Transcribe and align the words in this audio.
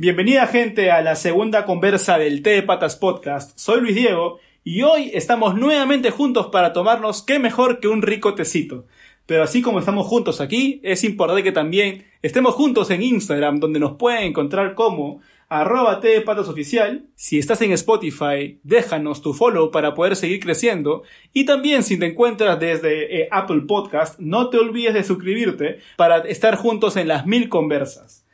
Bienvenida 0.00 0.46
gente 0.46 0.92
a 0.92 1.02
la 1.02 1.16
segunda 1.16 1.64
conversa 1.64 2.18
del 2.18 2.40
Té 2.40 2.50
de 2.50 2.62
Patas 2.62 2.94
Podcast. 2.94 3.58
Soy 3.58 3.80
Luis 3.80 3.96
Diego 3.96 4.38
y 4.62 4.82
hoy 4.82 5.10
estamos 5.12 5.56
nuevamente 5.56 6.12
juntos 6.12 6.50
para 6.52 6.72
tomarnos 6.72 7.24
qué 7.24 7.40
mejor 7.40 7.80
que 7.80 7.88
un 7.88 8.02
rico 8.02 8.36
tecito. 8.36 8.86
Pero 9.26 9.42
así 9.42 9.60
como 9.60 9.80
estamos 9.80 10.06
juntos 10.06 10.40
aquí, 10.40 10.80
es 10.84 11.02
importante 11.02 11.42
que 11.42 11.50
también 11.50 12.04
estemos 12.22 12.54
juntos 12.54 12.90
en 12.90 13.02
Instagram, 13.02 13.58
donde 13.58 13.80
nos 13.80 13.96
pueden 13.96 14.22
encontrar 14.22 14.76
como 14.76 15.20
arroba 15.48 15.96
de 15.96 16.18
Oficial. 16.18 17.06
Si 17.16 17.40
estás 17.40 17.60
en 17.62 17.72
Spotify, 17.72 18.60
déjanos 18.62 19.20
tu 19.20 19.34
follow 19.34 19.72
para 19.72 19.94
poder 19.94 20.14
seguir 20.14 20.38
creciendo. 20.38 21.02
Y 21.32 21.44
también 21.44 21.82
si 21.82 21.98
te 21.98 22.06
encuentras 22.06 22.60
desde 22.60 23.22
eh, 23.22 23.28
Apple 23.32 23.62
Podcast, 23.66 24.20
no 24.20 24.48
te 24.48 24.58
olvides 24.58 24.94
de 24.94 25.02
suscribirte 25.02 25.80
para 25.96 26.18
estar 26.18 26.54
juntos 26.54 26.96
en 26.96 27.08
las 27.08 27.26
mil 27.26 27.48
conversas. 27.48 28.27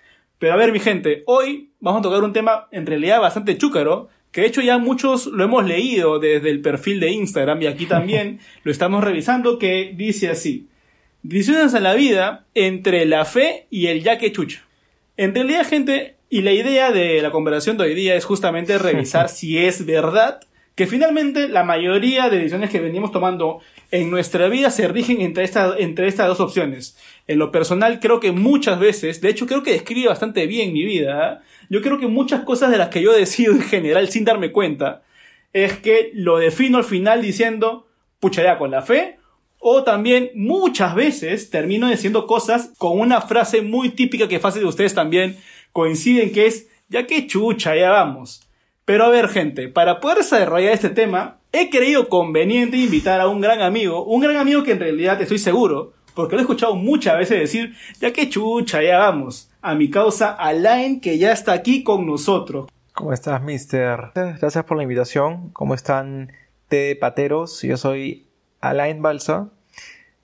Pero 0.44 0.52
a 0.52 0.58
ver, 0.58 0.72
mi 0.72 0.78
gente, 0.78 1.22
hoy 1.24 1.70
vamos 1.80 2.00
a 2.00 2.02
tocar 2.02 2.22
un 2.22 2.34
tema 2.34 2.68
en 2.70 2.84
realidad 2.84 3.18
bastante 3.18 3.56
chúcaro, 3.56 4.10
que 4.30 4.42
de 4.42 4.48
hecho 4.48 4.60
ya 4.60 4.76
muchos 4.76 5.24
lo 5.24 5.42
hemos 5.42 5.64
leído 5.64 6.18
desde 6.18 6.50
el 6.50 6.60
perfil 6.60 7.00
de 7.00 7.12
Instagram 7.12 7.62
y 7.62 7.66
aquí 7.66 7.86
también 7.86 8.40
lo 8.62 8.70
estamos 8.70 9.02
revisando, 9.02 9.58
que 9.58 9.94
dice 9.96 10.28
así. 10.28 10.68
Decisiones 11.22 11.72
en 11.72 11.82
la 11.82 11.94
vida 11.94 12.44
entre 12.54 13.06
la 13.06 13.24
fe 13.24 13.68
y 13.70 13.86
el 13.86 14.02
ya 14.02 14.18
que 14.18 14.32
chucha. 14.32 14.66
En 15.16 15.34
realidad, 15.34 15.66
gente, 15.66 16.16
y 16.28 16.42
la 16.42 16.52
idea 16.52 16.92
de 16.92 17.22
la 17.22 17.30
conversación 17.30 17.78
de 17.78 17.84
hoy 17.84 17.94
día 17.94 18.14
es 18.14 18.26
justamente 18.26 18.76
revisar 18.76 19.28
si 19.30 19.56
es 19.56 19.86
verdad 19.86 20.40
que 20.74 20.86
finalmente 20.86 21.48
la 21.48 21.64
mayoría 21.64 22.28
de 22.28 22.36
decisiones 22.36 22.68
que 22.68 22.80
venimos 22.80 23.12
tomando 23.12 23.60
en 23.90 24.10
nuestra 24.10 24.48
vida 24.48 24.70
se 24.70 24.88
rigen 24.88 25.20
entre, 25.20 25.48
entre 25.78 26.08
estas 26.08 26.28
dos 26.28 26.40
opciones. 26.40 26.98
En 27.26 27.38
lo 27.38 27.50
personal 27.50 28.00
creo 28.00 28.20
que 28.20 28.32
muchas 28.32 28.78
veces, 28.78 29.20
de 29.20 29.30
hecho 29.30 29.46
creo 29.46 29.62
que 29.62 29.72
describe 29.72 30.08
bastante 30.08 30.46
bien 30.46 30.72
mi 30.72 30.84
vida, 30.84 31.42
yo 31.70 31.80
creo 31.80 31.98
que 31.98 32.06
muchas 32.06 32.44
cosas 32.44 32.70
de 32.70 32.78
las 32.78 32.88
que 32.88 33.02
yo 33.02 33.12
decido 33.16 33.52
en 33.52 33.62
general 33.62 34.08
sin 34.08 34.24
darme 34.24 34.52
cuenta, 34.52 35.02
es 35.52 35.78
que 35.78 36.10
lo 36.14 36.38
defino 36.38 36.78
al 36.78 36.84
final 36.84 37.22
diciendo, 37.22 37.86
pucha 38.20 38.42
ya 38.42 38.58
con 38.58 38.70
la 38.70 38.82
fe, 38.82 39.18
o 39.58 39.82
también 39.82 40.30
muchas 40.34 40.94
veces 40.94 41.48
termino 41.48 41.88
diciendo 41.88 42.26
cosas 42.26 42.72
con 42.76 43.00
una 43.00 43.22
frase 43.22 43.62
muy 43.62 43.88
típica 43.90 44.28
que 44.28 44.38
fácil 44.38 44.62
de 44.62 44.68
ustedes 44.68 44.94
también 44.94 45.38
coinciden 45.72 46.32
que 46.32 46.46
es, 46.46 46.68
ya 46.88 47.06
que 47.06 47.26
chucha, 47.26 47.74
ya 47.74 47.90
vamos. 47.90 48.46
Pero 48.84 49.04
a 49.04 49.08
ver, 49.08 49.28
gente, 49.28 49.68
para 49.68 50.00
poder 50.00 50.18
desarrollar 50.18 50.74
este 50.74 50.90
tema, 50.90 51.38
he 51.52 51.70
creído 51.70 52.10
conveniente 52.10 52.76
invitar 52.76 53.20
a 53.22 53.28
un 53.28 53.40
gran 53.40 53.62
amigo, 53.62 54.04
un 54.04 54.20
gran 54.20 54.36
amigo 54.36 54.62
que 54.64 54.72
en 54.72 54.80
realidad 54.80 55.22
estoy 55.22 55.38
seguro, 55.38 55.94
porque 56.14 56.36
lo 56.36 56.40
he 56.40 56.42
escuchado 56.42 56.74
muchas 56.74 57.18
veces 57.18 57.40
decir, 57.40 57.74
ya 58.00 58.12
que 58.12 58.28
chucha, 58.28 58.82
ya 58.82 58.98
vamos, 58.98 59.50
a 59.60 59.74
mi 59.74 59.90
causa 59.90 60.32
Alain, 60.32 61.00
que 61.00 61.18
ya 61.18 61.32
está 61.32 61.52
aquí 61.52 61.82
con 61.82 62.06
nosotros. 62.06 62.68
¿Cómo 62.92 63.12
estás, 63.12 63.42
mister? 63.42 64.12
Gracias 64.14 64.64
por 64.64 64.76
la 64.76 64.84
invitación. 64.84 65.50
¿Cómo 65.50 65.74
están, 65.74 66.32
T 66.68 66.94
Pateros? 66.96 67.62
Yo 67.62 67.76
soy 67.76 68.26
Alain 68.60 69.02
Balsa, 69.02 69.48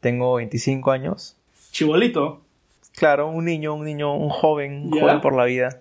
tengo 0.00 0.34
25 0.34 0.92
años. 0.92 1.36
Chibolito. 1.72 2.42
Claro, 2.96 3.28
un 3.28 3.44
niño, 3.44 3.74
un 3.74 3.84
niño, 3.84 4.14
un 4.14 4.30
joven, 4.30 4.90
joven 4.90 5.20
por 5.20 5.34
la 5.34 5.44
vida. 5.44 5.80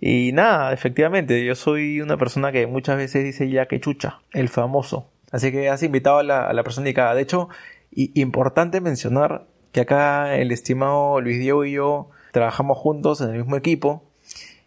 Y 0.00 0.32
nada, 0.32 0.72
efectivamente, 0.72 1.44
yo 1.44 1.54
soy 1.54 2.00
una 2.00 2.16
persona 2.16 2.52
que 2.52 2.66
muchas 2.66 2.96
veces 2.96 3.24
dice 3.24 3.48
ya 3.48 3.66
que 3.66 3.80
chucha, 3.80 4.20
el 4.32 4.48
famoso. 4.48 5.06
Así 5.30 5.50
que 5.50 5.68
has 5.70 5.82
invitado 5.82 6.18
a 6.18 6.22
la, 6.22 6.46
a 6.46 6.52
la 6.52 6.62
persona 6.62 6.86
indicada. 6.86 7.14
De 7.14 7.22
hecho, 7.22 7.48
importante 7.94 8.80
mencionar 8.80 9.46
que 9.72 9.80
acá 9.80 10.36
el 10.36 10.52
estimado 10.52 11.20
Luis 11.20 11.38
Diego 11.38 11.64
y 11.64 11.72
yo 11.72 12.10
trabajamos 12.32 12.78
juntos 12.78 13.20
en 13.20 13.30
el 13.30 13.38
mismo 13.38 13.56
equipo 13.56 14.04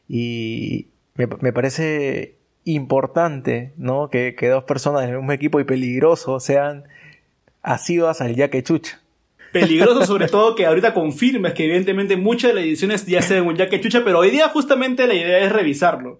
y 0.07 0.87
me, 1.15 1.27
me 1.41 1.53
parece 1.53 2.35
importante 2.63 3.73
¿no? 3.77 4.09
que, 4.09 4.35
que, 4.35 4.49
dos 4.49 4.63
personas 4.63 5.03
en 5.03 5.09
el 5.09 5.17
mismo 5.17 5.31
equipo 5.31 5.59
y 5.59 5.63
peligroso 5.63 6.39
sean 6.39 6.83
asiduas 7.61 8.21
al 8.21 8.35
ya 8.35 8.49
que 8.49 8.63
chucha 8.63 9.01
peligroso 9.55 10.05
sobre 10.05 10.27
todo 10.27 10.55
que 10.55 10.65
ahorita 10.65 10.93
confirmes 10.93 11.53
que 11.53 11.65
evidentemente 11.65 12.17
muchas 12.17 12.51
de 12.51 12.55
las 12.55 12.63
ediciones 12.65 13.05
ya 13.05 13.21
se 13.21 13.39
un 13.39 13.55
ya 13.55 13.69
que 13.69 13.79
chucha, 13.79 14.03
pero 14.03 14.19
hoy 14.19 14.29
día 14.29 14.49
justamente 14.49 15.07
la 15.07 15.13
idea 15.13 15.39
es 15.39 15.51
revisarlo. 15.51 16.19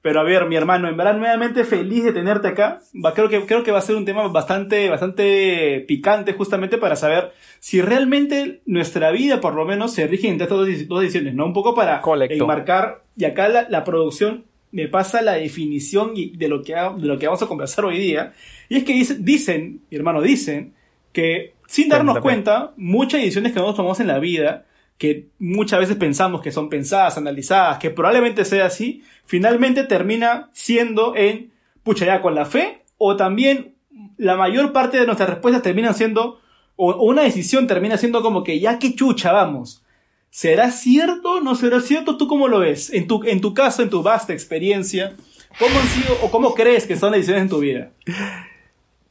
Pero 0.00 0.20
a 0.20 0.22
ver, 0.22 0.46
mi 0.46 0.54
hermano, 0.54 0.88
en 0.88 0.96
verdad 0.96 1.16
nuevamente 1.16 1.64
feliz 1.64 2.04
de 2.04 2.12
tenerte 2.12 2.48
acá. 2.48 2.80
Va, 3.04 3.14
creo 3.14 3.28
que 3.28 3.44
creo 3.46 3.64
que 3.64 3.72
va 3.72 3.78
a 3.78 3.82
ser 3.82 3.96
un 3.96 4.04
tema 4.04 4.26
bastante 4.28 4.88
bastante 4.88 5.84
picante 5.88 6.32
justamente 6.34 6.78
para 6.78 6.94
saber 6.94 7.32
si 7.58 7.80
realmente 7.82 8.62
nuestra 8.64 9.10
vida 9.10 9.40
por 9.40 9.54
lo 9.54 9.64
menos 9.64 9.92
se 9.92 10.06
rige 10.06 10.28
entre 10.28 10.44
estas 10.44 10.58
dos, 10.58 10.88
dos 10.88 11.02
ediciones, 11.02 11.34
¿no? 11.34 11.46
Un 11.46 11.52
poco 11.52 11.74
para 11.74 12.00
enmarcar 12.30 13.02
y 13.16 13.24
acá 13.24 13.48
la, 13.48 13.68
la 13.68 13.82
producción 13.82 14.44
me 14.70 14.86
pasa 14.86 15.22
la 15.22 15.34
definición 15.34 16.12
de 16.14 16.48
lo 16.48 16.62
que 16.62 16.74
de 16.74 17.06
lo 17.06 17.18
que 17.18 17.26
vamos 17.26 17.42
a 17.42 17.46
conversar 17.46 17.84
hoy 17.84 17.98
día 17.98 18.34
y 18.68 18.76
es 18.76 18.84
que 18.84 18.92
dicen, 18.92 19.24
dicen, 19.24 19.80
mi 19.90 19.96
hermano, 19.96 20.22
dicen 20.22 20.74
que 21.12 21.54
sin 21.66 21.88
darnos 21.88 22.20
cuenta, 22.20 22.72
muchas 22.76 23.20
decisiones 23.20 23.52
que 23.52 23.56
nosotros 23.56 23.76
tomamos 23.76 24.00
en 24.00 24.06
la 24.06 24.18
vida, 24.18 24.64
que 24.98 25.28
muchas 25.38 25.78
veces 25.78 25.96
pensamos 25.96 26.42
que 26.42 26.52
son 26.52 26.68
pensadas, 26.68 27.16
analizadas, 27.16 27.78
que 27.78 27.90
probablemente 27.90 28.44
sea 28.44 28.66
así, 28.66 29.04
finalmente 29.24 29.84
termina 29.84 30.50
siendo 30.52 31.14
en, 31.16 31.52
pucha, 31.84 32.04
ya 32.04 32.20
con 32.20 32.34
la 32.34 32.44
fe, 32.44 32.82
o 32.98 33.16
también 33.16 33.76
la 34.16 34.36
mayor 34.36 34.72
parte 34.72 34.98
de 34.98 35.06
nuestras 35.06 35.30
respuestas 35.30 35.62
terminan 35.62 35.94
siendo, 35.94 36.40
o, 36.74 36.96
una 37.04 37.22
decisión 37.22 37.68
termina 37.68 37.96
siendo 37.96 38.22
como 38.22 38.42
que 38.42 38.58
ya 38.58 38.80
que 38.80 38.94
chucha, 38.94 39.32
vamos. 39.32 39.84
¿Será 40.30 40.70
cierto? 40.70 41.40
¿No 41.40 41.54
será 41.54 41.80
cierto? 41.80 42.18
¿Tú 42.18 42.26
cómo 42.26 42.48
lo 42.48 42.58
ves? 42.58 42.92
En 42.92 43.06
tu, 43.06 43.22
en 43.24 43.40
tu 43.40 43.54
caso, 43.54 43.82
en 43.82 43.90
tu 43.90 44.02
vasta 44.02 44.32
experiencia, 44.32 45.14
¿cómo 45.58 45.78
han 45.78 45.86
sido 45.86 46.16
o 46.22 46.30
cómo 46.30 46.54
crees 46.54 46.86
que 46.86 46.96
son 46.96 47.12
las 47.12 47.20
decisiones 47.20 47.44
en 47.44 47.48
tu 47.48 47.60
vida? 47.60 47.92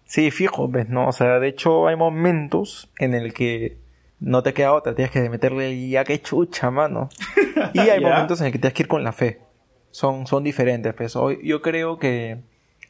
Sí, 0.06 0.32
fijo, 0.32 0.68
¿ves? 0.68 0.90
¿no? 0.90 1.08
O 1.08 1.12
sea, 1.12 1.40
de 1.40 1.48
hecho 1.48 1.88
hay 1.88 1.96
momentos 1.96 2.90
en 3.00 3.14
el 3.14 3.34
que 3.34 3.78
no 4.20 4.44
te 4.44 4.54
queda 4.54 4.74
otra, 4.74 4.96
tienes 4.96 5.12
que 5.12 5.30
meterle 5.30 5.90
ya 5.90 6.04
que 6.04 6.22
chucha, 6.22 6.72
mano. 6.72 7.10
Y 7.74 7.80
hay 7.80 8.00
momentos 8.02 8.40
en 8.42 8.48
el 8.48 8.52
que 8.52 8.60
tienes 8.60 8.74
que 8.74 8.84
ir 8.84 8.88
con 8.88 9.04
la 9.04 9.12
fe. 9.12 9.42
Son, 9.92 10.28
son 10.28 10.44
diferentes, 10.44 10.94
pues. 10.94 11.14
Yo 11.44 11.62
creo 11.62 11.98
que 12.00 12.40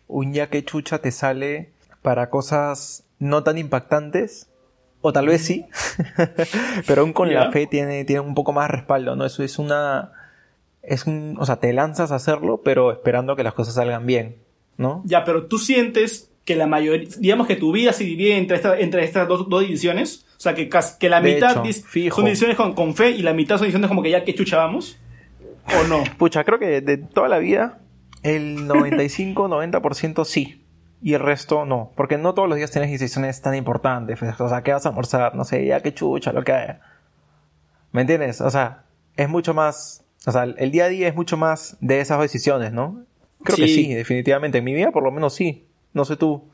un 0.08 0.34
ya 0.34 0.50
que 0.50 0.64
chucha 0.64 1.00
te 1.00 1.12
sale 1.12 1.72
para 2.02 2.30
cosas 2.30 3.06
no 3.20 3.44
tan 3.44 3.58
impactantes, 3.58 4.50
o 5.02 5.14
tal 5.14 5.28
vez 5.28 5.42
sí, 5.42 5.66
pero 6.88 7.02
aún 7.02 7.14
con 7.14 7.34
la 7.34 7.52
fe 7.52 7.68
tiene, 7.68 8.04
tiene 8.06 8.22
un 8.22 8.36
poco 8.36 8.54
más 8.54 8.70
respaldo, 8.70 9.16
¿no? 9.16 9.26
Eso 9.26 9.44
es 9.44 9.60
una... 9.60 10.12
Es 10.82 11.06
un, 11.06 11.36
o 11.38 11.46
sea, 11.46 11.58
te 11.58 11.74
lanzas 11.74 12.14
a 12.14 12.16
hacerlo, 12.16 12.62
pero 12.64 12.94
esperando 12.94 13.36
que 13.36 13.44
las 13.44 13.54
cosas 13.54 13.76
salgan 13.76 14.06
bien, 14.06 14.38
¿no? 14.78 15.02
Ya, 15.06 15.26
pero 15.26 15.48
tú 15.48 15.58
sientes 15.58 16.32
que 16.46 16.56
la 16.56 16.66
mayoría, 16.66 17.10
digamos 17.20 17.46
que 17.46 17.58
tu 17.58 17.74
vida 17.74 17.92
se 17.92 18.06
divide 18.06 18.38
entre, 18.38 18.62
entre 18.82 19.04
estas 19.04 19.28
dos, 19.28 19.50
dos 19.50 19.62
divisiones. 19.62 20.26
O 20.38 20.40
sea, 20.40 20.54
que, 20.54 20.70
que 21.00 21.10
la 21.10 21.20
mitad 21.20 21.56
son 21.56 21.64
divisiones 21.64 22.56
con, 22.56 22.74
con, 22.74 22.94
fe 22.96 23.10
y 23.10 23.24
la 23.24 23.34
mitad 23.34 23.58
son 23.58 23.64
divisiones 23.66 23.88
como 23.88 24.04
que 24.04 24.12
ya 24.12 24.24
que 24.24 24.36
chuchábamos. 24.36 25.00
¿O 25.80 25.88
no? 25.88 26.04
Pucha, 26.18 26.44
creo 26.44 26.60
que 26.60 26.82
de 26.82 26.98
toda 26.98 27.28
la 27.28 27.40
vida, 27.40 27.80
el 28.22 28.58
95-90% 28.68 30.26
sí. 30.26 30.64
Y 31.02 31.14
el 31.14 31.20
resto 31.22 31.66
no. 31.66 31.92
Porque 31.96 32.18
no 32.18 32.34
todos 32.34 32.50
los 32.50 32.58
días 32.58 32.72
tienes 32.72 32.92
decisiones 32.92 33.42
tan 33.42 33.56
importantes. 33.56 34.22
O 34.22 34.50
sea, 34.50 34.62
¿qué 34.64 34.74
vas 34.74 34.86
a 34.86 34.90
almorzar? 34.90 35.36
No 35.36 35.44
sé, 35.44 35.66
ya 35.66 35.82
que 35.82 35.94
chucha, 35.94 36.32
lo 36.34 36.44
que 36.44 36.52
haya. 36.52 36.82
¿Me 37.92 38.02
entiendes? 38.02 38.42
O 38.42 38.50
sea, 38.50 38.84
es 39.16 39.30
mucho 39.30 39.54
más. 39.54 40.04
O 40.26 40.32
sea, 40.32 40.44
el 40.44 40.72
día 40.72 40.86
a 40.86 40.90
día 40.90 41.08
es 41.08 41.16
mucho 41.16 41.38
más 41.38 41.78
de 41.82 42.00
esas 42.00 42.20
decisiones, 42.20 42.74
¿no? 42.74 43.06
Creo 43.44 43.58
que 43.58 43.68
sí, 43.68 43.94
definitivamente. 43.94 44.58
En 44.58 44.64
mi 44.64 44.74
vida, 44.74 44.92
por 44.92 45.04
lo 45.04 45.12
menos 45.12 45.36
sí. 45.36 45.68
No 45.94 46.06
sé 46.06 46.16
tú. 46.16 46.50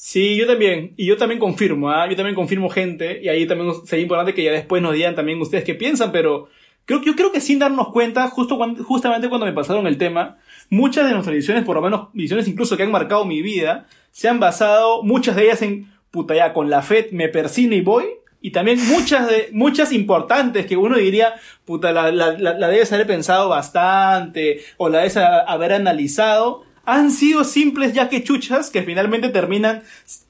Sí, 0.00 0.36
yo 0.36 0.46
también. 0.46 0.94
Y 0.96 1.06
yo 1.06 1.16
también 1.16 1.40
confirmo, 1.40 1.90
¿ah? 1.90 2.08
Yo 2.08 2.14
también 2.14 2.36
confirmo 2.36 2.70
gente. 2.70 3.20
Y 3.20 3.28
ahí 3.28 3.48
también 3.48 3.74
sería 3.84 4.04
importante 4.04 4.32
que 4.32 4.44
ya 4.44 4.52
después 4.52 4.80
nos 4.80 4.94
digan 4.94 5.16
también 5.16 5.40
ustedes 5.40 5.64
qué 5.64 5.74
piensan, 5.74 6.12
pero 6.12 6.48
creo, 6.84 7.02
yo 7.02 7.16
creo 7.16 7.32
que 7.32 7.40
sin 7.40 7.58
darnos 7.58 7.88
cuenta, 7.88 8.28
justo 8.30 8.56
cuando, 8.56 8.84
justamente 8.84 9.28
cuando 9.28 9.44
me 9.44 9.52
pasaron 9.52 9.88
el 9.88 9.98
tema, 9.98 10.38
muchas 10.70 11.04
de 11.04 11.14
nuestras 11.14 11.34
ediciones, 11.34 11.64
por 11.64 11.74
lo 11.74 11.82
menos 11.82 12.10
ediciones 12.14 12.46
incluso 12.46 12.76
que 12.76 12.84
han 12.84 12.92
marcado 12.92 13.24
mi 13.24 13.42
vida, 13.42 13.88
se 14.12 14.28
han 14.28 14.38
basado, 14.38 15.02
muchas 15.02 15.34
de 15.34 15.46
ellas 15.46 15.62
en, 15.62 15.92
puta 16.12 16.36
ya, 16.36 16.52
con 16.52 16.70
la 16.70 16.82
FED 16.82 17.10
me 17.10 17.28
persino 17.28 17.74
y 17.74 17.80
voy. 17.80 18.04
Y 18.40 18.52
también 18.52 18.78
muchas 18.86 19.28
de, 19.28 19.48
muchas 19.50 19.90
importantes 19.90 20.66
que 20.66 20.76
uno 20.76 20.96
diría, 20.96 21.34
puta, 21.64 21.90
la, 21.90 22.12
la, 22.12 22.38
la, 22.38 22.68
debes 22.68 22.92
haber 22.92 23.08
pensado 23.08 23.48
bastante, 23.48 24.60
o 24.76 24.88
la 24.88 24.98
debes 24.98 25.16
haber 25.16 25.72
analizado 25.72 26.67
han 26.88 27.10
sido 27.10 27.44
simples 27.44 27.92
ya 27.92 28.08
que 28.08 28.24
chuchas 28.24 28.70
que 28.70 28.82
finalmente 28.82 29.28
terminan, 29.28 29.82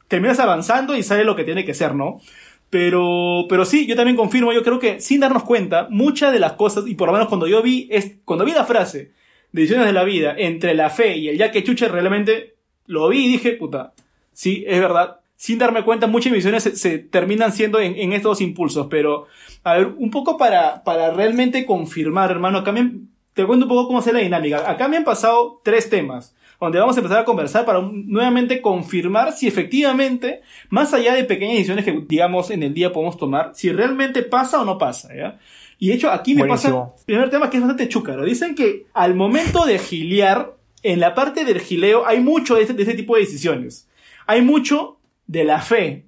terminas 0.09 0.41
avanzando 0.41 0.97
y 0.97 1.05
sale 1.05 1.23
lo 1.23 1.37
que 1.37 1.45
tiene 1.45 1.65
que 1.65 1.73
ser, 1.73 1.95
¿no? 1.95 2.21
Pero, 2.69 3.47
pero 3.49 3.65
sí, 3.65 3.87
yo 3.87 3.95
también 3.95 4.17
confirmo, 4.17 4.53
yo 4.53 4.65
creo 4.65 4.81
que 4.81 5.01
sin 5.01 5.21
darnos 5.21 5.45
cuenta, 5.45 5.87
muchas 5.89 6.33
de 6.33 6.41
las 6.41 6.55
cosas, 6.55 6.89
y 6.89 6.97
por 6.97 7.07
lo 7.07 7.13
menos 7.13 7.29
cuando 7.29 7.47
yo 7.47 7.63
vi, 7.63 7.87
es, 7.93 8.17
cuando 8.25 8.45
vi 8.45 8.51
la 8.51 8.65
frase, 8.65 9.13
decisiones 9.53 9.87
de 9.87 9.93
la 9.93 10.03
vida, 10.03 10.35
entre 10.37 10.75
la 10.75 10.91
fe 10.91 11.17
y 11.17 11.29
el 11.29 11.39
ya 11.39 11.53
que 11.53 11.63
realmente 11.63 12.57
lo 12.87 13.09
vi 13.09 13.27
y 13.27 13.29
dije, 13.29 13.53
puta, 13.53 13.93
sí, 14.33 14.65
es 14.67 14.81
verdad. 14.81 15.21
Sin 15.37 15.59
darme 15.59 15.85
cuenta, 15.85 16.09
muchas 16.09 16.33
misiones 16.33 16.65
se, 16.65 16.99
terminan 16.99 17.53
siendo 17.53 17.79
en, 17.79 18.13
estos 18.13 18.41
impulsos, 18.41 18.89
pero, 18.91 19.29
a 19.63 19.75
ver, 19.75 19.95
un 19.97 20.11
poco 20.11 20.37
para, 20.37 20.83
para 20.83 21.13
realmente 21.13 21.65
confirmar, 21.65 22.33
hermano, 22.33 22.65
también 22.65 23.11
te 23.35 23.47
cuento 23.47 23.67
un 23.67 23.69
poco 23.69 23.87
cómo 23.87 24.01
es 24.01 24.13
la 24.13 24.19
dinámica. 24.19 24.69
Acá 24.69 24.89
me 24.89 24.97
han 24.97 25.05
pasado 25.05 25.61
tres 25.63 25.89
temas, 25.89 26.35
donde 26.61 26.79
vamos 26.79 26.97
a 26.97 27.01
empezar 27.01 27.21
a 27.21 27.25
conversar 27.25 27.65
para 27.65 27.81
nuevamente 27.81 28.61
confirmar 28.61 29.33
si 29.33 29.47
efectivamente, 29.47 30.43
más 30.71 30.93
allá 30.93 31.15
de 31.15 31.25
pequeñas 31.25 31.55
decisiones 31.55 31.85
que, 31.85 32.05
digamos, 32.09 32.51
en 32.51 32.63
el 32.63 32.75
día 32.75 32.93
podemos 32.93 33.17
tomar, 33.17 33.53
si 33.55 33.71
realmente 33.71 34.23
pasa 34.23 34.61
o 34.61 34.65
no 34.65 34.77
pasa, 34.77 35.15
¿ya? 35.15 35.39
Y 35.79 35.89
de 35.89 35.95
hecho, 35.95 36.11
aquí 36.11 36.35
me 36.35 36.45
pasa 36.47 36.69
el 36.69 37.05
primer 37.07 37.31
tema 37.31 37.49
que 37.49 37.59
es 37.59 37.63
bastante 37.63 37.89
chúcaro. 37.89 38.25
Dicen 38.25 38.57
que 38.57 38.87
al 38.95 39.15
momento 39.15 39.65
de 39.65 39.79
gilear, 39.79 40.55
en 40.83 40.99
la 40.99 41.15
parte 41.15 41.45
del 41.45 41.61
gileo 41.61 42.05
hay 42.07 42.21
mucho 42.21 42.57
de 42.57 42.63
ese, 42.63 42.75
tipo 42.75 43.15
de 43.15 43.21
decisiones. 43.21 43.89
Hay 44.27 44.43
mucho 44.43 44.99
de 45.29 45.45
la 45.45 45.61
fe. 45.61 46.07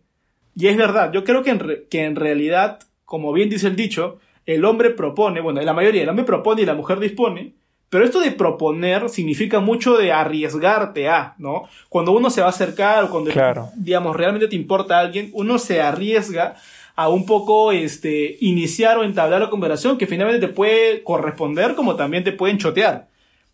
Y 0.57 0.67
es 0.67 0.77
verdad, 0.77 1.13
yo 1.13 1.23
creo 1.23 1.45
que 1.45 1.51
en, 1.51 1.87
que 1.89 2.05
en 2.05 2.17
realidad, 2.17 2.81
como 3.05 3.33
bien 3.33 3.49
dice 3.49 3.69
el 3.69 3.77
dicho, 3.77 4.19
el 4.45 4.65
hombre 4.65 4.91
propone, 4.91 5.41
bueno, 5.41 5.61
la 5.61 5.73
mayoría, 5.73 6.03
el 6.03 6.09
hombre 6.09 6.25
propone 6.25 6.63
y 6.63 6.67
la 6.67 6.75
mujer 6.75 6.99
dispone, 6.99 7.55
pero 7.91 8.05
esto 8.05 8.21
de 8.21 8.31
proponer 8.31 9.09
significa 9.09 9.59
mucho 9.59 9.97
de 9.97 10.13
arriesgarte 10.13 11.09
a, 11.09 11.35
¿no? 11.39 11.65
Cuando 11.89 12.13
uno 12.13 12.31
se 12.31 12.41
va 12.41 12.47
a 12.47 12.51
acercar 12.51 13.05
o 13.05 13.11
cuando, 13.11 13.33
digamos, 13.75 14.17
realmente 14.17 14.47
te 14.47 14.55
importa 14.55 14.97
a 14.97 15.01
alguien, 15.01 15.31
uno 15.35 15.59
se 15.59 15.83
arriesga 15.83 16.55
a 16.95 17.09
un 17.09 17.27
poco 17.27 17.73
este, 17.73 18.37
iniciar 18.41 18.97
o 18.97 19.03
entablar 19.03 19.41
la 19.41 19.51
conversación 19.51 19.99
que 19.99 20.07
finalmente 20.07 20.47
te 20.47 20.53
puede 20.53 21.03
corresponder 21.03 21.75
como 21.75 21.97
también 21.97 22.23
te 22.23 22.31
pueden 22.31 22.59
chotear. 22.59 23.09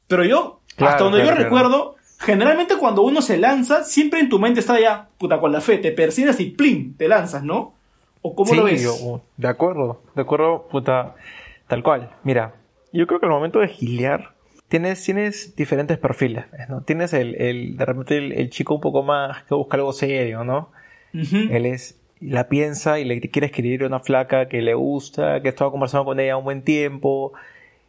Pero 0.07 0.23
yo, 0.23 0.61
hasta 0.77 1.05
donde 1.05 1.25
yo 1.25 1.31
recuerdo, 1.33 1.97
generalmente 2.19 2.77
cuando 2.77 3.03
uno 3.03 3.23
se 3.23 3.39
lanza, 3.39 3.85
siempre 3.85 4.21
en 4.21 4.29
tu 4.29 4.39
mente 4.39 4.61
está 4.61 4.79
ya, 4.79 5.09
puta, 5.17 5.41
con 5.41 5.51
la 5.51 5.63
fe, 5.63 5.79
te 5.79 5.93
persinas 5.93 6.39
y 6.41 6.51
plin, 6.51 6.95
te 6.95 7.09
lanzas, 7.09 7.43
¿no? 7.43 7.73
¿O 8.21 8.35
cómo 8.35 8.55
lo 8.55 8.65
ves? 8.65 8.83
Yo, 8.83 9.23
de 9.39 9.49
acuerdo, 9.49 10.03
de 10.15 10.21
acuerdo, 10.21 10.69
puta, 10.71 11.15
tal 11.69 11.83
cual. 11.83 12.11
Mira, 12.23 12.55
yo 12.97 13.07
creo 13.07 13.21
que 13.21 13.27
al 13.27 13.33
momento 13.33 13.61
de 13.61 13.69
gilear, 13.69 14.35
tienes, 14.69 15.03
tienes 15.05 15.57
diferentes 15.57 15.99
perfiles, 15.99 16.45
¿no? 16.69 16.83
Tienes 16.83 17.13
el, 17.13 17.35
el 17.41 17.77
de 17.77 17.85
repente 17.85 18.41
el, 18.41 18.51
chico 18.51 18.75
un 18.75 18.81
poco 18.81 19.03
más 19.03 19.45
que 19.45 19.55
busca 19.55 19.77
algo 19.77 19.93
serio, 19.93 20.45
¿no? 20.45 20.71
Él 21.13 21.65
es 21.65 21.99
la 22.21 22.49
piensa 22.49 22.99
y 22.99 23.05
le 23.05 23.21
quiere 23.21 23.47
escribir 23.47 23.85
a 23.85 23.87
una 23.87 24.01
flaca 24.01 24.49
que 24.49 24.61
le 24.61 24.75
gusta, 24.75 25.41
que 25.41 25.49
estaba 25.49 25.71
conversando 25.71 26.05
con 26.05 26.21
ella 26.21 26.37
un 26.37 26.45
buen 26.45 26.63
tiempo 26.63 27.33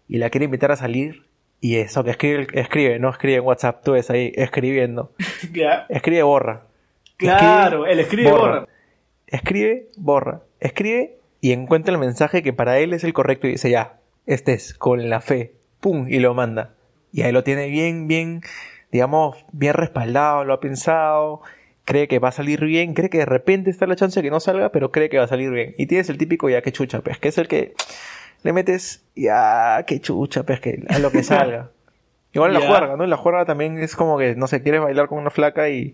y 0.07 0.17
la 0.17 0.29
quiere 0.29 0.45
invitar 0.45 0.71
a 0.71 0.75
salir. 0.75 1.23
Y 1.59 1.77
eso, 1.77 2.03
que 2.03 2.11
escribe, 2.11 2.47
escribe, 2.53 2.99
no 2.99 3.09
escribe 3.09 3.37
en 3.37 3.43
WhatsApp, 3.43 3.83
tú 3.83 3.93
ves 3.93 4.09
ahí 4.09 4.31
escribiendo. 4.35 5.11
Escribe, 5.89 6.21
borra. 6.21 6.67
Claro, 7.17 7.87
él 7.87 7.99
escribe, 7.99 8.31
borra. 8.31 8.67
Escribe, 9.25 9.87
borra. 9.97 10.41
Escribe 10.59 11.17
y 11.41 11.53
encuentra 11.53 11.93
el 11.93 11.99
mensaje 11.99 12.43
que 12.43 12.53
para 12.53 12.77
él 12.77 12.93
es 12.93 13.03
el 13.03 13.13
correcto 13.13 13.47
y 13.47 13.51
dice 13.51 13.71
ya, 13.71 13.97
este 14.27 14.53
es, 14.53 14.75
con 14.75 15.09
la 15.09 15.21
fe. 15.21 15.55
Pum, 15.79 16.07
y 16.07 16.19
lo 16.19 16.35
manda. 16.35 16.75
Y 17.11 17.23
ahí 17.23 17.31
lo 17.31 17.43
tiene 17.43 17.67
bien, 17.67 18.07
bien, 18.07 18.41
digamos, 18.91 19.37
bien 19.51 19.73
respaldado, 19.73 20.43
lo 20.43 20.53
ha 20.53 20.59
pensado 20.59 21.41
cree 21.87 22.09
que 22.09 22.19
va 22.19 22.27
a 22.27 22.33
salir 22.33 22.65
bien, 22.65 22.93
cree 22.93 23.09
que 23.09 23.19
de 23.19 23.25
repente 23.25 23.69
está 23.69 23.87
la 23.87 23.95
chance 23.95 24.19
de 24.19 24.23
que 24.23 24.29
no 24.29 24.41
salga, 24.41 24.73
pero 24.73 24.91
cree 24.91 25.07
que 25.07 25.17
va 25.17 25.23
a 25.23 25.27
salir 25.27 25.49
bien. 25.51 25.73
Y 25.77 25.87
tienes 25.87 26.09
el 26.09 26.17
típico 26.17 26.49
ya 26.49 26.61
que 26.61 26.73
chucha, 26.73 26.99
pues, 26.99 27.17
que 27.17 27.29
es 27.29 27.37
el 27.37 27.47
que 27.47 27.75
le 28.43 28.51
metes 28.51 29.05
ya 29.15 29.81
que 29.87 30.01
chucha, 30.01 30.43
pues, 30.43 30.59
que 30.59 30.83
a 30.89 30.99
lo 30.99 31.11
que 31.11 31.23
salga. 31.23 31.71
Igual 32.33 32.53
en 32.53 32.61
la 32.61 32.67
juerga, 32.67 32.97
¿no? 32.97 33.05
En 33.05 33.09
la 33.09 33.15
juerga 33.15 33.45
también 33.45 33.77
es 33.77 33.95
como 33.95 34.17
que, 34.17 34.35
no 34.35 34.47
sé, 34.47 34.61
quieres 34.61 34.81
bailar 34.81 35.07
con 35.07 35.17
una 35.17 35.29
flaca 35.29 35.69
y 35.69 35.93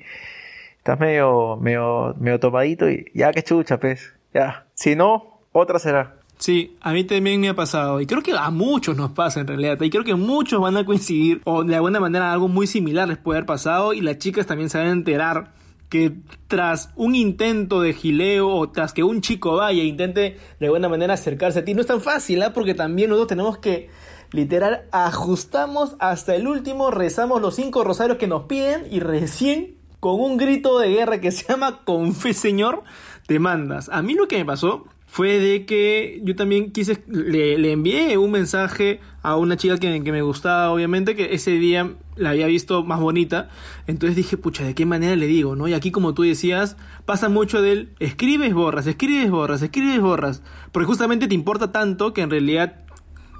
estás 0.77 0.99
medio, 0.99 1.57
medio, 1.57 2.15
medio 2.17 2.39
tomadito 2.39 2.89
y 2.89 3.11
ya 3.13 3.31
que 3.31 3.43
chucha, 3.43 3.79
pues, 3.79 4.15
ya. 4.33 4.65
Si 4.73 4.95
no, 4.95 5.41
otra 5.51 5.77
será. 5.77 6.15
Sí, 6.43 6.75
a 6.81 6.91
mí 6.91 7.05
también 7.05 7.39
me 7.39 7.47
ha 7.47 7.55
pasado 7.55 8.01
y 8.01 8.05
creo 8.05 8.21
que 8.21 8.33
a 8.33 8.49
muchos 8.49 8.97
nos 8.97 9.11
pasa 9.11 9.39
en 9.39 9.47
realidad 9.47 9.79
y 9.79 9.89
creo 9.89 10.03
que 10.03 10.15
muchos 10.15 10.59
van 10.59 10.75
a 10.75 10.85
coincidir 10.85 11.39
o 11.45 11.63
de 11.63 11.73
alguna 11.73 12.01
manera 12.01 12.33
algo 12.33 12.49
muy 12.49 12.67
similar 12.67 13.07
les 13.07 13.17
puede 13.17 13.37
haber 13.37 13.45
pasado 13.45 13.93
y 13.93 14.01
las 14.01 14.17
chicas 14.17 14.45
también 14.45 14.69
se 14.69 14.77
van 14.77 14.87
a 14.87 14.91
enterar 14.91 15.53
que 15.87 16.17
tras 16.47 16.89
un 16.97 17.15
intento 17.15 17.79
de 17.79 17.93
gileo 17.93 18.49
o 18.49 18.69
tras 18.69 18.91
que 18.91 19.05
un 19.05 19.21
chico 19.21 19.55
vaya 19.55 19.81
e 19.81 19.85
intente 19.85 20.37
de 20.59 20.65
alguna 20.65 20.89
manera 20.89 21.13
acercarse 21.13 21.59
a 21.59 21.63
ti, 21.63 21.73
no 21.75 21.79
es 21.79 21.87
tan 21.87 22.01
fácil, 22.01 22.43
¿eh? 22.43 22.49
porque 22.53 22.73
también 22.73 23.09
nosotros 23.09 23.29
tenemos 23.29 23.57
que 23.59 23.89
literal 24.33 24.81
ajustamos 24.91 25.95
hasta 25.99 26.35
el 26.35 26.45
último, 26.45 26.91
rezamos 26.91 27.41
los 27.41 27.55
cinco 27.55 27.85
rosarios 27.85 28.17
que 28.17 28.27
nos 28.27 28.47
piden 28.47 28.85
y 28.91 28.99
recién 28.99 29.77
con 30.01 30.19
un 30.19 30.35
grito 30.35 30.77
de 30.77 30.89
guerra 30.89 31.21
que 31.21 31.31
se 31.31 31.47
llama 31.47 31.85
con 31.85 32.13
fe 32.13 32.33
señor, 32.33 32.83
te 33.27 33.39
mandas. 33.39 33.87
A 33.87 34.01
mí 34.01 34.13
lo 34.13 34.27
que 34.27 34.39
me 34.39 34.43
pasó 34.43 34.83
fue 35.13 35.37
de 35.37 35.67
que 35.67 36.21
yo 36.23 36.35
también 36.35 36.71
quise, 36.71 37.03
le, 37.05 37.71
envié 37.71 38.17
un 38.17 38.31
mensaje 38.31 38.99
a 39.21 39.35
una 39.35 39.57
chica 39.57 39.77
que, 39.77 40.03
que, 40.03 40.11
me 40.11 40.23
gustaba, 40.23 40.71
obviamente, 40.71 41.15
que 41.15 41.35
ese 41.35 41.51
día 41.51 41.93
la 42.15 42.31
había 42.31 42.47
visto 42.47 42.83
más 42.83 42.99
bonita. 42.99 43.47
Entonces 43.85 44.15
dije, 44.15 44.37
pucha, 44.37 44.63
¿de 44.63 44.73
qué 44.73 44.87
manera 44.87 45.15
le 45.15 45.27
digo? 45.27 45.55
¿no? 45.55 45.67
Y 45.67 45.75
aquí, 45.75 45.91
como 45.91 46.15
tú 46.15 46.23
decías, 46.23 46.77
pasa 47.05 47.29
mucho 47.29 47.61
del 47.61 47.91
escribes, 47.99 48.55
borras, 48.55 48.87
escribes, 48.87 49.29
borras, 49.29 49.61
escribes, 49.61 50.01
borras. 50.01 50.41
Porque 50.71 50.87
justamente 50.87 51.27
te 51.27 51.35
importa 51.35 51.71
tanto 51.71 52.11
que 52.11 52.21
en 52.21 52.31
realidad 52.31 52.79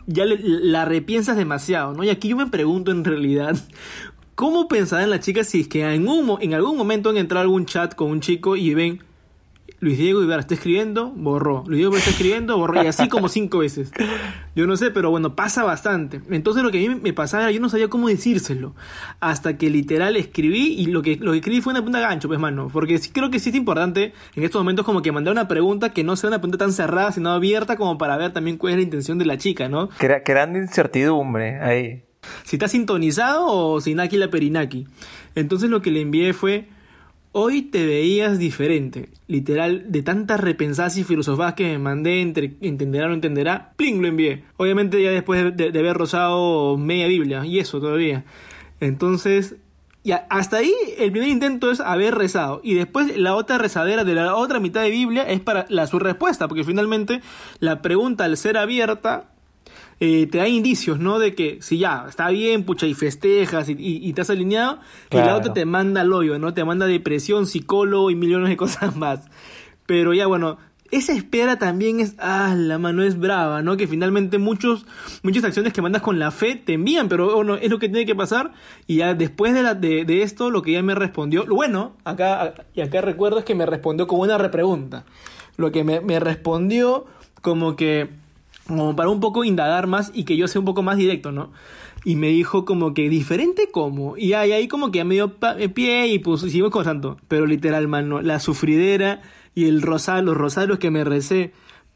ya 0.05 0.25
la 0.27 0.85
repiensas 0.85 1.37
demasiado, 1.37 1.95
¿no? 1.95 2.03
Y 2.03 2.11
aquí 2.11 2.27
yo 2.27 2.37
me 2.37 2.45
pregunto 2.45 2.91
en 2.91 3.03
realidad, 3.03 3.57
¿cómo 4.35 4.67
pensarán 4.67 5.09
las 5.09 5.21
chicas 5.21 5.47
si 5.47 5.61
es 5.61 5.67
que 5.67 5.91
en, 5.91 6.07
un, 6.07 6.37
en 6.39 6.53
algún 6.53 6.77
momento 6.77 7.09
han 7.09 7.17
entrado 7.17 7.39
a 7.39 7.45
algún 7.45 7.65
chat 7.65 7.95
con 7.95 8.11
un 8.11 8.21
chico 8.21 8.55
y 8.55 8.75
ven 8.75 9.01
Luis 9.83 9.97
Diego 9.97 10.23
Ibarra 10.23 10.39
está 10.39 10.53
escribiendo, 10.53 11.11
borró. 11.11 11.65
Luis 11.67 11.79
Diego 11.79 11.97
está 11.97 12.11
escribiendo, 12.11 12.57
borró. 12.57 12.81
Y 12.81 12.87
así 12.87 13.09
como 13.09 13.27
cinco 13.29 13.57
veces. 13.59 13.91
Yo 14.55 14.65
no 14.65 14.77
sé, 14.77 14.91
pero 14.91 15.09
bueno, 15.09 15.35
pasa 15.35 15.65
bastante. 15.65 16.21
Entonces 16.29 16.63
lo 16.63 16.71
que 16.71 16.77
a 16.77 16.89
mí 16.89 16.95
me 17.01 17.11
pasaba 17.11 17.43
era, 17.43 17.51
yo 17.51 17.59
no 17.59 17.67
sabía 17.67 17.89
cómo 17.89 18.07
decírselo. 18.07 18.75
Hasta 19.19 19.57
que 19.57 19.69
literal 19.69 20.15
escribí 20.15 20.73
y 20.73 20.85
lo 20.85 21.01
que, 21.01 21.17
lo 21.17 21.33
que 21.33 21.39
escribí 21.39 21.59
fue 21.59 21.73
una 21.73 21.83
punta 21.83 21.99
gancho, 21.99 22.29
pues 22.29 22.39
mano. 22.39 22.69
Porque 22.71 22.97
creo 23.11 23.29
que 23.29 23.39
sí 23.39 23.49
es 23.49 23.55
importante 23.55 24.13
en 24.35 24.43
estos 24.43 24.61
momentos 24.61 24.85
como 24.85 25.01
que 25.01 25.11
mandar 25.11 25.33
una 25.33 25.49
pregunta 25.49 25.89
que 25.91 26.05
no 26.05 26.15
sea 26.15 26.29
una 26.29 26.39
pregunta 26.39 26.59
tan 26.59 26.71
cerrada, 26.71 27.11
sino 27.11 27.31
abierta 27.31 27.75
como 27.75 27.97
para 27.97 28.15
ver 28.15 28.31
también 28.31 28.55
cuál 28.55 28.73
es 28.73 28.77
la 28.77 28.83
intención 28.83 29.17
de 29.17 29.25
la 29.25 29.37
chica, 29.37 29.67
¿no? 29.67 29.89
Creando 29.97 30.59
incertidumbre 30.59 31.59
ahí. 31.59 32.03
Si 32.45 32.55
está 32.55 32.69
sintonizado 32.69 33.47
o 33.47 33.81
sin 33.81 33.99
aquí 33.99 34.15
la 34.15 34.29
perinaki. 34.29 34.87
Entonces 35.35 35.69
lo 35.69 35.81
que 35.81 35.91
le 35.91 35.99
envié 35.99 36.31
fue 36.31 36.69
Hoy 37.35 37.63
te 37.63 37.83
veías 37.87 38.37
diferente. 38.37 39.09
Literal, 39.27 39.91
de 39.91 40.03
tantas 40.03 40.39
repensadas 40.39 40.97
y 40.97 41.03
filosofadas 41.03 41.55
que 41.55 41.63
me 41.63 41.79
mandé 41.79 42.21
entre 42.21 42.53
entenderá 42.61 43.05
o 43.05 43.09
no 43.09 43.15
entenderá, 43.15 43.73
pling, 43.75 44.03
lo 44.03 44.07
envié. 44.07 44.43
Obviamente 44.55 45.01
ya 45.01 45.09
después 45.09 45.57
de, 45.57 45.67
haber 45.69 45.97
rozado 45.97 46.77
media 46.77 47.07
Biblia, 47.07 47.43
y 47.43 47.57
eso 47.57 47.81
todavía. 47.81 48.23
Entonces, 48.79 49.55
ya, 50.03 50.27
hasta 50.29 50.57
ahí 50.57 50.71
el 50.99 51.11
primer 51.11 51.29
intento 51.29 51.71
es 51.71 51.79
haber 51.79 52.13
rezado. 52.13 52.61
Y 52.63 52.75
después 52.75 53.17
la 53.17 53.33
otra 53.33 53.57
rezadera 53.57 54.03
de 54.03 54.13
la 54.13 54.35
otra 54.35 54.59
mitad 54.59 54.83
de 54.83 54.91
Biblia 54.91 55.23
es 55.23 55.39
para 55.39 55.65
la, 55.69 55.87
su 55.87 55.97
respuesta, 55.97 56.47
porque 56.47 56.63
finalmente 56.63 57.21
la 57.59 57.81
pregunta 57.81 58.25
al 58.25 58.37
ser 58.37 58.57
abierta 58.57 59.32
eh, 59.99 60.27
te 60.27 60.37
da 60.39 60.47
indicios, 60.47 60.99
¿no? 60.99 61.19
De 61.19 61.35
que 61.35 61.59
si 61.61 61.77
ya, 61.77 62.05
está 62.07 62.29
bien, 62.29 62.63
pucha, 62.63 62.87
y 62.87 62.93
festejas 62.93 63.69
y, 63.69 63.75
y, 63.77 64.13
te 64.13 64.21
has 64.21 64.29
alineado, 64.29 64.79
y 65.11 65.17
la 65.17 65.35
otra 65.35 65.53
te 65.53 65.65
manda 65.65 66.01
al 66.01 66.13
hoyo, 66.13 66.39
¿no? 66.39 66.53
Te 66.53 66.63
manda 66.63 66.85
depresión, 66.85 67.47
psicólogo 67.47 68.11
y 68.11 68.15
millones 68.15 68.49
de 68.49 68.57
cosas 68.57 68.95
más. 68.95 69.21
Pero 69.85 70.13
ya, 70.13 70.27
bueno, 70.27 70.57
esa 70.93 71.13
espera 71.13 71.57
también 71.57 71.99
es, 71.99 72.15
ah, 72.19 72.53
la 72.55 72.77
mano 72.77 73.03
es 73.03 73.17
brava, 73.17 73.61
¿no? 73.61 73.77
Que 73.77 73.87
finalmente 73.87 74.37
muchos, 74.37 74.85
muchas 75.23 75.43
acciones 75.43 75.73
que 75.73 75.81
mandas 75.81 76.03
con 76.03 76.19
la 76.19 76.29
fe 76.29 76.55
te 76.55 76.73
envían, 76.73 77.09
pero 77.09 77.35
bueno, 77.35 77.55
es 77.55 77.69
lo 77.69 77.79
que 77.79 77.89
tiene 77.89 78.05
que 78.05 78.15
pasar. 78.15 78.53
Y 78.85 78.97
ya 78.97 79.15
después 79.15 79.53
de, 79.53 79.63
la, 79.63 79.73
de, 79.73 80.05
de 80.05 80.21
esto, 80.21 80.51
lo 80.51 80.61
que 80.61 80.73
ya 80.73 80.83
me 80.83 80.93
respondió, 80.93 81.45
bueno, 81.45 81.95
acá, 82.03 82.53
y 82.75 82.81
acá 82.81 83.01
recuerdo 83.01 83.39
es 83.39 83.45
que 83.45 83.55
me 83.55 83.65
respondió 83.65 84.05
como 84.05 84.21
una 84.21 84.37
repregunta. 84.37 85.03
Lo 85.57 85.71
que 85.71 85.83
me, 85.83 85.99
me 85.99 86.19
respondió 86.19 87.05
como 87.41 87.75
que 87.75 88.09
como 88.67 88.95
para 88.95 89.09
un 89.09 89.19
poco 89.19 89.43
indagar 89.43 89.87
más 89.87 90.11
y 90.13 90.23
que 90.23 90.37
yo 90.37 90.47
sea 90.47 90.59
un 90.59 90.65
poco 90.65 90.83
más 90.83 90.97
directo, 90.97 91.31
¿no? 91.31 91.51
Y 92.05 92.15
me 92.15 92.27
dijo 92.27 92.65
como 92.65 92.93
que 92.93 93.09
diferente 93.09 93.69
como. 93.71 94.17
Y 94.17 94.33
ahí, 94.33 94.51
ahí 94.51 94.67
como 94.67 94.91
que 94.91 94.97
ya 94.97 95.05
me 95.05 95.15
dio 95.15 95.33
pie 95.73 96.07
y 96.07 96.19
pues 96.19 96.41
seguimos 96.41 96.71
conversando. 96.71 97.17
Pero 97.27 97.45
literal, 97.45 97.87
mano, 97.87 98.21
la 98.21 98.39
sufridera 98.39 99.21
y 99.55 99.65
el 99.65 99.81
rosario, 99.81 100.23
los 100.23 100.37
rosarios 100.37 100.79
que 100.79 100.91
me 100.91 101.03
recé 101.03 101.53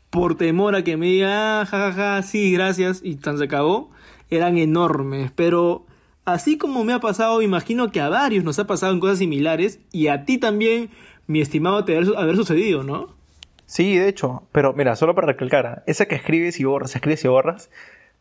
por 0.10 0.36
temor 0.36 0.76
a 0.76 0.84
que 0.84 0.98
me 0.98 1.08
diga, 1.08 1.62
ah, 1.62 1.66
ja, 1.66 1.92
ja, 1.92 1.94
ja, 1.94 2.22
sí, 2.24 2.52
gracias, 2.52 3.02
y 3.04 3.16
tan 3.16 3.38
se 3.38 3.46
acabó, 3.46 3.92
eran 4.30 4.58
enormes. 4.58 5.32
Pero 5.36 5.86
así 6.26 6.58
como 6.58 6.84
me 6.84 6.94
ha 6.94 7.00
pasado, 7.00 7.42
imagino 7.42 7.92
que 7.92 8.00
a 8.00 8.10
varios 8.10 8.44
nos 8.44 8.60
ha 8.60 8.68
pasado 8.68 8.94
en 8.94 9.00
cosas 9.00 9.20
similares 9.20 9.80
y 9.92 10.08
a 10.08 10.26
ti 10.26 10.38
también, 10.38 10.90
mi 11.28 11.42
estimado, 11.42 11.84
te 11.84 11.98
haber 11.98 12.36
sucedido, 12.36 12.84
¿no? 12.84 13.17
Sí, 13.68 13.98
de 13.98 14.08
hecho, 14.08 14.44
pero 14.54 14.74
mira, 14.74 14.96
solo 14.96 15.14
para 15.14 15.28
recalcar, 15.28 15.84
esa 15.86 16.06
que 16.06 16.16
escribes 16.16 16.60
y 16.60 16.64
borras, 16.64 16.96
escribes 16.96 17.24
y 17.26 17.28
borras, 17.28 17.70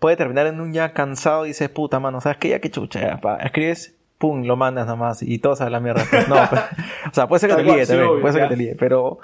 puede 0.01 0.17
terminar 0.17 0.47
en 0.47 0.61
un 0.61 0.73
ya 0.73 0.93
cansado 0.93 1.47
y 1.47 1.49
dices, 1.49 1.69
puta 1.69 2.01
mano, 2.01 2.21
¿sabes 2.21 2.37
qué? 2.39 2.49
Ya 2.49 2.61
que 2.61 2.69
chucha, 2.69 3.01
ya, 3.01 3.21
pa. 3.21 3.37
escribes, 3.37 3.97
pum, 4.19 4.43
lo 4.43 4.57
mandas 4.57 4.87
nada 4.87 4.97
más 4.97 5.23
y 5.23 5.39
todo 5.39 5.55
a 5.65 5.71
la 5.71 5.79
mierda. 5.79 6.05
Pues, 6.11 6.29
no, 6.29 6.35
pues, 6.51 6.63
o 7.11 7.15
sea, 7.15 7.29
puede 7.29 7.41
ser 7.41 7.51
que 7.51 7.57
te 7.57 7.63
líe 7.63 7.87
también, 7.87 8.21
puede 8.21 8.33
ser 8.35 8.43
que 8.43 8.49
te 8.49 8.57
líe, 8.57 8.75
pero 8.75 9.21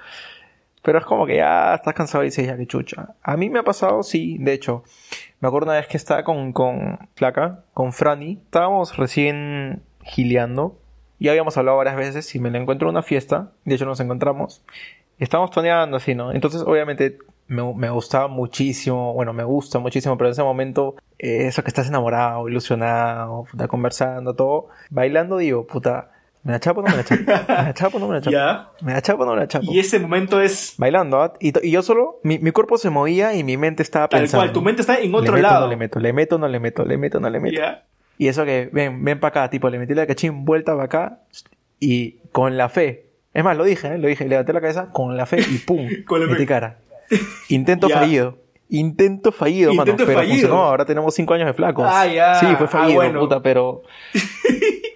Pero 0.83 0.99
es 0.99 1.05
como 1.05 1.27
que 1.27 1.37
ya 1.37 1.75
estás 1.75 1.95
cansado 1.95 2.23
y 2.23 2.29
dices, 2.29 2.47
ya 2.47 2.57
que 2.57 2.67
chucha. 2.67 3.15
A 3.23 3.37
mí 3.37 3.51
me 3.51 3.59
ha 3.59 3.65
pasado, 3.65 4.03
sí, 4.05 4.37
de 4.39 4.53
hecho. 4.53 4.85
Me 5.41 5.49
acuerdo 5.49 5.71
una 5.71 5.79
vez 5.79 5.89
que 5.89 5.97
estaba 5.97 6.23
con, 6.23 6.53
con 6.53 7.09
Flaca, 7.15 7.65
con 7.75 7.93
Franny. 7.93 8.39
Estábamos 8.45 8.97
recién 8.97 9.83
gileando. 10.05 10.79
Ya 11.19 11.31
habíamos 11.31 11.57
hablado 11.57 11.79
varias 11.79 11.97
veces 11.97 12.35
y 12.35 12.41
me 12.41 12.51
la 12.51 12.59
encuentro 12.59 12.89
en 12.89 12.95
una 12.95 13.03
fiesta. 13.03 13.53
De 13.65 13.75
hecho, 13.75 13.87
nos 13.87 14.01
encontramos. 14.01 14.65
Estábamos 15.19 15.51
toneando 15.51 15.97
así, 15.97 16.15
¿no? 16.15 16.33
Entonces, 16.33 16.63
obviamente, 16.63 17.19
me, 17.49 17.75
me, 17.75 17.91
gustaba 17.91 18.29
muchísimo. 18.29 19.13
Bueno, 19.15 19.33
me 19.33 19.45
gusta 19.45 19.79
muchísimo, 19.79 20.17
pero 20.17 20.29
en 20.29 20.33
ese 20.33 20.43
momento, 20.43 20.97
eh, 21.19 21.47
eso 21.47 21.63
que 21.63 21.69
estás 21.69 21.89
enamorado, 21.89 22.49
ilusionado, 22.49 23.45
puta, 23.51 23.69
conversando, 23.69 24.35
todo. 24.35 24.69
Bailando, 24.91 25.39
digo, 25.39 25.67
puta 25.67 26.11
¿Me 26.45 26.53
la 26.53 26.59
chapo 26.59 26.81
o 26.81 26.83
no 26.83 26.91
me 26.91 26.97
la 26.97 27.05
chapo? 27.05 27.23
¿Me 27.23 27.63
la 27.63 27.75
chapo 27.75 27.97
o 27.99 28.01
no 28.01 28.09
me 28.09 28.15
la 28.15 28.21
chapo? 28.23 28.33
¿Ya? 28.33 28.71
¿Me 28.81 28.93
la 28.93 29.03
chapo 29.03 29.23
o 29.23 29.27
no 29.27 29.35
me 29.35 29.41
la 29.41 29.49
chapo? 29.49 29.73
Y 29.73 29.79
ese 29.79 30.01
momento 30.01 30.41
es... 30.41 30.75
Bailando, 30.77 31.23
¿ah? 31.23 31.35
y, 31.39 31.53
y, 31.67 31.71
yo 31.71 31.83
solo... 31.83 32.19
Mi, 32.25 32.39
mi, 32.39 32.51
cuerpo 32.51 32.79
se 32.79 32.91
movía 32.91 33.35
y 33.35 33.45
mi 33.45 33.57
mente 33.57 33.83
estaba 33.83 34.09
pensando... 34.09 34.43
Tal 34.43 34.49
cual, 34.49 34.53
tu 34.53 34.63
mente 34.63 34.81
está 34.81 34.99
en 34.99 35.15
otro 35.15 35.37
le 35.37 35.43
meto, 35.43 35.49
lado. 35.49 35.65
No 35.67 35.71
le 35.71 35.77
meto, 35.77 36.01
le 36.01 36.13
meto, 36.13 36.39
no 36.39 36.49
le 36.49 36.59
meto, 36.59 36.85
le 36.85 36.99
meto, 36.99 37.21
no 37.21 37.31
le 37.31 37.39
meto. 37.39 37.57
¿Ya? 37.57 37.85
Y 38.19 38.27
eso 38.27 38.45
que, 38.45 38.69
ven, 38.73 39.05
ven 39.05 39.21
para 39.21 39.43
acá, 39.43 39.51
tipo, 39.51 39.71
le 39.71 39.79
metí 39.79 39.95
la 39.95 40.07
cachín, 40.07 40.45
vuelta 40.45 40.73
para 40.73 40.85
acá, 40.85 41.19
y 41.79 42.19
con 42.33 42.57
la 42.57 42.69
fe. 42.69 43.02
Es 43.35 43.45
más, 43.45 43.57
lo 43.57 43.65
dije, 43.65 43.89
¿eh? 43.95 43.99
Lo 43.99 44.09
dije, 44.09 44.29
levanté 44.29 44.53
la 44.53 44.61
cabeza 44.61 44.91
con 44.93 45.17
la 45.17 45.27
fe 45.27 45.41
y 45.41 45.59
pum, 45.59 45.89
con 46.07 46.21
la 46.21 46.27
metí 46.27 46.41
fe. 46.41 46.47
cara. 46.47 46.79
Intento 47.49 47.89
fallido. 47.91 48.39
Intento 48.69 49.33
fallido, 49.33 49.71
Intento 49.73 49.93
mano. 49.93 50.07
Pero 50.07 50.19
fallido. 50.19 50.33
funcionó, 50.35 50.63
ahora 50.63 50.85
tenemos 50.87 51.15
cinco 51.15 51.35
años 51.35 51.47
de 51.47 51.53
flacos. 51.53 51.85
Ah, 51.87 52.07
ya. 52.07 52.35
Sí, 52.37 52.47
fue 52.57 52.67
Ah, 52.67 52.69
fallido, 52.69 52.97
bueno. 52.97 53.21
puta, 53.21 53.43
pero... 53.43 53.83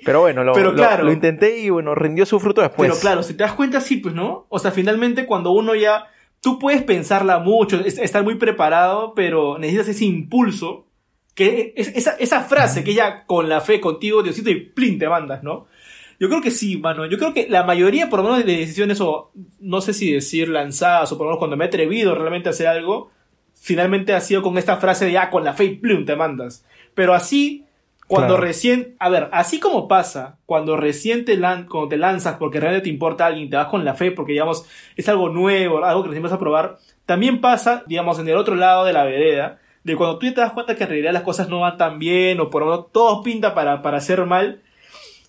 Pero 0.05 0.21
bueno, 0.21 0.45
lo, 0.45 0.53
Pero 0.53 0.71
lo- 0.71 1.13
intenté 1.13 1.59
y 1.59 1.69
bueno, 1.69 1.93
rindió 1.97 2.25
su 2.27 2.39
fruto 2.39 2.61
después. 2.61 2.89
Pero 2.89 3.01
claro, 3.01 3.25
si 3.25 3.35
te 3.35 3.43
das 3.43 3.55
cuenta, 3.55 3.81
sí, 3.81 3.97
pues, 3.97 4.15
¿no? 4.15 4.47
O 4.49 4.61
sea, 4.61 4.71
finalmente 4.71 5.27
cuando 5.27 5.51
uno 5.51 5.75
ya... 5.75 6.05
Tú 6.41 6.61
puedes 6.61 6.83
pensarla 6.85 7.41
mucho, 7.41 7.81
es- 7.85 7.99
estar 7.99 8.23
muy 8.23 8.37
preparado, 8.37 9.15
pero 9.17 9.59
necesitas 9.59 9.89
ese 9.89 10.05
impulso, 10.05 10.87
que 11.35 11.73
es, 11.77 11.89
esa, 11.97 12.13
esa 12.21 12.43
frase 12.43 12.85
que 12.85 12.95
ya 12.95 13.25
con 13.27 13.49
la 13.49 13.61
fe 13.61 13.81
contigo, 13.81 14.23
Diosito, 14.23 14.49
y 14.51 14.61
plin, 14.61 14.97
te 14.99 15.09
mandas, 15.09 15.43
¿no? 15.43 15.67
Yo 16.19 16.29
creo 16.29 16.41
que 16.41 16.51
sí, 16.51 16.79
mano. 16.79 17.07
Yo 17.07 17.19
creo 17.19 17.35
que 17.35 17.47
la 17.49 17.63
mayoría, 17.65 18.09
por 18.09 18.21
lo 18.21 18.25
menos, 18.31 18.45
de 18.45 18.57
decisiones, 18.57 19.01
o 19.01 19.31
no 19.61 19.81
sé 19.81 19.93
si 19.93 20.13
decir 20.13 20.49
lanzadas, 20.49 21.13
o 21.13 21.19
por 21.19 21.27
lo 21.27 21.31
menos 21.31 21.39
cuando 21.39 21.57
me 21.57 21.65
he 21.65 21.69
atrevido 21.69 22.15
realmente 22.15 22.49
a 22.49 22.53
hacer 22.53 22.67
algo, 22.69 23.11
finalmente 23.55 24.15
ha 24.15 24.21
sido 24.21 24.43
con 24.43 24.57
esta 24.59 24.77
frase 24.79 25.05
de 25.07 25.13
ya 25.13 25.31
con 25.31 25.45
la 25.45 25.55
fe 25.55 25.65
y 25.65 25.75
plum, 25.77 26.05
te 26.05 26.17
mandas. 26.17 26.65
Pero 26.95 27.15
así, 27.15 27.65
cuando 28.07 28.35
Claro. 28.35 28.47
recién, 28.47 28.95
a 28.99 29.09
ver, 29.09 29.29
así 29.33 29.59
como 29.59 29.89
pasa, 29.89 30.39
cuando 30.47 30.77
recién 30.77 31.25
te, 31.25 31.37
lan- 31.37 31.67
cuando 31.69 31.89
te 31.89 31.97
lanzas 31.97 32.37
porque 32.39 32.61
realmente 32.61 32.85
te 32.85 32.91
importa 32.91 33.27
alguien, 33.27 33.51
te 33.51 33.57
vas 33.57 33.67
con 33.69 33.85
la 33.85 33.95
fe 33.95 34.11
porque, 34.13 34.33
digamos, 34.33 34.65
es 34.97 35.09
algo 35.09 35.29
nuevo, 35.29 35.85
algo 35.85 36.03
que 36.03 36.09
recién 36.09 36.23
vas 36.23 36.33
a 36.33 36.39
probar, 36.39 36.79
también 37.05 37.41
pasa, 37.41 37.83
digamos, 37.87 38.19
en 38.19 38.29
el 38.29 38.37
otro 38.37 38.55
lado 38.55 38.85
de 38.85 38.93
la 38.93 39.05
vereda, 39.05 39.59
de 39.85 39.97
cuando 39.97 40.19
tú 40.19 40.27
te 40.33 40.41
das 40.41 40.53
cuenta 40.53 40.77
que 40.77 40.85
en 40.85 40.91
realidad 40.91 41.13
las 41.13 41.23
cosas 41.23 41.49
no 41.49 41.61
van 41.61 41.77
tan 41.77 41.99
bien, 41.99 42.41
o 42.41 42.49
por 42.51 42.63
lo 42.65 42.71
menos 42.71 42.93
todo 42.93 43.23
pinta 43.23 43.55
para, 43.55 43.83
para 43.83 43.99
hacer 43.99 44.25
mal, 44.27 44.63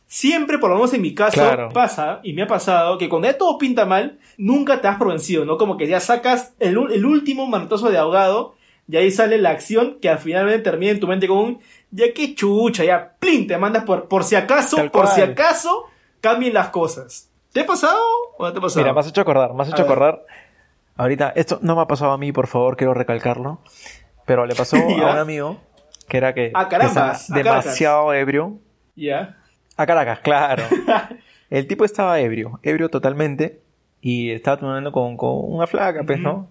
siempre, 0.07 0.57
por 0.57 0.69
lo 0.69 0.77
menos 0.77 0.93
en 0.93 1.01
mi 1.01 1.13
caso, 1.13 1.35
Claro. 1.41 1.69
pasa, 1.69 2.19
y 2.23 2.33
me 2.33 2.41
ha 2.43 2.47
pasado, 2.47 2.97
que 2.97 3.09
cuando 3.09 3.27
ya 3.27 3.37
todo 3.37 3.57
pinta 3.57 3.85
mal, 3.85 4.17
nunca 4.37 4.81
te 4.81 4.87
has 4.87 4.97
por 4.97 5.09
vencido, 5.09 5.45
¿no? 5.45 5.57
Como 5.57 5.77
que 5.77 5.87
ya 5.87 5.99
sacas 5.99 6.53
el, 6.59 6.77
el 6.91 7.05
último 7.05 7.45
manotazo 7.47 7.89
de 7.89 7.97
ahogado, 7.97 8.55
y 8.89 8.95
ahí 8.95 9.11
sale 9.11 9.37
la 9.37 9.49
acción 9.49 9.97
que 10.01 10.09
al 10.09 10.17
final 10.19 10.63
termina 10.63 10.93
en 10.93 10.99
tu 11.01 11.07
mente 11.07 11.27
con 11.27 11.37
un, 11.37 11.59
ya 11.91 12.13
que 12.13 12.33
chucha, 12.35 12.85
ya, 12.85 13.15
plin, 13.19 13.45
te 13.45 13.57
mandas 13.57 13.83
por, 13.83 14.07
por 14.07 14.23
si 14.23 14.35
acaso, 14.35 14.77
por 14.91 15.07
si 15.07 15.21
acaso, 15.21 15.85
cambien 16.21 16.53
las 16.53 16.69
cosas. 16.69 17.29
¿Te 17.51 17.61
ha 17.61 17.65
pasado 17.65 17.99
o 18.37 18.45
no 18.45 18.53
te 18.53 18.59
ha 18.59 18.61
pasado? 18.61 18.81
Mira, 18.83 18.93
me 18.93 18.99
has 19.01 19.07
hecho 19.07 19.21
acordar, 19.21 19.53
me 19.53 19.61
has 19.63 19.67
A 19.69 19.71
hecho 19.71 19.83
ver. 19.83 19.91
acordar. 19.91 20.25
Ahorita, 20.95 21.33
esto 21.35 21.59
no 21.61 21.75
me 21.75 21.81
ha 21.81 21.85
pasado 21.87 22.11
a 22.11 22.17
mí, 22.17 22.31
por 22.31 22.47
favor, 22.47 22.77
quiero 22.77 22.93
recalcarlo. 22.93 23.59
Pero 24.25 24.45
le 24.45 24.55
pasó 24.55 24.75
a 25.05 25.11
un 25.11 25.17
amigo 25.17 25.57
que 26.07 26.17
era 26.17 26.33
que, 26.33 26.51
A 26.53 26.65
que 26.65 26.69
carambas, 26.69 27.21
estaba 27.23 27.39
a 27.39 27.43
Caracas. 27.43 27.63
demasiado 27.65 28.13
ebrio. 28.13 28.59
Ya. 28.95 29.37
A 29.77 29.85
Caracas, 29.85 30.19
claro. 30.19 30.63
El 31.49 31.67
tipo 31.67 31.85
estaba 31.85 32.19
ebrio, 32.19 32.59
ebrio 32.63 32.89
totalmente. 32.89 33.61
Y 34.01 34.31
estaba 34.31 34.57
tomando 34.57 34.91
con, 34.91 35.17
con 35.17 35.53
una 35.53 35.67
flaca, 35.67 36.03
pues. 36.03 36.19
¿no? 36.19 36.49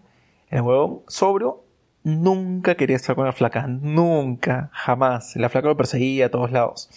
El 0.49 0.63
huevón 0.63 1.03
sobrio 1.09 1.65
nunca 2.05 2.77
quería 2.77 2.97
estar 2.97 3.17
con 3.17 3.27
la 3.27 3.33
flaca. 3.33 3.67
Nunca, 3.67 4.71
jamás. 4.73 5.35
La 5.37 5.49
flaca 5.49 5.69
lo 5.69 5.77
perseguía 5.77 6.27
a 6.27 6.31
todos 6.31 6.53
lados. 6.53 6.89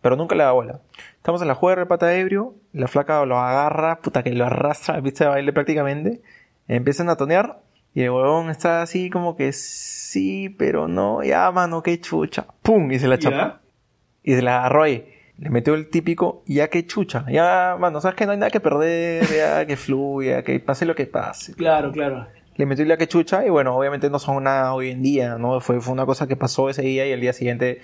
Pero 0.00 0.16
nunca 0.16 0.34
le 0.34 0.42
daba 0.42 0.52
bola. 0.52 0.80
Estamos 1.16 1.42
en 1.42 1.48
la 1.48 1.54
juega 1.54 1.80
de 1.80 1.86
pata 1.86 2.14
ebrio. 2.14 2.54
La 2.72 2.88
flaca 2.88 3.24
lo 3.24 3.38
agarra, 3.38 4.00
puta 4.00 4.22
que 4.22 4.32
lo 4.32 4.46
arrastra 4.46 4.96
a 4.96 5.02
pista 5.02 5.24
de 5.24 5.30
baile 5.30 5.52
prácticamente. 5.52 6.22
Empiezan 6.66 7.08
a 7.08 7.16
tonear. 7.16 7.60
Y 7.94 8.02
el 8.02 8.10
huevón 8.10 8.50
está 8.50 8.82
así 8.82 9.10
como 9.10 9.36
que 9.36 9.52
sí, 9.52 10.48
pero 10.48 10.88
no. 10.88 11.22
Ya, 11.22 11.50
mano, 11.50 11.82
qué 11.82 12.00
chucha. 12.00 12.46
¡Pum! 12.62 12.90
Y 12.92 12.98
se 12.98 13.08
la 13.08 13.18
chapa. 13.18 13.36
Ya. 13.36 13.60
Y 14.22 14.34
se 14.34 14.42
la 14.42 14.58
agarró 14.58 14.82
ahí. 14.82 15.17
Le 15.38 15.50
metió 15.50 15.74
el 15.74 15.88
típico, 15.88 16.42
ya 16.46 16.68
que 16.68 16.84
chucha. 16.86 17.24
Ya, 17.30 17.76
mano, 17.78 18.00
sabes 18.00 18.16
que 18.16 18.26
no 18.26 18.32
hay 18.32 18.38
nada 18.38 18.50
que 18.50 18.58
perder, 18.60 19.24
ya 19.28 19.66
que 19.66 19.76
fluya, 19.76 20.42
que 20.42 20.58
pase 20.58 20.84
lo 20.84 20.94
que 20.96 21.06
pase. 21.06 21.54
Claro, 21.54 21.92
claro. 21.92 22.26
Le 22.56 22.66
metió 22.66 22.82
el 22.82 22.88
ya 22.88 22.96
que 22.96 23.06
chucha 23.06 23.46
y 23.46 23.50
bueno, 23.50 23.76
obviamente 23.76 24.10
no 24.10 24.18
son 24.18 24.42
nada 24.42 24.74
hoy 24.74 24.90
en 24.90 25.00
día, 25.02 25.36
¿no? 25.38 25.60
Fue, 25.60 25.80
fue 25.80 25.92
una 25.92 26.06
cosa 26.06 26.26
que 26.26 26.34
pasó 26.34 26.68
ese 26.68 26.82
día 26.82 27.06
y 27.06 27.12
el 27.12 27.20
día 27.20 27.32
siguiente, 27.32 27.80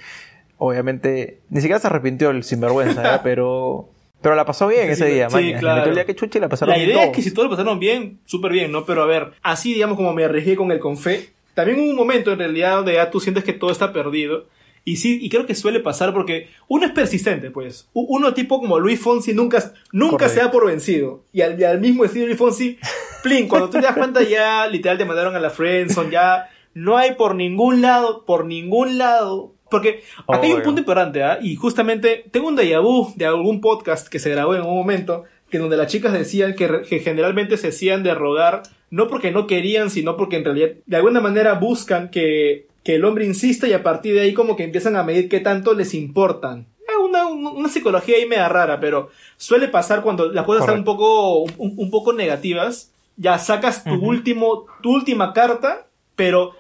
obviamente, 0.59 1.39
ni 1.51 1.61
siquiera 1.61 1.79
se 1.79 1.87
arrepintió 1.87 2.31
el 2.31 2.43
sinvergüenza, 2.43 3.17
¿eh? 3.17 3.21
pero, 3.23 3.89
pero 4.21 4.35
la 4.35 4.45
pasó 4.45 4.67
bien 4.67 4.87
Sí, 4.87 4.93
ese 4.93 5.07
día, 5.07 5.31
sí, 5.31 5.37
maña. 5.37 5.59
claro. 5.61 5.75
Le 5.77 5.81
metió 5.83 5.93
el 5.93 5.97
ya 5.99 6.05
que 6.07 6.15
chucha 6.17 6.39
y 6.39 6.41
la 6.41 6.49
pasaron 6.49 6.73
La 6.73 6.79
bien 6.79 6.91
idea 6.91 7.05
es 7.05 7.13
que 7.13 7.23
si 7.23 7.31
todos 7.33 7.49
lo 7.49 7.57
pasaron 7.57 7.79
bien, 7.79 8.19
súper 8.25 8.51
bien, 8.51 8.73
¿no? 8.73 8.85
Pero 8.85 9.03
a 9.03 9.07
ver, 9.07 9.33
así 9.43 9.75
digamos 9.75 9.97
como 9.97 10.13
me 10.13 10.25
arriesgué 10.25 10.57
con 10.57 10.73
el 10.73 10.81
Confe, 10.81 11.29
también 11.55 11.79
hubo 11.79 11.91
un 11.91 11.97
momento 11.97 12.33
en 12.33 12.41
realidad 12.41 12.77
donde 12.77 12.95
ya 12.95 13.13
tú 13.13 13.21
sientes 13.21 13.45
que 13.45 13.53
todo 13.53 13.71
está 13.71 13.93
perdido. 13.93 14.47
Y 14.87 14.97
sí, 14.97 15.19
y 15.23 15.31
creo 15.31 15.47
que 15.47 15.55
suele 15.55 15.81
pasar 15.81 16.13
porque 16.13 16.49
uno 16.69 16.85
es 16.85 16.93
persistente, 16.93 17.51
pues. 17.51 17.89
Uno 17.95 18.35
tipo 18.35 18.61
como 18.61 18.79
Luis 18.79 19.01
Fonsi 19.01 19.33
nunca, 19.33 19.73
nunca 19.93 20.13
Correcto. 20.13 20.35
se 20.35 20.41
da 20.41 20.51
por 20.51 20.67
vencido. 20.67 21.25
Y 21.33 21.41
al, 21.41 21.81
mismo 21.81 22.05
estilo 22.05 22.27
Luis 22.27 22.39
Fonsi, 22.39 22.79
plin, 23.23 23.49
cuando 23.49 23.71
tú 23.71 23.79
te 23.79 23.87
das 23.87 23.97
cuenta 23.97 24.23
ya 24.23 24.67
literal 24.71 24.99
te 24.99 25.07
mandaron 25.07 25.35
a 25.35 25.41
la 25.41 25.49
friendzone, 25.49 26.11
ya 26.11 26.51
no 26.75 26.99
hay 26.99 27.15
por 27.15 27.35
ningún 27.35 27.81
lado, 27.81 28.25
por 28.27 28.45
ningún 28.45 28.99
lado. 28.99 29.55
Porque 29.71 30.03
acá 30.29 30.43
hay 30.43 30.53
un 30.53 30.63
punto 30.63 30.81
importante, 30.81 31.23
¿ah? 31.23 31.39
Y 31.41 31.57
justamente 31.57 32.27
tengo 32.31 32.49
un 32.49 32.57
déjà 32.57 32.81
vu 32.81 33.13
de 33.17 33.25
algún 33.25 33.63
podcast 33.63 34.09
que 34.09 34.19
se 34.19 34.31
grabó 34.31 34.55
en 34.55 34.61
un 34.61 34.77
momento 34.77 35.25
que 35.51 35.59
donde 35.59 35.77
las 35.77 35.91
chicas 35.91 36.13
decían 36.13 36.55
que, 36.55 36.83
que 36.89 37.01
generalmente 37.01 37.57
se 37.57 37.69
hacían 37.69 38.03
de 38.03 38.15
rogar 38.15 38.63
no 38.91 39.09
porque 39.09 39.33
no 39.33 39.47
querían, 39.47 39.91
sino 39.91 40.17
porque 40.17 40.37
en 40.37 40.45
realidad 40.45 40.69
de 40.87 40.97
alguna 40.97 41.21
manera 41.21 41.55
buscan 41.55 42.11
que, 42.11 42.69
que 42.85 42.95
el 42.97 43.05
hombre 43.05 43.25
insista 43.25 43.67
y 43.67 43.73
a 43.73 43.83
partir 43.83 44.15
de 44.15 44.21
ahí 44.21 44.35
como 44.35 44.55
que 44.57 44.65
empiezan 44.65 44.95
a 44.97 45.03
medir 45.03 45.29
qué 45.29 45.41
tanto 45.41 45.75
les 45.75 45.95
importan. 45.95 46.67
Es 46.87 46.95
una, 47.03 47.27
una 47.27 47.69
psicología 47.69 48.17
ahí 48.17 48.27
media 48.27 48.49
rara, 48.49 48.79
pero 48.79 49.11
suele 49.37 49.69
pasar 49.69 50.03
cuando 50.03 50.31
las 50.31 50.45
cosas 50.45 50.63
están 50.65 50.79
un 50.81 50.85
poco, 50.85 51.39
un, 51.39 51.75
un 51.77 51.91
poco 51.91 52.13
negativas. 52.13 52.93
Ya 53.17 53.39
sacas 53.39 53.85
tu 53.85 53.95
último, 53.95 54.67
tu 54.83 54.93
última 54.93 55.33
carta, 55.33 55.87
pero 56.15 56.53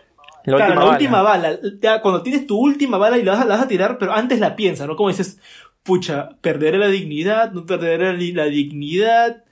La 0.45 0.57
claro, 0.57 0.75
última 0.75 0.75
la 0.75 0.81
bala. 0.87 0.93
última 0.93 1.23
bala. 1.23 1.59
Ya, 1.83 2.00
cuando 2.00 2.23
tienes 2.23 2.47
tu 2.47 2.57
última 2.59 2.97
bala 2.97 3.19
y 3.19 3.23
la 3.23 3.33
vas, 3.33 3.40
a- 3.43 3.45
la 3.45 3.57
vas 3.57 3.64
a 3.64 3.69
tirar, 3.69 3.99
pero 3.99 4.12
antes 4.12 4.40
la 4.40 4.57
piensas, 4.57 4.87
¿no? 4.87 4.97
Como 4.97 5.09
dices, 5.11 5.40
pucha, 5.83 6.31
perderé 6.40 6.78
la 6.78 6.88
dignidad, 6.88 7.52
no 7.52 7.66
perderé 7.66 8.16
la 8.33 8.45
dignidad, 8.47 9.45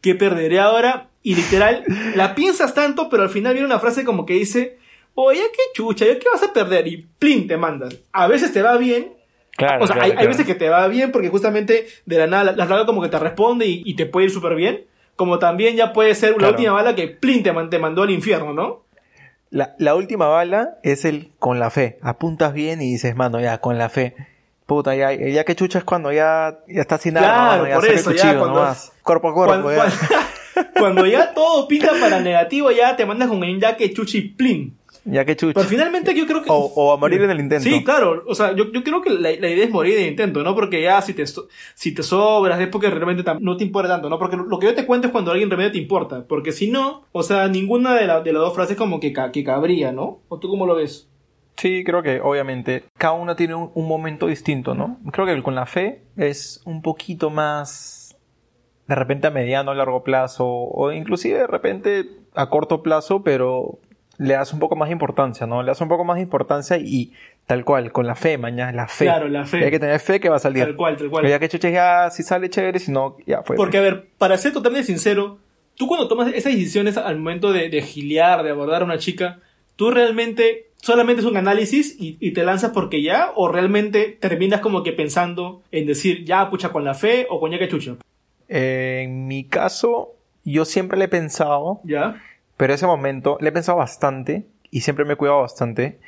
¿qué 0.00 0.14
perderé 0.14 0.60
ahora? 0.60 1.08
Y 1.22 1.34
literal, 1.36 1.84
la 2.16 2.34
piensas 2.34 2.74
tanto, 2.74 3.08
pero 3.08 3.22
al 3.24 3.30
final 3.30 3.54
viene 3.54 3.66
una 3.66 3.78
frase 3.80 4.04
como 4.04 4.26
que 4.26 4.34
dice, 4.34 4.78
oye, 5.14 5.42
qué 5.52 5.62
chucha, 5.74 6.06
¿ya 6.06 6.18
qué 6.18 6.26
vas 6.32 6.42
a 6.42 6.52
perder? 6.52 6.86
Y 6.86 7.06
plin, 7.18 7.46
te 7.46 7.56
mandas. 7.56 7.96
A 8.12 8.26
veces 8.26 8.52
te 8.52 8.62
va 8.62 8.76
bien, 8.76 9.12
Claro, 9.56 9.84
o 9.84 9.86
sea, 9.86 9.96
claro, 9.96 10.14
hay, 10.18 10.26
veces 10.26 10.46
que 10.46 10.54
te 10.54 10.68
va 10.70 10.88
bien 10.88 11.12
porque 11.12 11.28
justamente 11.28 11.86
de 12.06 12.18
la 12.18 12.26
nada 12.26 12.52
la, 12.56 12.64
la 12.64 12.86
como 12.86 13.02
que 13.02 13.08
te 13.08 13.18
responde 13.18 13.66
y, 13.66 13.82
y 13.84 13.94
te 13.96 14.06
puede 14.06 14.26
ir 14.26 14.32
súper 14.32 14.54
bien. 14.54 14.86
Como 15.14 15.38
también 15.38 15.76
ya 15.76 15.92
puede 15.92 16.14
ser 16.14 16.40
la 16.40 16.48
última 16.48 16.72
bala 16.72 16.94
que 16.94 17.06
plin 17.08 17.42
te, 17.42 17.52
te 17.70 17.78
mandó 17.78 18.02
al 18.02 18.10
infierno, 18.10 18.54
¿no? 18.54 18.82
La, 19.50 19.74
la 19.78 19.94
última 19.94 20.26
bala 20.26 20.78
es 20.82 21.04
el 21.04 21.30
con 21.38 21.58
la 21.58 21.68
fe. 21.68 21.98
Apuntas 22.00 22.54
bien 22.54 22.80
y 22.80 22.90
dices, 22.90 23.14
mano, 23.14 23.38
ya, 23.38 23.58
con 23.58 23.76
la 23.76 23.90
fe. 23.90 24.14
Puta, 24.64 24.94
ya, 24.94 25.12
ya 25.12 25.44
que 25.44 25.54
chucha 25.54 25.78
es 25.78 25.84
cuando 25.84 26.10
ya, 26.12 26.60
ya 26.66 26.80
está 26.80 26.96
sin 26.96 27.14
nada, 27.14 27.26
Claro, 27.26 27.62
mano, 27.64 27.74
por 27.74 27.86
eso, 27.90 28.12
ya 28.12 28.38
cuando- 28.38 28.60
nomás. 28.60 28.92
Cuerpo 29.02 29.28
a 29.28 29.34
cuerpo, 29.34 29.52
Cuando, 29.52 29.70
ya. 29.70 29.76
cuando- 29.76 30.70
cuando 30.78 31.06
ya 31.06 31.34
todo 31.34 31.68
pinta 31.68 31.90
para 32.00 32.20
negativo, 32.20 32.70
ya 32.70 32.96
te 32.96 33.04
mandas 33.04 33.28
con 33.28 33.44
el 33.44 33.60
ya 33.60 33.76
que 33.76 33.92
chuchi 33.92 34.22
plin. 34.22 34.78
Ya 35.04 35.24
que 35.24 35.34
chucha. 35.34 35.54
Pero 35.54 35.66
finalmente 35.68 36.14
yo 36.14 36.26
creo 36.26 36.42
que... 36.42 36.48
O, 36.50 36.54
o 36.76 36.92
a 36.92 36.96
morir 36.96 37.20
en 37.22 37.30
el 37.30 37.40
intento. 37.40 37.64
Sí, 37.64 37.82
claro. 37.82 38.22
O 38.28 38.34
sea, 38.36 38.54
yo, 38.54 38.70
yo 38.70 38.84
creo 38.84 39.02
que 39.02 39.10
la, 39.10 39.30
la 39.32 39.48
idea 39.50 39.64
es 39.64 39.70
morir 39.70 39.96
en 39.96 40.04
el 40.04 40.08
intento, 40.10 40.42
¿no? 40.44 40.54
Porque 40.54 40.80
ya 40.80 41.02
si 41.02 41.12
te, 41.12 41.24
si 41.74 41.92
te 41.92 42.02
sobras 42.04 42.60
es 42.60 42.68
porque 42.68 42.88
realmente 42.88 43.24
no 43.40 43.56
te 43.56 43.64
importa 43.64 43.88
tanto, 43.88 44.08
¿no? 44.08 44.18
Porque 44.18 44.36
lo, 44.36 44.58
que 44.60 44.66
yo 44.66 44.74
te 44.74 44.86
cuento 44.86 45.08
es 45.08 45.12
cuando 45.12 45.32
alguien 45.32 45.50
realmente 45.50 45.72
te 45.72 45.82
importa. 45.82 46.24
Porque 46.28 46.52
si 46.52 46.70
no, 46.70 47.02
o 47.12 47.22
sea, 47.24 47.48
ninguna 47.48 47.94
de, 47.94 48.06
la- 48.06 48.20
de 48.20 48.32
las 48.32 48.42
dos 48.42 48.54
frases 48.54 48.76
como 48.76 49.00
que, 49.00 49.12
ca- 49.12 49.32
que 49.32 49.42
cabría, 49.42 49.90
¿no? 49.90 50.20
¿O 50.28 50.38
tú 50.38 50.48
cómo 50.48 50.66
lo 50.66 50.76
ves? 50.76 51.08
Sí, 51.56 51.82
creo 51.84 52.02
que 52.02 52.20
obviamente 52.20 52.84
cada 52.96 53.14
uno 53.14 53.36
tiene 53.36 53.54
un, 53.56 53.70
un 53.74 53.86
momento 53.88 54.26
distinto, 54.28 54.74
¿no? 54.74 54.98
Creo 55.12 55.26
que 55.26 55.42
con 55.42 55.54
la 55.54 55.66
fe 55.66 56.02
es 56.16 56.62
un 56.64 56.80
poquito 56.80 57.28
más 57.28 58.16
de 58.86 58.94
repente 58.94 59.26
a 59.26 59.30
mediano 59.30 59.70
o 59.72 59.74
largo 59.74 60.02
plazo, 60.02 60.46
o 60.46 60.92
inclusive 60.92 61.38
de 61.38 61.46
repente 61.46 62.08
a 62.34 62.48
corto 62.50 62.82
plazo, 62.82 63.22
pero 63.22 63.78
le 64.22 64.34
das 64.34 64.52
un 64.52 64.58
poco 64.58 64.76
más 64.76 64.90
importancia, 64.90 65.46
¿no? 65.46 65.62
Le 65.62 65.68
das 65.68 65.80
un 65.80 65.88
poco 65.88 66.04
más 66.04 66.20
importancia 66.20 66.76
y 66.78 67.12
tal 67.46 67.64
cual, 67.64 67.92
con 67.92 68.06
la 68.06 68.14
fe, 68.14 68.38
mañana, 68.38 68.72
la 68.72 68.88
fe. 68.88 69.04
Claro, 69.04 69.28
la 69.28 69.44
fe. 69.44 69.64
Hay 69.64 69.70
que 69.70 69.80
tener 69.80 69.98
fe 70.00 70.20
que 70.20 70.28
va 70.28 70.36
a 70.36 70.38
salir. 70.38 70.64
Tal 70.64 70.76
cual, 70.76 70.96
tal 70.96 71.10
cual. 71.10 71.22
Pero 71.22 71.34
ya 71.34 71.38
que 71.38 71.48
chuches 71.48 71.72
ya, 71.72 72.08
si 72.10 72.22
sale 72.22 72.48
chévere, 72.48 72.78
si 72.78 72.92
no, 72.92 73.16
ya 73.26 73.42
fue. 73.42 73.56
Porque, 73.56 73.78
a 73.78 73.80
ver, 73.80 74.08
para 74.18 74.36
ser 74.38 74.52
totalmente 74.52 74.86
sincero, 74.86 75.38
tú 75.74 75.88
cuando 75.88 76.08
tomas 76.08 76.28
esas 76.28 76.52
decisiones 76.52 76.96
al 76.96 77.18
momento 77.18 77.52
de, 77.52 77.68
de 77.68 77.82
giliar, 77.82 78.42
de 78.44 78.50
abordar 78.50 78.82
a 78.82 78.84
una 78.84 78.98
chica, 78.98 79.40
tú 79.76 79.90
realmente 79.90 80.68
solamente 80.76 81.22
es 81.22 81.26
un 81.26 81.36
análisis 81.36 81.96
y, 81.98 82.16
y, 82.20 82.32
te 82.32 82.44
lanzas 82.44 82.72
porque 82.72 83.02
ya, 83.02 83.32
o 83.36 83.48
realmente 83.48 84.16
terminas 84.20 84.60
como 84.60 84.82
que 84.82 84.92
pensando 84.92 85.62
en 85.70 85.86
decir 85.86 86.24
ya 86.24 86.50
pucha 86.50 86.70
con 86.70 86.84
la 86.84 86.94
fe 86.94 87.26
o 87.30 87.40
con 87.40 87.50
ya 87.50 87.58
que 87.58 87.68
chucha. 87.68 87.96
Eh, 88.48 89.02
en 89.04 89.26
mi 89.26 89.44
caso, 89.44 90.14
yo 90.44 90.64
siempre 90.64 90.98
le 90.98 91.06
he 91.06 91.08
pensado. 91.08 91.80
Ya. 91.84 92.20
Pero 92.56 92.74
ese 92.74 92.86
momento, 92.86 93.38
le 93.40 93.48
he 93.48 93.52
pensado 93.52 93.78
bastante 93.78 94.46
y 94.70 94.82
siempre 94.82 95.04
me 95.04 95.14
he 95.14 95.16
cuidado 95.16 95.40
bastante. 95.40 95.98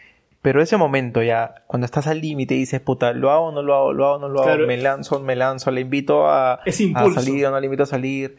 Pero 0.43 0.61
ese 0.61 0.77
momento 0.77 1.23
ya, 1.23 1.65
cuando 1.67 1.87
estás 1.87 2.07
al 2.07 2.21
límite 2.21 2.55
y 2.55 2.59
dices, 2.59 2.81
puta, 2.81 3.13
lo 3.13 3.31
hago, 3.31 3.51
no 3.51 3.63
lo 3.63 3.75
hago, 3.75 3.93
lo 3.93 4.07
hago, 4.07 4.19
no 4.19 4.29
lo 4.29 4.43
hago, 4.43 4.67
me 4.67 4.77
lanzo, 4.77 5.21
me 5.21 5.37
lanzo, 5.37 5.71
le 5.71 5.81
invito 5.81 6.27
a, 6.27 6.55
a 6.55 7.11
salir 7.15 7.47
o 7.47 7.51
no 7.51 7.59
le 7.59 7.67
invito 7.67 7.85
a 7.85 7.87
salir. 7.87 8.37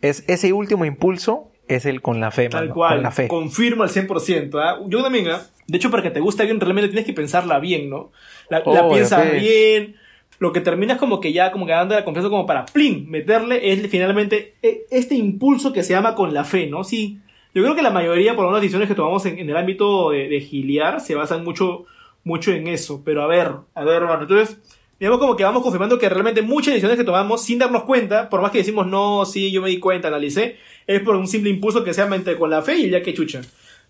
Es 0.00 0.24
ese 0.28 0.52
último 0.52 0.84
impulso 0.86 1.52
es 1.68 1.86
el 1.86 2.02
con 2.02 2.20
la 2.20 2.30
fe, 2.30 2.48
Tal 2.48 2.70
cual. 2.70 2.94
Con 2.94 3.02
la 3.02 3.10
fe. 3.10 3.28
Confirmo 3.28 3.82
al 3.82 3.90
100%. 3.90 4.60
¿ah? 4.60 4.80
Yo 4.86 5.02
también, 5.02 5.28
¿ah? 5.28 5.42
de 5.66 5.76
hecho, 5.76 5.90
para 5.90 6.02
que 6.02 6.10
te 6.10 6.20
guste 6.20 6.42
alguien, 6.42 6.60
realmente 6.60 6.88
tienes 6.88 7.06
que 7.06 7.12
pensarla 7.12 7.58
bien, 7.58 7.88
¿no? 7.88 8.12
La, 8.48 8.62
la 8.64 8.88
piensas 8.88 9.30
bien. 9.32 9.96
Lo 10.38 10.52
que 10.52 10.60
terminas 10.60 10.98
como 10.98 11.20
que 11.20 11.32
ya, 11.32 11.52
como 11.52 11.66
que 11.66 11.72
dando 11.72 11.94
la 11.94 12.04
confianza 12.04 12.28
como 12.28 12.46
para, 12.46 12.66
plin, 12.66 13.08
meterle 13.08 13.72
es 13.72 13.86
finalmente 13.88 14.54
e, 14.60 14.86
este 14.90 15.14
impulso 15.14 15.72
que 15.72 15.84
se 15.84 15.92
llama 15.92 16.14
con 16.14 16.34
la 16.34 16.44
fe, 16.44 16.66
¿no? 16.66 16.82
Sí. 16.82 17.20
Yo 17.54 17.62
creo 17.62 17.74
que 17.74 17.82
la 17.82 17.90
mayoría, 17.90 18.34
por 18.34 18.44
lo 18.44 18.50
menos, 18.50 18.62
decisiones 18.62 18.88
que 18.88 18.94
tomamos 18.94 19.26
en, 19.26 19.38
en 19.38 19.50
el 19.50 19.56
ámbito 19.56 20.10
de, 20.10 20.28
de, 20.28 20.40
giliar 20.40 21.00
se 21.00 21.14
basan 21.14 21.44
mucho, 21.44 21.84
mucho 22.24 22.50
en 22.52 22.66
eso. 22.66 23.02
Pero 23.04 23.22
a 23.22 23.26
ver, 23.26 23.50
a 23.74 23.84
ver, 23.84 23.96
hermano, 23.96 24.22
entonces, 24.22 24.58
digamos 24.98 25.20
como 25.20 25.36
que 25.36 25.44
vamos 25.44 25.62
confirmando 25.62 25.98
que 25.98 26.08
realmente 26.08 26.40
muchas 26.40 26.72
decisiones 26.72 26.96
que 26.96 27.04
tomamos 27.04 27.44
sin 27.44 27.58
darnos 27.58 27.82
cuenta, 27.82 28.30
por 28.30 28.40
más 28.40 28.52
que 28.52 28.58
decimos, 28.58 28.86
no, 28.86 29.24
sí, 29.26 29.52
yo 29.52 29.60
me 29.60 29.68
di 29.68 29.78
cuenta, 29.78 30.08
analicé, 30.08 30.56
es 30.86 31.00
por 31.00 31.14
un 31.14 31.28
simple 31.28 31.50
impulso 31.50 31.84
que 31.84 31.92
se 31.92 32.00
llama 32.00 32.16
entre 32.16 32.38
con 32.38 32.48
la 32.48 32.62
fe 32.62 32.76
y 32.76 32.90
ya 32.90 33.02
que 33.02 33.12
chucha. 33.12 33.42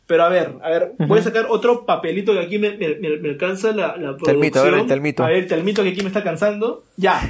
Pero 0.07 0.25
a 0.25 0.29
ver, 0.29 0.55
a 0.63 0.69
ver, 0.69 0.93
voy 0.99 1.21
a 1.21 1.23
sacar 1.23 1.47
otro 1.49 1.87
papelito 1.87 2.33
que 2.33 2.41
aquí 2.41 2.59
me, 2.59 2.77
me, 2.77 3.19
me 3.19 3.29
alcanza 3.31 3.69
la, 3.69 3.97
la 3.97 4.17
producción. 4.17 4.25
Telmito, 4.25 4.61
a 4.61 4.65
ver, 4.65 4.75
el 4.75 4.87
telmito. 4.87 5.25
A 5.25 5.29
ver, 5.29 5.37
el 5.37 5.47
telmito 5.47 5.83
que 5.83 5.91
aquí 5.91 6.01
me 6.03 6.09
está 6.09 6.25
cansando. 6.25 6.85
Ya. 6.97 7.23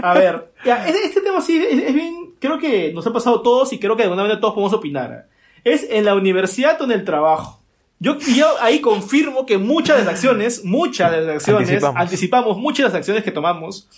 A 0.00 0.14
ver, 0.14 0.52
ya, 0.64 0.86
este, 0.86 1.04
este 1.04 1.20
tema 1.20 1.42
sí 1.42 1.58
es, 1.58 1.82
es, 1.82 1.92
bien, 1.94 2.30
creo 2.38 2.58
que 2.58 2.92
nos 2.94 3.06
ha 3.06 3.12
pasado 3.12 3.40
a 3.40 3.42
todos 3.42 3.72
y 3.72 3.78
creo 3.78 3.96
que 3.96 4.02
de 4.02 4.04
alguna 4.04 4.22
manera 4.22 4.40
todos 4.40 4.54
podemos 4.54 4.72
opinar. 4.72 5.26
Es 5.64 5.86
en 5.90 6.04
la 6.04 6.14
universidad 6.14 6.80
o 6.80 6.84
en 6.84 6.92
el 6.92 7.04
trabajo. 7.04 7.62
Yo, 7.98 8.18
yo 8.18 8.46
ahí 8.60 8.80
confirmo 8.80 9.46
que 9.46 9.58
muchas 9.58 9.98
de 9.98 10.04
las 10.04 10.14
acciones, 10.14 10.64
muchas 10.64 11.12
de 11.12 11.20
las 11.20 11.36
acciones, 11.36 11.68
anticipamos, 11.68 12.00
anticipamos 12.00 12.58
muchas 12.58 12.78
de 12.78 12.88
las 12.88 12.94
acciones 12.94 13.22
que 13.22 13.30
tomamos, 13.30 13.88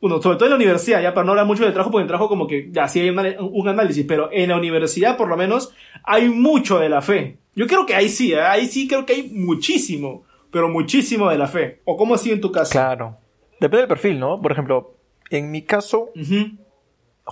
bueno, 0.00 0.20
sobre 0.20 0.36
todo 0.36 0.46
en 0.46 0.50
la 0.50 0.56
universidad, 0.56 1.00
ya 1.00 1.14
para 1.14 1.24
no 1.24 1.30
hablar 1.30 1.46
mucho 1.46 1.62
del 1.62 1.72
trabajo, 1.72 1.92
porque 1.92 2.00
en 2.00 2.06
el 2.06 2.08
trabajo 2.08 2.28
como 2.28 2.48
que 2.48 2.68
ya 2.72 2.88
sí 2.88 2.98
hay 2.98 3.10
un 3.10 3.68
análisis, 3.68 4.04
pero 4.08 4.28
en 4.32 4.48
la 4.48 4.56
universidad 4.56 5.16
por 5.16 5.28
lo 5.28 5.36
menos 5.36 5.72
hay 6.02 6.28
mucho 6.28 6.80
de 6.80 6.88
la 6.88 7.00
fe. 7.00 7.38
Yo 7.54 7.68
creo 7.68 7.86
que 7.86 7.94
ahí 7.94 8.08
sí, 8.08 8.32
¿eh? 8.32 8.40
ahí 8.40 8.66
sí 8.66 8.88
creo 8.88 9.06
que 9.06 9.12
hay 9.12 9.30
muchísimo, 9.30 10.24
pero 10.50 10.68
muchísimo 10.68 11.30
de 11.30 11.38
la 11.38 11.46
fe. 11.46 11.80
¿O 11.84 11.96
cómo 11.96 12.16
ha 12.16 12.18
sido 12.18 12.34
en 12.34 12.40
tu 12.40 12.50
caso? 12.50 12.72
Claro. 12.72 13.18
Depende 13.60 13.82
del 13.82 13.88
perfil, 13.88 14.18
¿no? 14.18 14.40
Por 14.40 14.50
ejemplo, 14.50 14.96
en 15.30 15.52
mi 15.52 15.62
caso, 15.62 16.10
uh 16.16 16.20
-huh. 16.20 16.58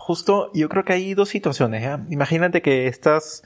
Justo 0.01 0.51
yo 0.55 0.69
creo 0.69 0.85
que 0.85 0.95
hay 0.95 1.15
dos 1.15 1.29
situaciones. 1.29 1.85
¿eh? 1.85 1.99
Imagínate 2.09 2.63
que 2.63 2.87
estás 2.87 3.45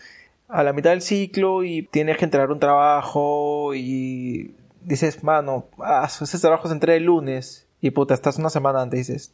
a 0.49 0.62
la 0.62 0.73
mitad 0.73 0.90
del 0.90 1.02
ciclo 1.02 1.64
y 1.64 1.82
tienes 1.82 2.16
que 2.16 2.25
entregar 2.25 2.50
un 2.50 2.61
trabajo 2.61 3.75
y 3.75 4.54
dices, 4.82 5.25
mano, 5.25 5.66
ah, 5.80 6.06
ese 6.08 6.38
trabajo 6.38 6.68
se 6.68 6.75
entrega 6.75 6.96
el 6.96 7.04
lunes 7.04 7.66
y 7.80 7.90
puta, 7.90 8.14
estás 8.14 8.38
una 8.38 8.50
semana 8.50 8.82
antes 8.82 8.96
y 8.96 9.12
dices, 9.12 9.32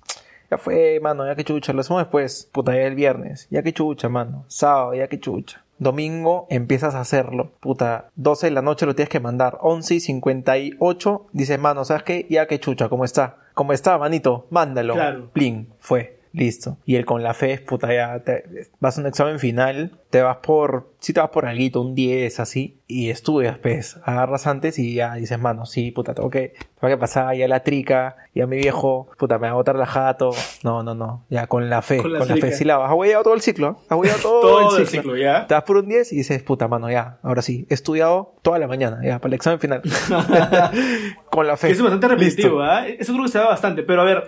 ya 0.51 0.57
fue, 0.59 0.99
mano, 1.01 1.27
ya 1.27 1.37
que 1.37 1.45
chucha, 1.45 1.73
lo 1.73 1.83
hacemos 1.83 2.03
después, 2.03 2.49
puta, 2.53 2.75
ya 2.75 2.83
el 2.83 2.95
viernes, 2.95 3.47
ya 3.51 3.63
que 3.63 3.73
chucha, 3.73 4.09
mano, 4.09 4.45
sábado, 4.49 4.95
ya 4.95 5.09
que 5.09 5.21
chucha. 5.21 5.63
Domingo 5.79 6.47
empiezas 6.51 6.95
a 6.95 7.01
hacerlo, 7.01 7.53
puta, 7.61 8.11
12 8.17 8.47
de 8.47 8.53
la 8.53 8.63
noche 8.63 8.87
lo 8.87 8.95
tienes 8.95 9.11
que 9.11 9.21
mandar, 9.21 9.59
11 9.61 9.95
y 9.95 10.01
58, 10.01 11.27
dices, 11.33 11.59
mano, 11.59 11.85
¿sabes 11.85 12.03
qué? 12.03 12.27
Ya 12.31 12.47
que 12.47 12.59
chucha, 12.59 12.89
¿cómo 12.89 13.05
está? 13.05 13.37
¿Cómo 13.55 13.73
está, 13.73 13.99
manito? 13.99 14.47
Mándalo. 14.51 14.95
Claro. 14.95 15.31
Plin, 15.33 15.69
fue. 15.79 16.20
Listo. 16.33 16.79
Y 16.85 16.97
el 16.97 17.05
con 17.05 17.23
la 17.23 17.35
fe 17.35 17.59
puta, 17.59 17.93
ya 17.93 18.21
te, 18.21 18.69
vas 18.79 18.97
a 18.97 19.01
un 19.01 19.07
examen 19.07 19.39
final, 19.39 20.00
te 20.11 20.23
vas 20.23 20.39
por, 20.39 20.91
si 20.99 21.13
te 21.13 21.21
vas 21.21 21.31
por 21.31 21.47
algo, 21.47 21.81
un 21.81 21.95
10 21.95 22.41
así, 22.41 22.81
y 22.89 23.11
estudias, 23.11 23.59
pues, 23.59 23.97
agarras 24.05 24.49
antes 24.49 24.77
y 24.81 24.95
ya 24.95 25.15
dices, 25.15 25.39
mano, 25.39 25.67
sí, 25.67 25.93
puta, 25.93 26.15
tengo 26.15 26.29
que, 26.29 26.55
tengo 26.81 26.93
que 26.93 26.99
pasar 26.99 27.37
ya 27.37 27.47
la 27.47 27.63
trica, 27.63 28.17
y 28.35 28.41
a 28.41 28.49
mi 28.49 28.57
viejo, 28.57 29.09
puta, 29.17 29.39
me 29.39 29.47
va 29.47 29.53
a 29.53 29.55
botar 29.55 29.77
la 29.77 29.87
jato. 29.87 30.33
No, 30.65 30.83
no, 30.83 30.97
no, 30.97 31.25
ya 31.31 31.47
con 31.47 31.71
la 31.71 31.81
fe, 31.81 31.99
con 31.99 32.13
la, 32.13 32.19
con 32.19 32.29
la 32.29 32.37
fe, 32.37 32.53
sí 32.53 32.65
la 32.65 32.77
vas, 32.77 32.91
has 32.91 32.97
huellado 32.97 33.23
todo 33.23 33.35
el 33.35 33.41
ciclo, 33.41 33.79
has 33.89 33.97
huellado 33.97 34.19
todo, 34.23 34.41
todo 34.41 34.61
el, 34.61 34.65
ciclo. 34.65 34.81
el 34.81 34.89
ciclo, 34.89 35.17
ya. 35.17 35.47
Te 35.47 35.55
vas 35.55 35.63
por 35.63 35.77
un 35.77 35.89
10 35.89 36.13
y 36.13 36.17
dices, 36.17 36.43
puta, 36.43 36.67
mano, 36.67 36.91
ya, 36.91 37.19
ahora 37.23 37.41
sí, 37.41 37.67
he 37.71 37.75
estudiado 37.75 38.35
toda 38.43 38.59
la 38.59 38.67
mañana, 38.67 38.99
ya, 39.05 39.21
para 39.21 39.29
el 39.29 39.35
examen 39.35 39.61
final. 39.61 39.83
con 41.31 41.47
la 41.47 41.57
fe. 41.57 41.69
Que 41.69 41.75
es 41.75 41.83
bastante 41.83 42.09
repetitivo, 42.09 42.65
¿eh? 42.65 42.97
Eso 42.99 43.13
creo 43.13 43.27
que 43.27 43.31
se 43.31 43.39
da 43.39 43.47
bastante, 43.47 43.85
pero 43.85 44.03
a 44.03 44.05
ver, 44.05 44.25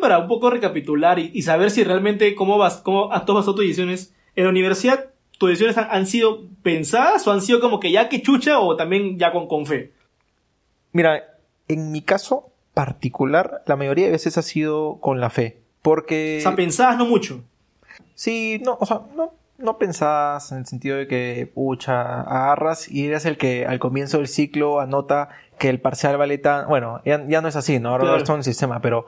para 0.00 0.18
un 0.18 0.28
poco 0.28 0.48
recapitular 0.48 1.18
y, 1.18 1.32
y 1.34 1.42
saber 1.42 1.72
si 1.72 1.82
realmente 1.82 2.36
cómo 2.36 2.56
vas, 2.56 2.76
cómo 2.76 3.12
has 3.12 3.24
tomado 3.24 3.52
tus 3.52 3.64
decisiones 3.64 4.14
en 4.36 4.44
la 4.44 4.50
universidad, 4.50 5.13
tus 5.38 5.50
decisiones 5.50 5.76
han, 5.76 6.06
sido 6.06 6.42
pensadas 6.62 7.26
o 7.26 7.32
han 7.32 7.40
sido 7.40 7.60
como 7.60 7.80
que 7.80 7.90
ya 7.90 8.08
que 8.08 8.22
chucha 8.22 8.60
o 8.60 8.76
también 8.76 9.18
ya 9.18 9.32
con, 9.32 9.48
con 9.48 9.66
fe. 9.66 9.92
Mira, 10.92 11.24
en 11.68 11.92
mi 11.92 12.02
caso 12.02 12.52
particular, 12.72 13.62
la 13.66 13.76
mayoría 13.76 14.06
de 14.06 14.12
veces 14.12 14.38
ha 14.38 14.42
sido 14.42 14.98
con 15.00 15.20
la 15.20 15.30
fe, 15.30 15.58
porque... 15.82 16.38
O 16.38 16.42
sea, 16.42 16.56
pensadas 16.56 16.98
no 16.98 17.06
mucho. 17.06 17.42
Sí, 18.14 18.60
no, 18.64 18.76
o 18.80 18.86
sea, 18.86 19.02
no, 19.16 19.32
no 19.58 19.78
pensabas 19.78 20.52
en 20.52 20.58
el 20.58 20.66
sentido 20.66 20.96
de 20.96 21.06
que, 21.06 21.50
pucha, 21.52 22.20
agarras 22.20 22.88
y 22.90 23.06
eres 23.06 23.24
el 23.24 23.36
que 23.36 23.66
al 23.66 23.78
comienzo 23.78 24.18
del 24.18 24.28
ciclo 24.28 24.80
anota 24.80 25.30
que 25.58 25.68
el 25.68 25.80
parcial 25.80 26.16
vale 26.16 26.38
tan... 26.38 26.68
Bueno, 26.68 27.00
ya, 27.04 27.24
ya 27.26 27.40
no 27.40 27.48
es 27.48 27.56
así, 27.56 27.78
¿no? 27.78 27.90
Ahora 27.90 28.04
claro. 28.04 28.24
en 28.26 28.36
el 28.38 28.44
sistema, 28.44 28.80
pero 28.80 29.06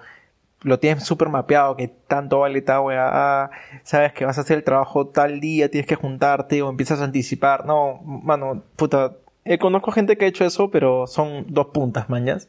lo 0.62 0.78
tienes 0.78 1.04
súper 1.04 1.28
mapeado, 1.28 1.76
que 1.76 1.88
tanto 1.88 2.40
vale 2.40 2.62
tal 2.62 2.80
weá, 2.80 3.50
sabes 3.82 4.12
que 4.12 4.24
vas 4.24 4.38
a 4.38 4.40
hacer 4.40 4.58
el 4.58 4.64
trabajo 4.64 5.06
tal 5.06 5.40
día, 5.40 5.70
tienes 5.70 5.86
que 5.86 5.94
juntarte 5.94 6.62
o 6.62 6.70
empiezas 6.70 7.00
a 7.00 7.04
anticipar. 7.04 7.66
No, 7.66 8.00
mano, 8.02 8.62
puta, 8.76 9.16
eh, 9.44 9.58
conozco 9.58 9.92
gente 9.92 10.16
que 10.16 10.24
ha 10.24 10.28
hecho 10.28 10.44
eso, 10.44 10.70
pero 10.70 11.06
son 11.06 11.46
dos 11.48 11.68
puntas, 11.68 12.08
mañas. 12.08 12.48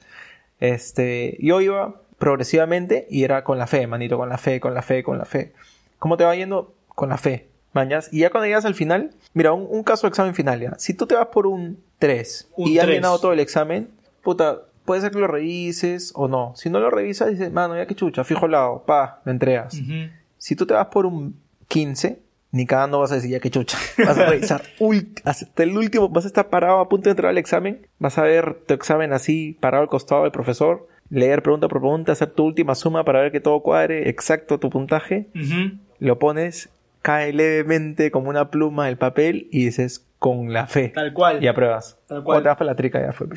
Este, 0.59 1.37
yo 1.39 1.61
iba 1.61 2.01
progresivamente 2.17 3.05
y 3.09 3.23
era 3.23 3.43
con 3.43 3.59
la 3.59 3.67
fe, 3.67 3.85
manito, 3.85 4.17
con 4.17 4.29
la 4.29 4.37
fe, 4.37 4.59
con 4.59 4.73
la 4.73 4.81
fe, 4.81 5.03
con 5.03 5.17
la 5.17 5.25
fe. 5.25 5.53
¿Cómo 5.99 6.17
te 6.17 6.23
va 6.23 6.35
yendo? 6.35 6.73
Con 6.87 7.09
la 7.09 7.17
fe, 7.17 7.47
mañas. 7.73 8.09
Y 8.11 8.19
ya 8.19 8.31
cuando 8.31 8.47
llegas 8.47 8.65
al 8.65 8.73
final, 8.73 9.11
mira, 9.33 9.53
un, 9.53 9.67
un 9.69 9.83
caso 9.83 10.07
de 10.07 10.09
examen 10.09 10.33
final 10.33 10.59
ya. 10.59 10.73
Si 10.79 10.93
tú 10.93 11.05
te 11.05 11.15
vas 11.15 11.27
por 11.27 11.45
un 11.45 11.79
3 11.99 12.49
un 12.55 12.69
y 12.69 12.79
has 12.79 12.85
3. 12.85 12.95
llenado 12.95 13.19
todo 13.19 13.33
el 13.33 13.39
examen, 13.39 13.91
puta, 14.23 14.61
puede 14.87 15.01
ser 15.01 15.11
que 15.11 15.19
lo 15.19 15.27
revises 15.27 16.13
o 16.15 16.29
no. 16.29 16.53
Si 16.55 16.69
no 16.69 16.79
lo 16.79 16.89
revisas, 16.89 17.29
dices, 17.29 17.51
mano, 17.51 17.75
ya 17.75 17.85
que 17.85 17.93
chucha, 17.93 18.23
fijo 18.23 18.47
lado, 18.47 18.83
pa, 18.87 19.21
lo 19.25 19.33
entregas. 19.33 19.73
Uh 19.73 19.83
-huh. 19.83 20.11
Si 20.37 20.55
tú 20.55 20.65
te 20.65 20.73
vas 20.73 20.87
por 20.87 21.05
un 21.05 21.35
15, 21.67 22.19
ni 22.51 22.65
cagando 22.65 22.99
vas 22.99 23.11
a 23.11 23.15
decir, 23.15 23.31
ya 23.31 23.41
que 23.41 23.51
chucha. 23.51 23.77
Vas 23.97 24.17
a 24.17 24.25
revisar 24.27 24.63
hasta 25.25 25.63
el 25.63 25.77
último, 25.77 26.07
vas 26.07 26.23
a 26.23 26.27
estar 26.27 26.47
parado 26.47 26.79
a 26.79 26.87
punto 26.87 27.09
de 27.09 27.11
entrar 27.11 27.29
al 27.29 27.37
examen, 27.37 27.85
vas 27.99 28.17
a 28.17 28.23
ver 28.23 28.61
tu 28.65 28.73
examen 28.73 29.11
así, 29.11 29.57
parado 29.59 29.83
al 29.83 29.89
costado 29.89 30.23
del 30.23 30.31
profesor, 30.31 30.87
leer 31.09 31.43
pregunta 31.43 31.67
por 31.67 31.81
pregunta, 31.81 32.13
hacer 32.13 32.29
tu 32.31 32.45
última 32.45 32.73
suma 32.73 33.03
para 33.03 33.19
ver 33.19 33.33
que 33.33 33.41
todo 33.41 33.59
cuadre, 33.59 34.07
exacto 34.07 34.57
tu 34.57 34.69
puntaje, 34.69 35.27
uh 35.35 35.39
-huh. 35.39 35.79
lo 35.99 36.17
pones, 36.17 36.69
cae 37.01 37.33
levemente 37.33 38.09
como 38.09 38.29
una 38.29 38.49
pluma 38.49 38.87
el 38.87 38.97
papel 38.97 39.49
y 39.51 39.65
dices, 39.65 40.07
con 40.17 40.53
la 40.53 40.65
fe. 40.67 40.89
Tal 40.95 41.13
cual. 41.13 41.43
Y 41.43 41.47
apruebas. 41.47 41.97
Tal 42.07 42.23
cual. 42.23 42.39
O 42.39 42.41
te 42.41 42.47
vas 42.47 42.57
para 42.57 42.71
la 42.71 42.75
trica 42.75 43.01
ya 43.01 43.13
fue. 43.13 43.27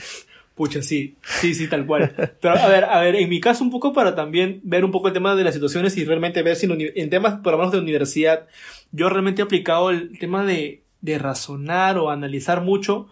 Pucha, 0.61 0.83
sí, 0.83 1.17
sí, 1.23 1.55
sí, 1.55 1.69
tal 1.69 1.87
cual. 1.87 2.13
Pero 2.39 2.55
a 2.55 2.69
ver, 2.69 2.85
a 2.85 3.01
ver, 3.01 3.17
en 3.17 3.31
mi 3.31 3.41
caso 3.41 3.65
un 3.65 3.71
poco 3.71 3.95
para 3.95 4.15
también 4.15 4.61
ver 4.63 4.85
un 4.85 4.91
poco 4.91 5.09
el 5.09 5.15
tema 5.15 5.35
de 5.35 5.43
las 5.43 5.55
situaciones 5.55 5.97
y 5.97 6.05
realmente 6.05 6.43
ver 6.43 6.55
si 6.55 6.69
en 6.71 7.09
temas, 7.09 7.41
por 7.41 7.53
lo 7.53 7.59
menos 7.61 7.73
de 7.73 7.79
universidad, 7.79 8.47
yo 8.93 9.09
realmente 9.09 9.41
he 9.41 9.45
aplicado 9.47 9.89
el 9.89 10.19
tema 10.19 10.45
de, 10.45 10.83
de 11.01 11.19
razonar 11.19 11.97
o 11.97 12.11
analizar 12.11 12.61
mucho. 12.61 13.09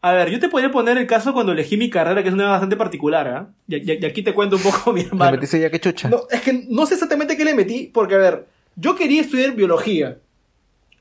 A 0.00 0.14
ver, 0.14 0.30
yo 0.30 0.40
te 0.40 0.48
podría 0.48 0.70
poner 0.70 0.96
el 0.96 1.06
caso 1.06 1.34
cuando 1.34 1.52
elegí 1.52 1.76
mi 1.76 1.90
carrera, 1.90 2.22
que 2.22 2.30
es 2.30 2.34
una 2.34 2.48
bastante 2.48 2.76
particular, 2.76 3.28
¿ah? 3.28 3.50
¿eh? 3.68 3.76
Y, 3.84 3.92
y, 3.92 3.98
y, 4.00 4.06
aquí 4.06 4.22
te 4.22 4.32
cuento 4.32 4.56
un 4.56 4.62
poco 4.62 4.90
mi 4.94 5.02
hermano. 5.02 5.32
¿Le 5.32 5.36
metiste 5.36 5.60
ya 5.60 5.68
que 5.68 5.78
chucha? 5.78 6.08
No, 6.08 6.22
es 6.30 6.40
que 6.40 6.64
no 6.70 6.86
sé 6.86 6.94
exactamente 6.94 7.36
qué 7.36 7.44
le 7.44 7.52
metí, 7.52 7.90
porque 7.92 8.14
a 8.14 8.18
ver, 8.18 8.46
yo 8.74 8.96
quería 8.96 9.20
estudiar 9.20 9.54
biología. 9.54 10.16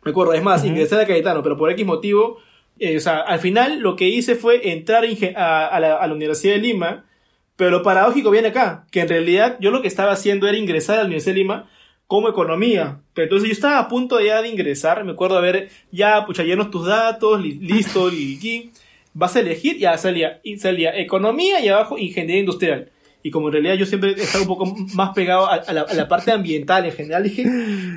Me 0.04 0.12
acuerdo, 0.12 0.34
es 0.34 0.44
más, 0.44 0.62
uh 0.62 0.66
-huh. 0.66 0.72
ingresé 0.72 1.00
a 1.00 1.08
Cayetano, 1.08 1.42
pero 1.42 1.56
por 1.56 1.72
X 1.72 1.86
motivo 1.86 2.40
eh, 2.80 2.98
o 2.98 3.00
sea, 3.00 3.20
al 3.20 3.40
final 3.40 3.80
lo 3.80 3.96
que 3.96 4.08
hice 4.08 4.36
fue 4.36 4.72
entrar 4.72 5.06
a, 5.36 5.68
a, 5.68 5.80
la, 5.80 5.96
a, 5.96 6.14
Universidad 6.14 6.56
de 6.56 6.62
Lima, 6.62 7.06
pero 7.56 7.72
lo 7.72 7.84
paradójico 7.84 8.32
viene 8.32 8.50
acá, 8.50 8.86
que 8.92 9.02
en 9.02 9.10
realidad 9.10 9.58
yo 9.62 9.72
lo 9.72 9.82
que 9.82 9.88
estaba 9.88 10.12
haciendo 10.12 10.48
era 10.48 10.58
ingresar 10.58 10.96
a 10.96 11.00
la 11.00 11.06
Universidad 11.06 11.36
de 11.36 11.40
Lima 11.40 11.70
como 12.08 12.30
economía. 12.30 13.00
Pero 13.14 13.26
entonces 13.26 13.50
yo 13.50 13.54
estaba 13.54 13.80
a 13.80 13.88
punto 13.88 14.20
ya 14.20 14.42
de 14.42 14.50
ingresar, 14.50 15.04
me 15.04 15.14
acuerdo 15.14 15.42
de 15.42 15.52
ver, 15.52 15.70
ya, 15.92 16.26
pucha, 16.26 16.44
llenos 16.44 16.70
tus 16.70 16.86
datos, 16.86 17.42
listo, 17.42 18.12
y 18.12 18.72
vas 19.14 19.36
a 19.36 19.40
elegir, 19.40 19.78
ya 19.78 19.98
salía, 19.98 20.42
y 20.44 20.58
salía 20.58 20.98
economía 21.00 21.62
y 21.62 21.70
abajo 21.70 21.98
ingeniería 21.98 22.42
industrial. 22.42 22.92
Y 23.26 23.32
como 23.32 23.48
en 23.48 23.54
realidad 23.54 23.74
yo 23.74 23.88
siempre 23.88 24.12
he 24.12 24.22
estado 24.22 24.44
un 24.44 24.48
poco 24.48 24.76
más 24.94 25.10
pegado 25.16 25.50
a, 25.50 25.74
la, 25.74 26.08
parte 26.08 26.32
ambiental 26.32 26.86
en 26.86 26.92
general, 26.92 27.24
dije, 27.24 27.44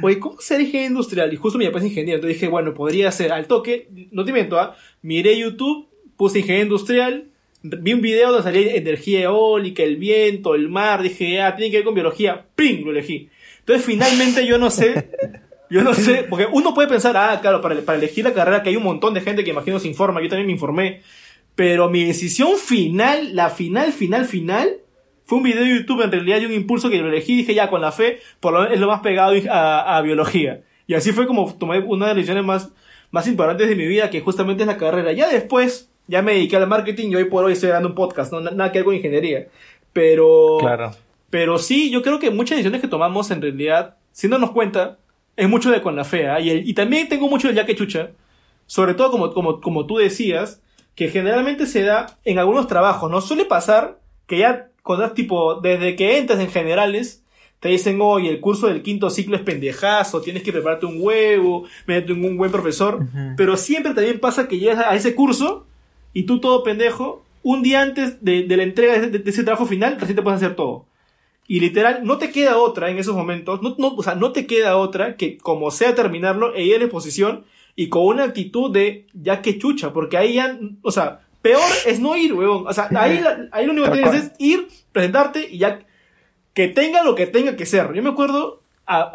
oye, 0.01 0.19
¿cómo 0.19 0.41
ser 0.41 0.59
ingeniero 0.63 0.93
industrial? 0.93 1.31
Y 1.31 1.37
justo 1.37 1.59
mi 1.59 1.67
papá 1.67 1.81
es 1.81 1.85
ingeniero, 1.85 2.17
entonces 2.17 2.41
dije, 2.41 2.49
bueno, 2.51 2.73
podría 2.73 3.13
ser 3.13 3.33
al 3.33 3.47
toque, 3.47 3.91
no 4.11 4.25
te 4.25 4.33
miento, 4.33 4.59
¿ah? 4.59 4.75
miré 5.03 5.39
YouTube, 5.39 5.87
puse 6.17 6.39
ingeniería 6.39 6.65
industrial, 6.65 7.27
vi 7.63 7.93
un 7.93 8.01
video 8.01 8.33
donde 8.33 8.43
salía 8.43 8.75
energía 8.75 9.25
eólica, 9.25 9.83
el 9.83 9.99
viento, 9.99 10.55
el 10.55 10.71
mar, 10.71 11.03
dije, 11.03 11.43
ah, 11.43 11.55
tiene 11.55 11.71
que 11.71 11.77
ver 11.77 11.85
con 11.85 11.93
biología, 11.93 12.47
¡ping! 12.57 12.87
Lo 12.87 12.93
elegí. 12.93 13.29
Entonces 13.59 13.85
finalmente 13.85 14.47
yo 14.47 14.57
no 14.57 14.71
sé, 14.71 15.11
yo 15.69 15.83
no 15.83 15.93
sé, 15.93 16.25
porque 16.27 16.47
uno 16.51 16.73
puede 16.73 16.89
pensar, 16.89 17.15
ah, 17.19 17.39
claro, 17.43 17.61
para, 17.61 17.79
para 17.83 17.99
elegir 17.99 18.25
la 18.25 18.33
carrera 18.33 18.63
que 18.63 18.71
hay 18.71 18.77
un 18.77 18.85
montón 18.85 19.13
de 19.13 19.21
gente 19.21 19.45
que 19.45 19.51
imagino 19.51 19.79
se 19.79 19.89
informa, 19.89 20.23
yo 20.23 20.31
también 20.31 20.47
me 20.47 20.55
informé, 20.55 21.03
pero 21.55 21.91
mi 21.91 22.07
decisión 22.07 22.57
final, 22.57 23.37
la 23.37 23.51
final, 23.51 23.93
final, 23.93 24.25
final, 24.25 24.79
fue 25.29 25.37
un 25.37 25.45
video 25.45 25.63
de 25.63 25.77
YouTube 25.77 26.01
en 26.01 26.11
realidad 26.11 26.41
de 26.41 26.47
un 26.47 26.55
impulso 26.55 26.89
que 26.89 26.97
lo 26.97 27.09
elegí 27.09 27.37
dije 27.37 27.53
ya 27.53 27.69
con 27.69 27.83
la 27.83 27.93
fe, 27.93 28.21
por 28.41 28.55
lo 28.55 28.61
menos 28.61 28.73
es 28.73 28.81
lo 28.81 28.87
más 28.87 29.01
pegado 29.01 29.35
a, 29.51 30.01
biología. 30.01 30.63
Y 30.87 30.95
así 30.95 31.13
fue 31.13 31.27
como 31.27 31.53
tomé 31.53 31.81
una 31.81 32.07
de 32.07 32.11
las 32.13 32.17
decisiones 32.17 32.47
más, 32.47 32.71
más 33.11 33.27
importantes 33.27 33.69
de 33.69 33.77
mi 33.77 33.87
vida, 33.87 34.09
que 34.09 34.23
justamente 34.23 34.63
es 34.63 34.67
la 34.67 34.79
carrera. 34.79 35.13
Ya 35.13 35.29
después, 35.29 35.91
ya 36.07 36.23
me 36.23 36.33
dediqué 36.33 36.57
al 36.57 36.67
marketing 36.67 37.11
y 37.11 37.17
hoy 37.17 37.25
por 37.25 37.45
hoy 37.45 37.53
estoy 37.53 37.69
dando 37.69 37.91
un 37.91 37.95
podcast, 37.95 38.33
no 38.33 38.41
nada 38.41 38.73
que 38.73 38.79
ver 38.79 38.87
con 38.87 38.95
ingeniería. 38.95 39.49
Pero, 39.93 40.57
claro. 40.61 40.93
pero 41.29 41.59
sí, 41.59 41.91
yo 41.91 42.01
creo 42.01 42.19
que 42.19 42.31
muchas 42.31 42.57
decisiones 42.57 42.81
que 42.81 42.89
tomamos 42.89 43.31
en 43.31 43.43
realidad, 43.43 43.97
si 44.13 44.29
no 44.29 44.39
nos 44.39 44.53
cuenta, 44.53 44.97
es 45.37 45.47
mucho 45.47 45.71
de 45.71 45.83
con 45.83 45.95
la 45.95 46.05
fe. 46.05 46.27
¿ah? 46.27 46.41
Y, 46.41 46.51
y 46.53 46.73
también 46.73 47.07
tengo 47.07 47.29
mucho 47.29 47.49
de 47.49 47.55
ya 47.55 47.67
que 47.67 47.77
chucha, 47.77 48.13
sobre 48.65 48.95
todo 48.95 49.11
como, 49.11 49.35
como, 49.35 49.61
como 49.61 49.85
tú 49.85 49.99
decías, 49.99 50.63
que 50.95 51.09
generalmente 51.09 51.67
se 51.67 51.83
da 51.83 52.17
en 52.25 52.39
algunos 52.39 52.67
trabajos, 52.67 53.11
¿no? 53.11 53.21
Suele 53.21 53.45
pasar 53.45 53.99
que 54.27 54.39
ya 54.39 54.71
cuando 54.89 55.13
tipo, 55.13 55.57
desde 55.57 55.97
que 55.97 56.17
entras 56.17 56.41
en 56.41 56.49
generales, 56.49 57.23
te 57.61 57.69
dicen, 57.69 58.01
oye, 58.01 58.31
el 58.31 58.41
curso 58.41 58.69
del 58.69 58.81
quinto 58.81 59.11
ciclo 59.11 59.37
es 59.37 59.43
pendejazo, 59.43 60.23
tienes 60.23 60.43
que 60.43 60.51
prepararte 60.51 60.87
un 60.87 60.97
huevo, 60.99 61.65
meterte 61.87 62.15
en 62.15 62.25
un 62.25 62.39
buen 62.39 62.51
profesor. 62.51 63.07
Pero 63.37 63.59
siempre 63.59 63.93
también 63.93 64.19
pasa 64.19 64.49
que 64.49 64.59
llegas 64.59 64.87
a 64.87 64.95
ese 64.95 65.15
curso 65.15 65.67
y 66.15 66.23
tú 66.23 66.41
todo 66.41 66.63
pendejo, 66.63 67.23
un 67.43 67.63
día 67.63 67.83
antes 67.83 68.25
de, 68.25 68.47
la 68.49 68.63
entrega 68.63 68.99
de, 68.99 69.23
ese 69.27 69.45
trabajo 69.45 69.67
final, 69.67 69.99
recién 70.01 70.17
te 70.17 70.23
puedes 70.23 70.39
hacer 70.43 70.57
todo. 70.57 70.87
Y 71.47 71.61
literal, 71.61 72.01
no 72.05 72.17
te 72.17 72.31
queda 72.31 72.57
otra 72.57 72.89
en 72.89 72.97
esos 72.97 73.15
momentos, 73.15 73.61
no, 73.61 73.75
no, 73.77 73.89
o 73.89 74.03
sea, 74.03 74.15
no 74.15 74.33
te 74.33 74.47
queda 74.47 74.79
otra 74.79 75.17
que 75.17 75.37
como 75.37 75.71
sea 75.71 75.95
terminarlo 75.95 76.55
e 76.55 76.65
ir 76.65 76.77
en 76.77 76.83
exposición 76.85 77.45
y 77.77 77.91
con 77.91 78.07
una 78.07 78.25
actitud 78.25 78.73
de 78.73 79.07
ya 79.13 79.43
que 79.43 79.59
chucha, 79.59 79.93
porque 79.93 80.17
ahí 80.17 80.37
ya, 80.37 80.59
o 80.81 80.91
sea, 80.91 81.28
Peor 81.43 81.71
es 81.87 82.01
no 82.01 82.17
ir, 82.17 82.35
weón. 82.35 82.67
O 82.67 82.73
sea, 82.73 82.89
ahí, 82.97 83.23
ahí 83.53 83.67
lo 83.67 83.73
único 83.73 83.87
que 83.91 84.03
tienes 84.03 84.15
es 84.15 84.33
ir, 84.39 84.69
presentarte 84.93 85.49
y 85.51 85.59
ya 85.59 85.81
que 86.59 86.67
tenga 86.67 87.05
lo 87.05 87.15
que 87.15 87.29
tenga 87.29 87.55
que 87.55 87.67
ser. 87.67 87.93
Yo 87.95 88.03
me 88.03 88.11
acuerdo, 88.11 88.63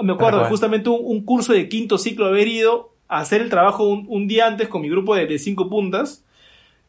me 0.02 0.14
acuerdo 0.14 0.46
justamente 0.46 0.90
un, 0.90 1.26
curso 1.26 1.52
de 1.52 1.68
quinto 1.68 1.98
ciclo 1.98 2.28
haber 2.28 2.48
ido 2.48 2.94
a 3.10 3.20
hacer 3.20 3.42
el 3.42 3.50
trabajo 3.50 3.86
un, 3.86 4.28
día 4.30 4.48
antes 4.48 4.70
con 4.70 4.82
mi 4.82 4.90
grupo 4.90 5.14
de, 5.14 5.38
cinco 5.40 5.70
puntas 5.70 6.24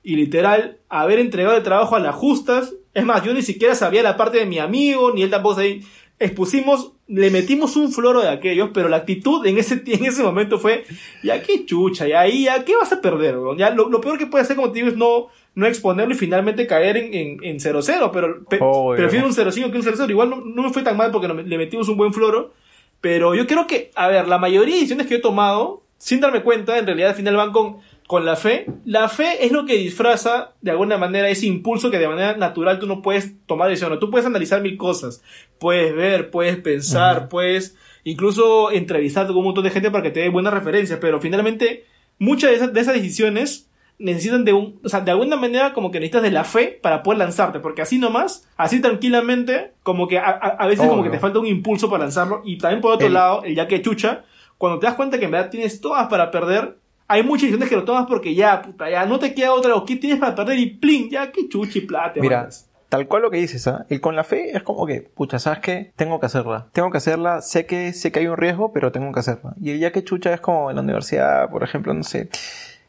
y 0.05 0.15
literal 0.15 0.79
haber 0.89 1.19
entregado 1.19 1.57
el 1.57 1.65
trabajo 1.65 1.97
a 1.97 1.99
las 1.99 2.15
justas. 2.15 2.73
Es 2.95 3.05
más, 3.05 3.25
yo 3.25 3.35
ni 3.35 3.43
siquiera 3.43 3.75
sabía 3.75 4.05
la 4.05 4.17
parte 4.17 4.39
de 4.39 4.47
mi 4.47 4.61
amigo, 4.61 5.13
ni 5.13 5.23
él 5.23 5.31
tampoco 5.31 5.57
sabía. 5.57 5.81
Expusimos, 6.19 6.93
le 7.09 7.31
metimos 7.31 7.77
un 7.77 7.91
floro 7.93 8.23
de 8.23 8.29
aquellos, 8.29 8.71
pero 8.73 8.89
la 8.89 8.99
actitud 8.99 9.45
en 9.47 9.59
ese, 9.59 9.83
en 9.87 10.05
ese 10.05 10.23
momento 10.23 10.59
fue, 10.59 10.85
ya 11.23 11.43
qué 11.43 11.65
chucha, 11.67 12.07
ya 12.07 12.21
ahí, 12.21 12.45
ya 12.45 12.65
qué 12.65 12.77
vas 12.77 12.93
a 12.93 13.01
perder, 13.01 13.37
Ya 13.57 13.71
lo, 13.71 14.01
peor 14.01 14.19
que 14.19 14.27
puede 14.27 14.43
hacer, 14.43 14.57
como 14.57 14.71
te 14.71 14.81
digo, 14.81 14.89
es 14.89 14.97
no, 14.97 15.27
no 15.55 15.67
exponerlo 15.67 16.15
y 16.15 16.19
finalmente 16.19 16.67
caer 16.67 16.97
en 16.97 17.39
0-0, 17.41 18.05
en, 18.05 18.45
pero 18.49 18.95
prefiero 18.97 19.27
un 19.27 19.33
0-5 19.33 19.71
que 19.71 19.79
un 19.79 19.85
0-0. 19.85 20.11
Igual 20.11 20.31
no, 20.31 20.37
no, 20.41 20.63
me 20.63 20.71
fue 20.71 20.83
tan 20.83 20.97
mal 20.97 21.11
porque 21.11 21.29
le 21.29 21.59
metimos 21.59 21.89
un 21.89 21.97
buen 21.97 22.13
floro, 22.13 22.53
pero 23.01 23.35
yo 23.35 23.47
creo 23.47 23.67
que, 23.67 23.91
a 23.95 24.09
ver, 24.09 24.29
la 24.29 24.39
mayoría 24.39 24.75
de 24.75 24.81
decisiones 24.81 25.07
que 25.07 25.17
he 25.17 25.21
tomado, 25.21 25.83
sin 25.99 26.21
darme 26.21 26.43
cuenta, 26.43 26.79
en 26.79 26.87
realidad 26.87 27.11
al 27.11 27.17
final 27.17 27.37
van 27.37 27.53
con 27.53 27.79
con 28.07 28.25
la 28.25 28.37
fe. 28.37 28.67
La 28.85 29.09
fe 29.09 29.45
es 29.45 29.53
lo 29.53 29.65
que 29.65 29.77
disfraza 29.77 30.53
de 30.61 30.71
alguna 30.71 30.99
manera 30.99 31.29
ese 31.29 31.47
impulso 31.47 31.91
que 31.91 31.99
de 31.99 32.09
manera 32.09 32.37
natural 32.37 32.79
tú 32.79 32.87
no 32.87 33.03
puedes 33.03 33.35
tomar 33.47 33.69
decisiones. 33.69 33.99
Tú 33.99 34.11
puedes 34.11 34.27
analizar 34.27 34.61
mil 34.61 34.77
cosas, 34.77 35.23
puedes 35.59 35.95
ver, 35.95 36.31
puedes 36.31 36.57
pensar, 36.59 37.29
puedes 37.29 37.77
incluso 38.05 38.71
entrevistarte 38.71 39.33
con 39.33 39.39
un 39.39 39.47
montón 39.47 39.65
de 39.65 39.71
gente 39.71 39.91
para 39.91 40.03
que 40.03 40.11
te 40.11 40.21
dé 40.21 40.29
buenas 40.29 40.53
referencias, 40.53 40.99
pero 41.01 41.21
finalmente 41.21 41.87
muchas 42.19 42.51
de 42.51 42.57
esas, 42.57 42.73
de 42.73 42.81
esas 42.81 42.95
decisiones 42.95 43.71
necesitan 43.99 44.45
de 44.45 44.53
un, 44.53 44.81
o 44.85 44.89
sea, 44.89 45.01
de 45.01 45.11
alguna 45.11 45.37
manera 45.37 45.73
como 45.73 45.91
que 45.91 46.01
necesitas 46.01 46.23
de 46.23 46.31
la 46.31 46.45
fe 46.45 46.79
para 46.83 47.03
poder 47.03 47.19
lanzarte, 47.19 47.61
porque 47.61 47.83
así 47.83 47.99
nomás, 47.99 48.49
así 48.57 48.81
tranquilamente, 48.81 49.73
como 49.83 50.09
que 50.09 50.19
a, 50.19 50.67
veces 50.67 50.89
como 50.89 51.03
que 51.03 51.11
te 51.11 51.19
falta 51.19 51.39
un 51.39 51.47
impulso 51.47 51.89
para 51.89 52.05
lanzarlo, 52.05 52.43
y 52.45 52.59
también 52.59 52.81
por 52.81 52.93
otro 52.93 53.09
lado, 53.09 53.45
el 53.45 53.55
ya 53.55 53.69
que 53.69 53.81
chucha, 53.83 54.25
cuando 54.59 54.79
te 54.79 54.87
das 54.87 54.97
cuenta 54.97 55.19
que 55.19 55.27
en 55.27 55.31
verdad 55.31 55.51
tienes 55.51 55.81
todas 55.81 56.09
para 56.09 56.31
perder, 56.31 56.77
hay 57.07 57.23
muchas 57.23 57.43
decisiones 57.43 57.69
que 57.69 57.77
lo 57.77 57.85
tomas 57.85 58.07
porque 58.07 58.35
ya, 58.35 58.63
puta, 58.63 58.89
ya 58.91 59.05
no 59.07 59.19
te 59.19 59.35
queda 59.35 59.53
otra, 59.53 59.75
o 59.75 59.85
qué 59.85 59.97
tienes 59.97 60.19
para 60.19 60.35
perder 60.35 60.59
y 60.59 60.71
plin, 60.71 61.11
ya 61.11 61.31
qué 61.31 61.49
chuchi 61.49 61.83
plata. 61.83 62.21
Mira, 62.21 62.49
tal 62.89 63.07
cual 63.09 63.23
lo 63.23 63.31
que 63.31 63.39
dices, 63.39 63.67
¿ah? 63.67 63.87
El 63.89 64.01
con 64.01 64.17
la 64.17 64.25
fe 64.25 64.57
es 64.57 64.63
como 64.63 64.87
que, 64.87 65.01
pucha, 65.03 65.39
¿sabes 65.39 65.61
qué? 65.61 65.93
Tengo 65.97 66.21
que 66.21 66.27
hacerla. 66.27 66.69
Tengo 66.73 66.91
que 66.91 66.99
hacerla, 66.99 67.43
sé 67.43 67.67
que, 67.67 67.93
sé 67.93 68.13
que 68.13 68.21
hay 68.21 68.27
un 68.27 68.37
riesgo, 68.37 68.73
pero 68.73 68.93
tengo 68.93 69.13
que 69.13 69.21
hacerla. 69.21 69.55
Y 69.61 69.71
el 69.71 69.81
ya 69.81 69.93
que 69.93 70.05
chucha 70.05 70.33
es 70.33 70.41
como 70.41 70.71
en 70.71 70.77
la 70.77 70.83
universidad, 70.83 71.51
por 71.51 71.63
ejemplo, 71.63 71.93
no 71.93 72.03
sé. 72.03 72.29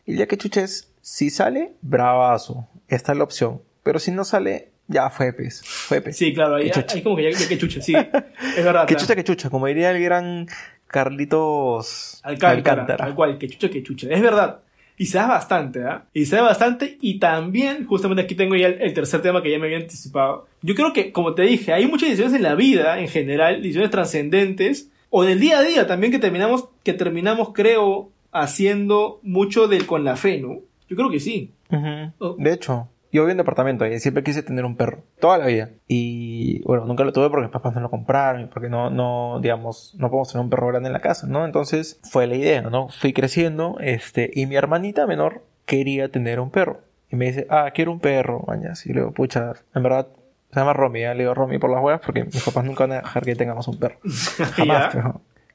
El 0.05 0.17
ya 0.17 0.27
que 0.27 0.37
chucha 0.37 0.61
es, 0.61 0.93
si 1.01 1.29
sale, 1.29 1.73
bravazo. 1.81 2.67
Esta 2.87 3.11
es 3.11 3.17
la 3.17 3.23
opción. 3.23 3.61
Pero 3.83 3.99
si 3.99 4.11
no 4.11 4.23
sale, 4.23 4.71
ya 4.87 5.09
fue 5.09 5.33
pez. 5.33 5.61
Fue 5.63 6.01
pez. 6.01 6.17
Sí, 6.17 6.33
claro, 6.33 6.55
ahí, 6.55 6.71
hay 6.73 7.03
como 7.03 7.15
que 7.15 7.31
ya, 7.31 7.47
que 7.47 7.57
chucha, 7.57 7.81
sí. 7.81 7.95
es 8.57 8.63
verdad. 8.63 8.87
que 8.87 8.95
chucha, 8.95 9.15
que 9.15 9.23
chucha. 9.23 9.49
Como 9.49 9.67
diría 9.67 9.91
el 9.91 10.01
gran 10.03 10.47
Carlitos 10.95 12.21
Alcántara. 12.23 12.95
Tal 12.95 13.13
cual, 13.15 13.37
que 13.37 13.49
chucha, 13.49 13.69
que 13.69 13.83
chucha. 13.83 14.07
Es 14.09 14.21
verdad. 14.21 14.61
Y 14.97 15.07
se 15.07 15.17
da 15.17 15.27
bastante, 15.27 15.83
¿ah? 15.83 16.05
Y 16.13 16.25
se 16.25 16.37
da 16.37 16.43
bastante. 16.43 16.97
Y 17.01 17.19
también, 17.19 17.85
justamente 17.85 18.23
aquí 18.23 18.33
tengo 18.33 18.55
ya 18.55 18.67
el, 18.67 18.93
tercer 18.93 19.21
tema 19.21 19.43
que 19.43 19.51
ya 19.51 19.59
me 19.59 19.65
había 19.65 19.79
anticipado. 19.79 20.47
Yo 20.61 20.73
creo 20.73 20.93
que, 20.93 21.11
como 21.11 21.33
te 21.33 21.41
dije, 21.41 21.73
hay 21.73 21.85
muchas 21.85 22.07
decisiones 22.07 22.37
en 22.37 22.43
la 22.43 22.55
vida, 22.55 22.97
en 23.01 23.09
general, 23.09 23.57
decisiones 23.57 23.91
trascendentes, 23.91 24.89
o 25.09 25.25
del 25.25 25.41
día 25.41 25.59
a 25.59 25.63
día 25.63 25.85
también 25.85 26.13
que 26.13 26.19
terminamos, 26.19 26.69
que 26.81 26.93
terminamos, 26.93 27.49
creo, 27.53 28.11
haciendo 28.31 29.19
mucho 29.21 29.67
del 29.67 29.85
con 29.85 30.05
la 30.05 30.15
fe, 30.15 30.39
¿no? 30.39 30.61
Yo 30.87 30.95
creo 30.95 31.09
que 31.09 31.19
sí. 31.19 31.51
De 31.69 32.53
hecho, 32.53 32.87
yo 33.15 33.21
vivo 33.21 33.31
en 33.31 33.37
departamento 33.37 33.85
y 33.85 33.97
siempre 33.99 34.23
quise 34.23 34.43
tener 34.43 34.65
un 34.65 34.75
perro, 34.75 35.03
toda 35.19 35.37
la 35.37 35.45
vida. 35.45 35.69
Y 35.87 36.61
bueno, 36.63 36.83
nunca 36.85 37.05
lo 37.05 37.13
tuve 37.13 37.29
porque 37.29 37.43
mis 37.43 37.51
papás 37.51 37.73
no 37.73 37.79
lo 37.79 37.89
compraron, 37.89 38.49
porque 38.49 38.67
no, 38.67 38.89
no, 38.89 39.39
digamos, 39.41 39.95
no 39.97 40.09
podemos 40.09 40.31
tener 40.33 40.43
un 40.43 40.49
perro 40.49 40.67
grande 40.67 40.87
en 40.87 40.93
la 40.93 40.99
casa, 40.99 41.25
¿no? 41.25 41.45
Entonces 41.45 41.99
fue 42.03 42.27
la 42.27 42.35
idea, 42.35 42.61
¿no? 42.63 42.89
Fui 42.89 43.13
creciendo, 43.13 43.77
este, 43.79 44.29
y 44.33 44.47
mi 44.47 44.57
hermanita 44.57 45.07
menor 45.07 45.43
quería 45.65 46.11
tener 46.11 46.41
un 46.41 46.51
perro. 46.51 46.81
Y 47.09 47.15
me 47.15 47.27
dice, 47.27 47.47
ah, 47.49 47.71
quiero 47.73 47.93
un 47.93 48.01
perro, 48.01 48.43
mañas. 48.47 48.85
Y 48.85 48.89
le 48.89 48.99
digo, 48.99 49.13
pucha, 49.13 49.53
en 49.73 49.83
verdad, 49.83 50.09
se 50.51 50.59
llama 50.59 50.73
Romy, 50.73 51.03
¿eh? 51.03 51.15
le 51.15 51.23
digo 51.23 51.33
Romy 51.33 51.57
por 51.57 51.69
las 51.69 51.81
huevas 51.81 52.01
porque 52.05 52.25
mis 52.25 52.43
papás 52.43 52.65
nunca 52.65 52.85
van 52.85 52.97
a 52.97 53.01
dejar 53.01 53.23
que 53.23 53.35
tengamos 53.35 53.67
un 53.69 53.79
perro. 53.79 53.97
Jamás, 54.57 54.93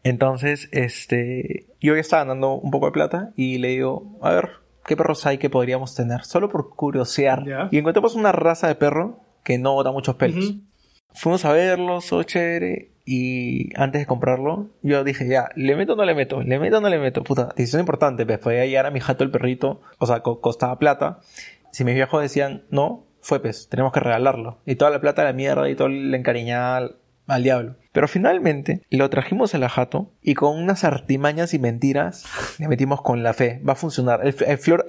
Entonces, 0.02 0.70
este, 0.72 1.66
yo 1.78 1.94
ya 1.94 2.00
estaba 2.00 2.24
dando 2.24 2.54
un 2.54 2.70
poco 2.70 2.86
de 2.86 2.92
plata 2.92 3.32
y 3.36 3.58
le 3.58 3.68
digo, 3.68 4.18
a 4.22 4.30
ver, 4.30 4.48
qué 4.86 4.96
perros 4.96 5.26
hay 5.26 5.38
que 5.38 5.50
podríamos 5.50 5.94
tener, 5.94 6.24
solo 6.24 6.48
por 6.48 6.70
curiosear. 6.70 7.68
Y 7.70 7.78
encontramos 7.78 8.14
una 8.14 8.32
raza 8.32 8.68
de 8.68 8.74
perro 8.74 9.20
que 9.44 9.58
no 9.58 9.82
da 9.82 9.92
muchos 9.92 10.16
pelos. 10.16 10.54
Fuimos 11.14 11.44
a 11.44 11.52
verlo, 11.52 12.00
so 12.00 12.22
chévere. 12.22 12.90
Y 13.04 13.76
antes 13.76 14.02
de 14.02 14.06
comprarlo, 14.06 14.68
yo 14.82 15.02
dije, 15.02 15.26
ya, 15.26 15.48
¿le 15.56 15.74
meto 15.74 15.94
o 15.94 15.96
no 15.96 16.04
le 16.04 16.14
meto? 16.14 16.42
¿Le 16.42 16.58
meto 16.60 16.78
o 16.78 16.80
no 16.80 16.88
le 16.88 16.98
meto? 16.98 17.24
Puta, 17.24 17.48
decisión 17.56 17.80
importante, 17.80 18.24
pues 18.24 18.38
podía 18.38 18.66
llegar 18.66 18.86
a 18.86 18.90
mi 18.90 19.00
jato 19.00 19.24
el 19.24 19.30
perrito, 19.30 19.80
o 19.98 20.06
sea, 20.06 20.20
costaba 20.20 20.78
plata. 20.78 21.18
Si 21.72 21.82
mis 21.82 21.94
viejos 21.94 22.22
decían, 22.22 22.62
no, 22.70 23.06
fue 23.20 23.40
pues, 23.40 23.68
tenemos 23.68 23.92
que 23.92 24.00
regalarlo. 24.00 24.58
Y 24.64 24.76
toda 24.76 24.90
la 24.90 25.00
plata 25.00 25.22
de 25.22 25.28
la 25.28 25.32
mierda 25.32 25.68
y 25.68 25.74
todo 25.74 25.88
el 25.88 26.14
encariñada 26.14 26.90
al 27.26 27.42
diablo. 27.42 27.74
Pero 27.92 28.06
finalmente 28.06 28.82
lo 28.90 29.10
trajimos 29.10 29.54
a 29.54 29.58
la 29.58 29.68
jato 29.68 30.12
y 30.22 30.34
con 30.34 30.56
unas 30.56 30.84
artimañas 30.84 31.54
y 31.54 31.58
mentiras 31.58 32.24
le 32.58 32.68
metimos 32.68 33.02
con 33.02 33.22
la 33.22 33.32
fe. 33.32 33.60
Va 33.68 33.72
a 33.72 33.76
funcionar. 33.76 34.20
El, 34.24 34.34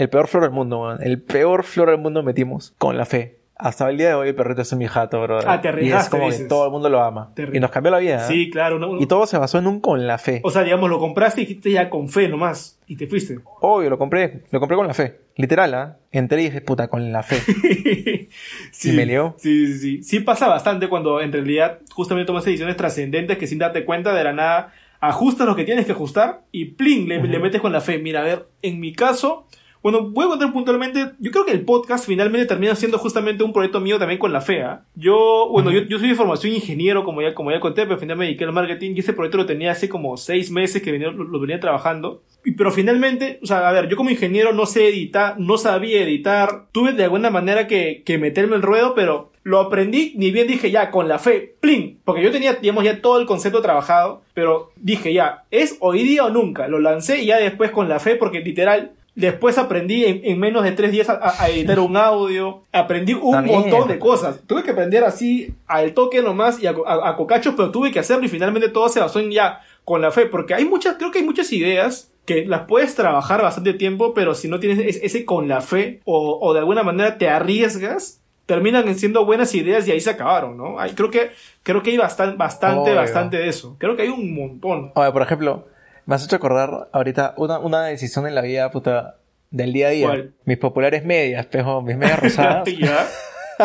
peor 0.10 0.28
flor 0.28 0.44
del 0.44 0.52
mundo, 0.52 0.98
el 1.00 1.22
peor 1.22 1.64
flor 1.64 1.90
del 1.90 2.00
mundo 2.00 2.22
metimos 2.22 2.74
con 2.78 2.98
la 2.98 3.06
fe. 3.06 3.41
Hasta 3.62 3.89
el 3.89 3.97
día 3.97 4.10
de 4.10 4.13
hoy 4.15 4.30
el 4.30 4.36
perrito 4.36 4.62
es 4.62 4.74
mi 4.76 4.88
jato, 4.88 5.21
bro. 5.21 5.39
Ah, 5.45 5.62
te 5.62 5.67
Y 5.67 5.69
es 5.69 5.74
arriesgaste, 5.76 6.10
como 6.12 6.26
que 6.28 6.32
dices. 6.34 6.47
todo 6.47 6.65
el 6.65 6.71
mundo 6.71 6.89
lo 6.89 7.02
ama. 7.02 7.32
Te 7.36 7.47
Y 7.54 7.60
nos 7.60 7.71
cambió 7.71 7.91
la 7.91 8.00
vida. 8.00 8.17
¿eh? 8.26 8.28
Sí, 8.28 8.50
claro. 8.50 8.80
no- 8.80 9.00
Y 9.02 9.06
todo 9.06 9.26
se 9.28 9.38
basó 9.38 9.58
en 9.60 9.67
un 9.67 9.80
con 9.80 10.06
la 10.08 10.17
fe. 10.17 10.41
O 10.43 10.52
sea, 10.52 10.63
digamos, 10.63 10.89
lo 10.89 11.00
compraste 11.00 11.41
y 11.41 11.45
dijiste 11.45 11.71
ya 11.71 11.89
con 11.89 12.10
fe 12.10 12.28
nomás. 12.28 12.78
Y 12.88 12.95
te 12.97 13.08
fuiste. 13.08 13.38
Obvio, 13.62 13.89
lo 13.89 13.97
compré. 13.97 14.41
Lo 14.52 14.60
compré 14.60 14.76
con 14.76 14.88
la 14.88 14.93
fe. 14.93 15.19
Literal, 15.38 15.74
¿ah? 15.74 15.97
Entré 16.12 16.41
y 16.41 16.45
dije, 16.45 16.62
puta, 16.62 16.88
con 16.89 17.12
la 17.12 17.24
fe. 17.24 17.38
sí, 18.71 18.89
¿Y 18.89 18.93
me 18.93 19.06
lió? 19.06 19.36
Sí, 19.38 19.67
sí, 19.67 19.80
sí. 19.80 20.04
Sí 20.04 20.19
pasa 20.19 20.47
bastante 20.47 20.89
cuando 20.89 21.21
en 21.21 21.32
realidad 21.32 21.80
justamente 21.93 22.28
tomas 22.28 22.45
decisiones 22.45 22.76
trascendentes 22.78 23.38
que 23.38 23.47
sin 23.47 23.60
darte 23.60 23.86
cuenta 23.86 24.13
de 24.13 24.24
la 24.24 24.34
nada 24.34 24.74
ajustas 25.00 25.47
lo 25.47 25.56
que 25.56 25.63
tienes 25.63 25.86
que 25.86 25.93
ajustar 25.93 26.41
y 26.52 26.65
plin, 26.65 27.08
le, 27.10 27.21
le 27.24 27.39
metes 27.39 27.60
con 27.60 27.71
la 27.71 27.82
fe. 27.82 27.97
Mira, 27.97 28.21
a 28.21 28.24
ver, 28.24 28.47
en 28.62 28.80
mi 28.80 28.93
caso, 28.93 29.47
bueno, 29.84 30.10
voy 30.10 30.26
a 30.26 30.30
contar 30.30 30.54
puntualmente, 30.54 31.12
yo 31.20 31.32
creo 31.32 31.46
que 31.46 31.52
el 31.54 31.65
podcast 31.65 32.06
finalmente 32.06 32.46
termina 32.46 32.76
siendo 32.76 32.98
justamente 33.00 33.44
un 33.44 33.52
proyecto 33.54 33.80
mío 33.80 33.98
también 33.98 34.20
con 34.20 34.32
la 34.32 34.41
fe. 34.41 34.62
¿ah? 34.63 34.84
Yo, 34.96 35.48
bueno, 35.52 35.72
yo, 35.72 35.82
yo 35.84 35.98
soy 36.00 36.10
de 36.10 36.15
formación 36.15 36.54
ingeniero, 36.54 37.04
como 37.04 37.22
ya, 37.22 37.34
como 37.34 37.52
ya 37.52 37.60
conté, 37.60 37.84
pero 37.86 37.98
finalmente 37.98 38.20
me 38.20 38.26
dediqué 38.26 38.44
al 38.44 38.54
marketing 38.54 38.94
y 38.96 39.00
ese 39.00 39.13
proyecto 39.13 39.38
lo 39.38 39.46
tenía 39.46 39.72
hace 39.72 39.89
como 39.89 40.17
seis 40.17 40.52
meses 40.52 40.82
que 40.82 40.91
venía- 40.91 41.12
lo, 41.12 41.24
lo 41.24 41.39
venía 41.39 41.60
trabajando. 41.60 42.22
Y- 42.46 42.52
Pero 42.52 42.72
finalmente, 42.72 43.39
o 43.41 43.46
sea, 43.46 43.67
a 43.67 43.72
ver, 43.72 43.88
yo 43.89 43.96
como 43.98 44.10
ingeniero 44.10 44.54
no 44.54 44.65
sé 44.65 44.88
editar, 44.88 45.39
no 45.39 45.58
sabía 45.58 46.04
editar, 46.04 46.65
tuve 46.72 46.91
de 46.94 47.04
alguna 47.06 47.30
manera 47.30 47.67
que, 47.67 48.04
que 48.06 48.17
meterme 48.17 48.56
el 48.56 48.62
ruedo, 48.62 48.94
pero 48.96 49.32
lo 49.44 49.60
aprendí, 49.60 50.13
ni 50.17 50.30
bien 50.30 50.46
dije 50.48 50.70
ya, 50.70 50.91
con 50.91 51.08
la 51.08 51.17
fe, 51.17 51.56
plin, 51.60 52.00
porque 52.06 52.22
yo 52.22 52.30
tenía, 52.32 52.54
digamos, 52.54 52.84
ya 52.84 53.02
todo 53.02 53.20
el 53.20 53.26
concepto 53.26 53.60
trabajado, 53.63 54.22
pero 54.36 54.72
dije 54.76 55.12
ya, 55.13 55.46
es 55.50 55.78
hoy 55.80 56.04
día 56.04 56.26
o 56.26 56.30
nunca, 56.30 56.67
lo 56.67 56.78
lancé 56.80 57.24
y 57.24 57.26
ya 57.26 57.38
después 57.38 57.72
con 57.72 57.89
la 57.89 58.00
fe, 58.00 58.15
porque 58.15 58.41
literal, 58.41 58.91
después 59.22 59.58
aprendí 59.58 60.04
en, 60.04 60.20
en 60.26 60.38
menos 60.40 60.64
de 60.64 60.74
tres 60.74 60.92
días 60.92 61.10
a, 61.10 61.20
a- 61.42 61.50
editar 61.50 61.80
un 61.80 61.96
audio, 61.96 62.64
aprendí 62.74 63.14
un 63.14 63.46
montón 63.46 63.88
de 63.88 63.98
cosas, 64.00 64.42
tuve 64.46 64.64
que 64.64 64.72
aprender 64.72 65.04
así 65.06 65.54
al 65.68 65.94
toque 65.94 66.22
nomás 66.22 66.62
y 66.62 66.68
a, 66.68 66.76
a, 66.86 67.10
a 67.10 67.16
cocachos, 67.16 67.54
pero 67.56 67.72
tuve 67.72 67.92
que 67.92 68.00
hacerlo 68.00 68.26
y 68.26 68.30
finalmente 68.30 68.68
todo 68.70 68.90
se 68.90 69.00
basó 69.00 69.20
en 69.20 69.32
ya, 69.32 69.62
con 69.86 70.02
la 70.02 70.12
fe, 70.12 70.26
porque 70.26 70.54
hay 70.54 70.66
muchas, 70.66 70.96
creo 70.98 71.12
que 71.12 71.20
hay 71.20 71.26
muchas 71.26 71.52
ideas 71.54 72.12
que 72.26 72.46
las 72.46 72.62
puedes 72.68 72.94
trabajar 72.96 73.42
bastante 73.42 73.74
tiempo, 73.74 74.14
pero 74.14 74.36
si 74.36 74.48
no 74.48 74.60
tienes 74.60 74.80
es- 74.80 75.00
ese 75.04 75.24
con 75.26 75.48
la 75.48 75.62
fe 75.62 76.02
o, 76.06 76.38
o 76.42 76.54
de 76.54 76.60
alguna 76.60 76.84
manera 76.84 77.18
te 77.18 77.30
arriesgas, 77.30 78.20
terminan 78.46 78.94
siendo 78.96 79.26
buenas 79.26 79.56
ideas 79.56 79.88
y 79.88 79.92
ahí 79.92 80.02
se 80.02 80.10
acabaron, 80.10 80.58
¿no? 80.58 80.78
Hay, 80.80 80.92
creo 80.92 81.10
que 81.10 81.32
creo 81.64 81.82
que 81.84 81.92
hay 81.92 81.98
bastante, 81.98 82.36
bastante, 82.38 82.90
Obvio. 82.92 82.96
bastante 82.96 83.38
de 83.38 83.48
eso. 83.48 83.76
Creo 83.80 83.96
que 83.96 84.02
hay 84.04 84.10
un 84.10 84.34
montón. 84.36 84.92
Oye, 84.96 85.12
por 85.12 85.22
ejemplo, 85.22 85.68
me 86.06 86.16
has 86.16 86.24
hecho 86.24 86.36
acordar 86.36 86.90
ahorita 86.92 87.34
una, 87.38 87.60
una 87.60 87.86
decisión 87.86 88.28
en 88.28 88.36
la 88.36 88.42
vida, 88.42 88.70
puta, 88.72 89.18
del 89.52 89.74
día 89.74 89.88
a 89.88 89.92
día. 89.92 90.08
¿Cuál? 90.08 90.34
Mis 90.46 90.58
populares 90.58 91.06
medias, 91.06 91.46
pejo, 91.46 91.82
mis 91.82 91.98
medias 91.98 92.20
rosadas, 92.24 92.68
ya, 92.78 93.08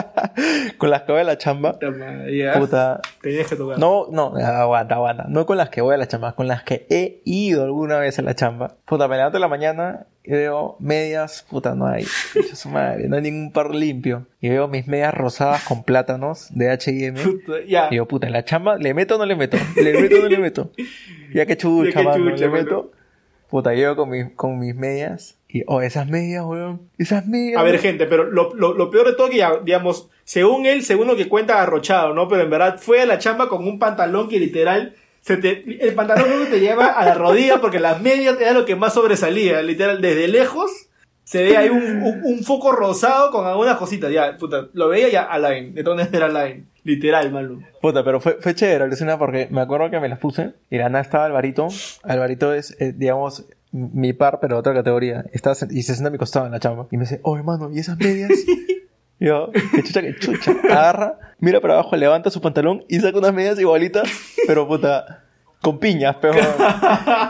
con 0.78 0.90
las 0.90 1.02
que 1.02 1.12
voy 1.12 1.20
a 1.20 1.24
la 1.24 1.38
chamba. 1.38 1.78
Puta. 2.59 3.00
Tenías 3.22 3.48
que 3.48 3.56
tocar. 3.56 3.78
No, 3.78 4.06
no, 4.11 4.35
aguanta, 4.37 4.96
aguanta. 4.96 5.26
No 5.28 5.46
con 5.46 5.56
las 5.56 5.70
que 5.70 5.80
voy 5.80 5.94
a 5.94 5.98
la 5.98 6.09
chamba, 6.09 6.35
con 6.35 6.48
las 6.48 6.62
que 6.62 6.87
he 6.90 7.22
ido 7.24 7.64
alguna 7.64 7.98
vez 7.98 8.18
a 8.18 8.22
la 8.22 8.35
chamba. 8.35 8.76
Puta, 8.85 9.09
me 9.09 9.16
levanto 9.16 9.38
en 9.38 9.42
la 9.42 9.48
mañana 9.48 10.06
y 10.24 10.32
veo 10.32 10.76
medias, 10.80 11.46
puta, 11.48 11.74
no 11.74 11.87
hay. 11.87 12.04
Su 12.04 12.68
madre, 12.68 13.09
no 13.09 13.16
hay 13.16 13.22
ningún 13.22 13.52
par 13.52 13.74
limpio. 13.74 14.26
Y 14.40 14.48
veo 14.48 14.68
mis 14.68 14.87
medias 14.87 15.14
rosadas 15.14 15.62
con 15.64 15.85
plátanos 15.85 16.48
de 16.50 16.70
H&M. 16.70 17.20
Puta, 17.20 17.52
ya. 17.66 17.87
Y 17.87 17.90
digo, 17.90 18.06
puta, 18.06 18.26
en 18.26 18.32
la 18.32 18.44
chamba, 18.44 18.76
¿le 18.76 18.92
meto 18.92 19.14
o 19.14 19.18
no 19.18 19.26
le 19.26 19.37
meto? 19.37 19.56
¿Le 19.76 20.00
meto 20.00 20.16
o 20.16 20.22
no 20.22 20.28
le 20.28 20.38
meto? 20.38 20.72
Ya 21.32 21.46
que 21.46 21.56
chucha, 21.56 21.90
Ya 22.02 22.12
que 22.12 22.18
mano, 22.18 22.37
le 22.37 22.48
meto. 22.48 22.92
Puta, 23.48 23.72
llego 23.74 23.94
con, 23.94 24.11
mis 24.11 24.32
con 24.32 24.59
mis 24.59 24.74
medias. 24.74 25.36
Y, 25.57 25.62
oh, 25.66 25.81
esas 25.81 26.07
medias, 26.07 26.45
weón. 26.45 26.90
Esas 26.99 27.27
medias. 27.27 27.59
A 27.59 27.62
ver, 27.62 27.79
gente, 27.79 28.07
pero 28.07 28.25
lo, 28.25 28.55
lo, 28.55 28.75
lo 28.75 28.90
peor 28.90 29.07
de 29.07 29.14
todo 29.14 29.31
que 29.31 29.38
ya, 29.38 29.59
digamos, 29.64 30.11
según 30.25 30.66
él, 30.66 30.83
según 30.83 31.07
lo 31.07 31.16
que 31.16 31.29
cuenta, 31.29 31.62
arrochado, 31.62 32.12
¿no? 32.12 32.29
Pero 32.29 32.42
en 32.42 32.51
verdad 32.51 32.79
fue 32.79 33.01
a 33.01 33.07
la 33.07 33.19
chamba 33.19 33.49
con 33.49 33.66
un 33.66 33.79
pantalón 33.79 34.29
que 34.29 34.38
literal, 34.38 34.95
se 35.23 35.38
te, 35.38 35.64
el 35.81 35.95
pantalón 35.95 36.29
no 36.45 36.47
te 36.47 36.61
lleva 36.61 36.87
a 36.88 37.05
la 37.07 37.14
rodilla 37.14 37.61
porque 37.61 37.81
las 37.81 38.03
medias 38.03 38.38
era 38.40 38.53
lo 38.53 38.66
que 38.66 38.77
más 38.77 38.92
sobresalía, 38.92 39.62
literal, 39.62 40.03
desde 40.03 40.29
lejos 40.29 40.71
se 41.27 41.42
ve 41.42 41.57
ahí 41.57 41.69
un, 41.69 42.03
un, 42.03 42.21
un 42.23 42.45
foco 42.45 42.71
rosado 42.71 43.33
con 43.33 43.47
algunas 43.47 43.77
cositas, 43.79 44.12
ya, 44.12 44.37
puta, 44.37 44.69
lo 44.75 44.88
veía 44.88 45.09
ya 45.09 45.23
a 45.25 45.38
line, 45.38 45.73
de 45.73 45.83
dónde 45.83 46.09
era 46.12 46.29
line, 46.29 46.66
literal, 46.85 47.33
malo. 47.33 47.59
Puta, 47.83 48.05
pero 48.05 48.21
fue, 48.21 48.37
fue 48.40 48.55
chévere, 48.55 48.85
alucina, 48.85 49.19
porque 49.19 49.49
me 49.51 49.61
acuerdo 49.61 49.90
que 49.90 49.99
me 49.99 50.09
las 50.09 50.21
puse 50.21 50.53
y 50.71 50.79
la 50.79 50.88
nada 50.88 51.03
estaba 51.03 51.25
Alvarito. 51.25 51.66
Alvarito 52.05 52.55
es, 52.55 52.81
eh, 52.81 52.92
digamos, 52.97 53.45
mi 53.72 54.12
par, 54.12 54.38
pero 54.40 54.57
de 54.57 54.61
otra 54.61 54.74
categoría. 54.74 55.24
Estaba, 55.33 55.57
y 55.70 55.83
se 55.83 55.94
sienta 55.94 56.09
a 56.09 56.11
mi 56.11 56.18
costado 56.18 56.46
en 56.46 56.52
la 56.52 56.61
chamba. 56.61 56.87
Y 56.90 56.96
me 56.96 57.05
dice, 57.05 57.20
oh, 57.22 57.37
hermano, 57.37 57.70
¿y 57.72 57.79
esas 57.79 57.98
medias? 57.98 58.31
Y 58.46 58.87
yo, 59.26 59.50
que 59.52 59.83
chucha, 59.83 60.02
que 60.02 60.16
chucha. 60.18 60.52
Agarra, 60.64 61.18
mira 61.38 61.61
para 61.61 61.74
abajo, 61.74 61.96
levanta 61.96 62.31
su 62.31 62.40
pantalón 62.40 62.85
y 62.88 63.00
saca 63.00 63.18
unas 63.18 63.35
medias 63.35 63.59
igualitas, 63.59 64.09
pero 64.46 64.66
puta, 64.66 65.24
con 65.61 65.79
piñas, 65.79 66.16
pero. 66.20 66.38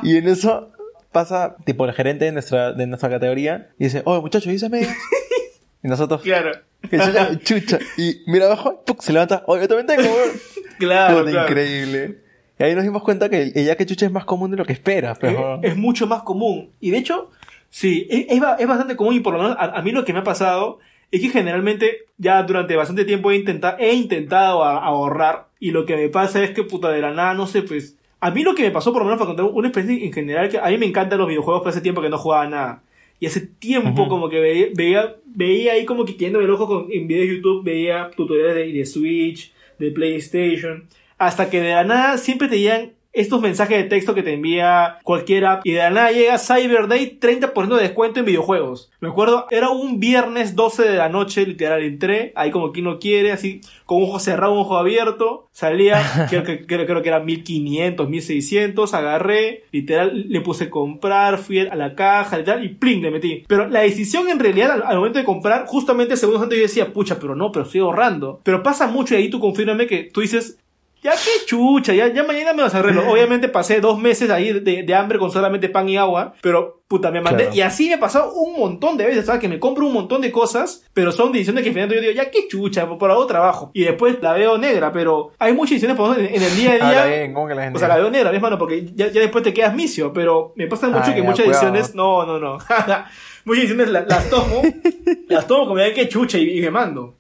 y 0.03 0.17
en 0.17 0.29
eso 0.29 0.73
pasa, 1.13 1.57
tipo, 1.65 1.87
el 1.87 1.93
gerente 1.93 2.27
de 2.27 2.33
nuestra, 2.33 2.73
de 2.73 2.87
nuestra 2.87 3.09
categoría 3.09 3.71
y 3.79 3.85
dice, 3.85 4.03
oh, 4.05 4.21
muchachos, 4.21 4.53
¿y 4.53 4.57
esas 4.57 4.71
medias? 4.71 4.95
Y 5.83 5.89
nosotros, 5.89 6.23
Claro, 6.23 6.53
que 6.91 6.99
chucha, 6.99 7.39
chucha. 7.39 7.79
Y 7.97 8.23
mira 8.27 8.47
abajo, 8.47 8.83
¡puc! 8.85 9.03
se 9.03 9.13
levanta, 9.13 9.45
oh, 9.47 9.57
yo 9.57 9.69
también 9.69 9.87
tengo, 9.87 10.15
claro, 10.79 11.25
claro. 11.25 11.49
increíble. 11.49 12.26
Y 12.59 12.63
ahí 12.63 12.75
nos 12.75 12.85
dimos 12.85 13.03
cuenta 13.03 13.29
que 13.29 13.43
el 13.43 13.53
el 13.55 13.67
ya 13.67 13.77
que 13.77 13.87
chucha 13.87 14.07
es 14.07 14.13
más 14.13 14.25
común 14.25 14.51
de 14.51 14.57
lo 14.57 14.65
que 14.65 14.73
esperas, 14.73 15.19
pero... 15.19 15.61
es, 15.63 15.73
es 15.73 15.77
mucho 15.77 16.07
más 16.07 16.23
común. 16.23 16.71
Y 16.81 16.91
de 16.91 16.99
hecho, 16.99 17.31
sí, 17.71 18.07
es, 18.11 18.27
es 18.31 18.41
ba- 18.41 18.57
es 18.59 18.67
bastante 18.67 18.97
común 18.97 19.15
y 19.15 19.21
por 19.21 19.35
lo 19.35 19.43
menos 19.43 19.57
a, 19.59 19.65
a 19.79 19.83
mí 19.83 19.93
lo 19.93 20.05
que 20.05 20.13
me 20.13 20.21
ha 20.21 20.25
pasado 20.25 20.79
es 21.13 21.21
que 21.21 21.29
generalmente 21.29 21.99
ya 22.19 22.43
durante 22.43 22.75
bastante 22.77 23.05
tiempo 23.05 23.31
he, 23.31 23.37
intenta- 23.37 23.77
he 23.79 23.93
intentado 23.95 24.65
a- 24.65 24.79
ahorrar 24.85 25.49
y 25.61 25.71
lo 25.71 25.85
que 25.87 25.97
me 25.97 26.09
pasa 26.09 26.43
es 26.43 26.51
que 26.51 26.63
puta 26.65 26.91
de 26.91 27.01
la 27.01 27.13
nada, 27.13 27.35
no 27.35 27.47
sé, 27.47 27.63
pues... 27.63 27.97
A 28.19 28.31
mí 28.31 28.43
lo 28.43 28.55
que 28.55 28.63
me 28.63 28.71
pasó, 28.71 28.93
por 28.95 29.03
lo 29.03 29.07
menos 29.07 29.19
para 29.19 29.29
contar 29.29 29.45
una 29.45 29.69
experiencia 29.69 30.05
en 30.07 30.13
general, 30.13 30.49
que 30.49 30.59
a 30.59 30.69
mí 30.69 30.79
me 30.79 30.87
encantan 30.87 31.19
los 31.19 31.29
videojuegos, 31.29 31.61
pero 31.63 31.71
hace 31.71 31.83
tiempo 31.83 32.01
que 32.01 32.09
no 32.09 32.17
jugaba 32.17 32.49
nada. 32.49 32.83
Y 33.21 33.27
hace 33.27 33.41
tiempo 33.43 34.09
como 34.09 34.31
que 34.31 34.41
veía, 34.41 34.67
veía, 34.75 35.17
veía 35.27 35.73
ahí 35.75 35.85
como 35.85 36.07
que 36.07 36.15
queriendo 36.15 36.41
el 36.41 36.51
ojo 36.51 36.67
con, 36.67 36.87
en 36.91 37.07
videos 37.07 37.29
de 37.29 37.37
YouTube, 37.37 37.63
veía 37.65 38.11
tutoriales 38.17 38.55
de, 38.55 38.73
de 38.73 38.87
Switch, 38.87 39.53
de 39.79 39.91
PlayStation, 39.91 40.87
hasta 41.19 41.51
que 41.51 41.61
de 41.61 41.75
la 41.75 41.85
nada 41.85 42.19
siempre 42.19 42.49
te 42.49 42.61
llegan 42.61 42.97
estos 43.17 43.41
mensajes 43.41 43.79
de 43.79 43.85
texto 43.85 44.15
que 44.15 44.23
te 44.23 44.35
envía 44.35 44.99
cualquier 45.03 45.47
app 45.47 45.63
y 45.65 45.73
de 45.73 45.79
la 45.79 45.91
nada 45.91 46.13
llega 46.13 46.39
Cyber 46.39 46.87
Day 46.87 47.19
30% 47.19 47.75
de 47.75 47.83
descuento 47.83 48.21
en 48.21 48.27
videojuegos. 48.27 48.93
Me 49.01 49.09
acuerdo, 49.09 49.47
era 49.51 49.71
un 49.71 49.99
viernes 49.99 50.55
12 50.55 50.83
de 50.83 50.97
la 50.99 51.09
noche, 51.09 51.47
literal, 51.47 51.83
entré, 51.83 52.35
ahí 52.37 52.51
como 52.51 52.73
quien 52.73 52.85
no 52.85 52.99
quiere, 52.99 53.33
así, 53.33 53.63
con 53.87 53.99
un 53.99 54.05
ojo 54.05 54.19
cerrado, 54.19 54.53
un 54.53 54.59
ojo 54.59 54.77
abierto, 54.77 55.49
salía, 55.51 56.27
creo 56.29 56.43
que, 56.43 56.67
creo, 56.67 56.85
creo 56.85 57.01
que 57.01 57.09
era 57.09 57.21
1500, 57.21 58.07
1600, 58.07 58.93
agarré, 58.93 59.65
literal, 59.73 60.27
le 60.29 60.41
puse 60.43 60.69
comprar, 60.69 61.39
fui 61.39 61.61
a 61.61 61.75
la 61.75 61.95
caja, 61.95 62.37
literal, 62.37 62.65
y 62.67 62.69
plin, 62.69 63.01
le 63.01 63.11
metí. 63.11 63.45
Pero 63.49 63.67
la 63.67 63.81
decisión 63.81 64.29
en 64.29 64.39
realidad 64.39 64.73
al, 64.73 64.83
al 64.83 64.99
momento 64.99 65.19
de 65.19 65.25
comprar, 65.25 65.65
justamente 65.67 66.19
segundos 66.19 66.43
antes 66.43 66.59
yo 66.59 66.65
decía, 66.65 66.93
pucha, 66.93 67.19
pero 67.19 67.35
no, 67.35 67.51
pero 67.51 67.65
estoy 67.65 67.81
ahorrando. 67.81 68.41
Pero 68.43 68.63
pasa 68.63 68.89
mucho 68.89 69.15
y 69.15 69.19
ahí 69.19 69.31
tú 69.31 69.41
confírmame 69.41 69.87
que 69.87 70.05
tú 70.05 70.21
dices, 70.21 70.59
ya 71.07 71.13
qué 71.13 71.47
chucha, 71.47 71.95
ya, 71.95 72.09
ya 72.13 72.25
mañana 72.25 72.53
me 72.53 72.63
vas 72.63 72.75
a 72.75 72.81
arreglo. 72.81 73.09
Obviamente 73.11 73.49
pasé 73.49 73.81
dos 73.81 73.99
meses 73.99 74.29
ahí 74.31 74.53
de, 74.53 74.83
de 74.83 74.95
hambre 74.95 75.19
con 75.19 75.31
solamente 75.31 75.69
pan 75.69 75.89
y 75.89 75.97
agua, 75.97 76.35
pero 76.43 76.83
puta, 76.89 77.11
me 77.11 77.21
mandé. 77.21 77.45
Claro. 77.45 77.57
Y 77.57 77.61
así 77.63 77.89
me 77.89 77.95
ha 77.95 78.01
pasado 78.01 78.33
un 78.35 78.59
montón 78.59 78.97
de 78.97 79.07
veces, 79.07 79.27
¿sabes? 79.27 79.41
Que 79.41 79.49
me 79.49 79.59
compro 79.59 79.87
un 79.87 79.93
montón 79.93 80.21
de 80.21 80.31
cosas, 80.31 80.85
pero 80.95 81.11
son 81.13 81.33
decisiones 81.33 81.65
que 81.65 81.71
finalmente 81.71 81.97
yo 81.97 82.11
digo, 82.11 82.23
ya 82.23 82.31
qué 82.31 82.47
chucha, 82.49 82.87
por 82.99 83.11
algo 83.11 83.27
trabajo. 83.27 83.71
Y 83.75 83.85
después 83.85 84.17
la 84.23 84.33
veo 84.35 84.57
negra, 84.59 84.93
pero 84.93 85.33
hay 85.39 85.53
muchas 85.53 85.71
decisiones 85.81 85.97
por 85.97 86.11
ejemplo, 86.13 86.37
en, 86.37 86.43
el 86.43 86.57
día 86.57 86.71
a 86.73 86.75
día. 86.75 86.89
Ahora 86.89 87.07
bien, 87.07 87.33
¿cómo 87.35 87.49
que 87.49 87.55
la 87.55 87.63
gente... 87.63 87.77
O 87.77 87.81
sea, 87.81 87.89
la 87.89 87.97
veo 87.97 88.11
negra, 88.11 88.31
¿ves, 88.31 88.41
mano? 88.41 88.59
Porque 88.59 88.85
ya, 88.95 89.09
ya 89.09 89.21
después 89.21 89.43
te 89.45 89.53
quedas 89.55 89.75
misio, 89.75 90.13
pero 90.13 90.53
me 90.57 90.67
pasa 90.67 90.89
mucho 90.89 91.11
Ah, 91.11 91.15
que 91.15 91.23
muchas 91.23 91.45
cuidado. 91.47 91.73
decisiones, 91.73 91.95
no, 91.95 92.25
no, 92.27 92.39
no. 92.39 92.59
muchas 93.45 93.63
decisiones 93.63 93.89
la- 93.89 94.03
las 94.03 94.29
tomo, 94.31 94.63
las 95.29 95.47
tomo 95.47 95.67
como 95.67 95.79
ya 95.79 95.93
que 95.95 96.09
chucha 96.09 96.39
y, 96.39 96.59
y 96.59 96.61
me 96.63 96.71
mando. 96.71 97.17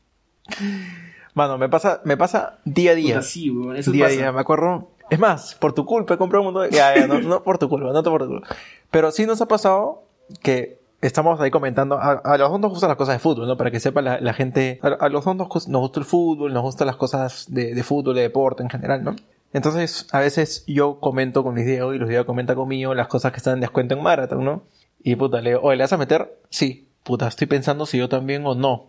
Mano, 1.36 1.58
me 1.58 1.68
pasa, 1.68 2.00
me 2.04 2.16
pasa 2.16 2.60
día 2.64 2.92
a 2.92 2.94
día. 2.94 3.16
Puta, 3.16 3.26
sí, 3.26 3.50
weón, 3.50 3.76
eso 3.76 3.90
día 3.92 4.06
a 4.06 4.08
día, 4.08 4.32
me 4.32 4.40
acuerdo. 4.40 4.88
Es 5.10 5.18
más, 5.18 5.54
por 5.54 5.74
tu 5.74 5.84
culpa 5.84 6.14
he 6.14 6.16
comprado 6.16 6.40
un 6.40 6.54
montón 6.54 6.70
de... 6.70 6.74
Ya, 6.74 6.96
ya, 6.96 7.06
no, 7.06 7.20
no 7.20 7.42
por 7.42 7.58
tu 7.58 7.68
culpa, 7.68 7.92
no 7.92 8.02
por 8.02 8.22
tu 8.22 8.28
culpa. 8.28 8.48
Pero 8.90 9.10
sí 9.10 9.26
nos 9.26 9.42
ha 9.42 9.46
pasado 9.46 10.04
que 10.42 10.80
estamos 11.02 11.38
ahí 11.38 11.50
comentando... 11.50 11.98
A, 11.98 12.12
a 12.12 12.38
los 12.38 12.50
dos 12.50 12.58
nos 12.58 12.70
gustan 12.70 12.88
las 12.88 12.96
cosas 12.96 13.16
de 13.16 13.18
fútbol, 13.18 13.46
¿no? 13.46 13.58
Para 13.58 13.70
que 13.70 13.80
sepa 13.80 14.00
la, 14.00 14.18
la 14.18 14.32
gente... 14.32 14.80
A, 14.82 14.88
a 14.88 15.08
los 15.10 15.26
dos 15.26 15.36
nos, 15.36 15.68
nos 15.68 15.80
gusta 15.82 16.00
el 16.00 16.06
fútbol, 16.06 16.54
nos 16.54 16.62
gustan 16.62 16.86
las 16.86 16.96
cosas 16.96 17.44
de, 17.50 17.74
de 17.74 17.82
fútbol, 17.82 18.14
de 18.14 18.22
deporte 18.22 18.62
en 18.62 18.70
general, 18.70 19.04
¿no? 19.04 19.14
Entonces, 19.52 20.08
a 20.12 20.20
veces 20.20 20.64
yo 20.66 21.00
comento 21.00 21.44
con 21.44 21.54
Luis 21.54 21.66
Diego 21.66 21.92
y 21.92 21.98
Luis 21.98 22.08
Diego 22.08 22.24
comenta 22.24 22.54
conmigo 22.54 22.94
las 22.94 23.08
cosas 23.08 23.32
que 23.32 23.36
están 23.36 23.56
en 23.56 23.60
descuento 23.60 23.94
en 23.94 24.02
Marathon, 24.02 24.42
¿no? 24.42 24.62
Y 25.02 25.16
puta, 25.16 25.42
le 25.42 25.50
digo, 25.50 25.60
oye, 25.64 25.76
¿le 25.76 25.84
vas 25.84 25.92
a 25.92 25.98
meter? 25.98 26.40
Sí. 26.48 26.88
Puta, 27.02 27.28
estoy 27.28 27.46
pensando 27.46 27.84
si 27.84 27.98
yo 27.98 28.08
también 28.08 28.46
o 28.46 28.54
no. 28.54 28.86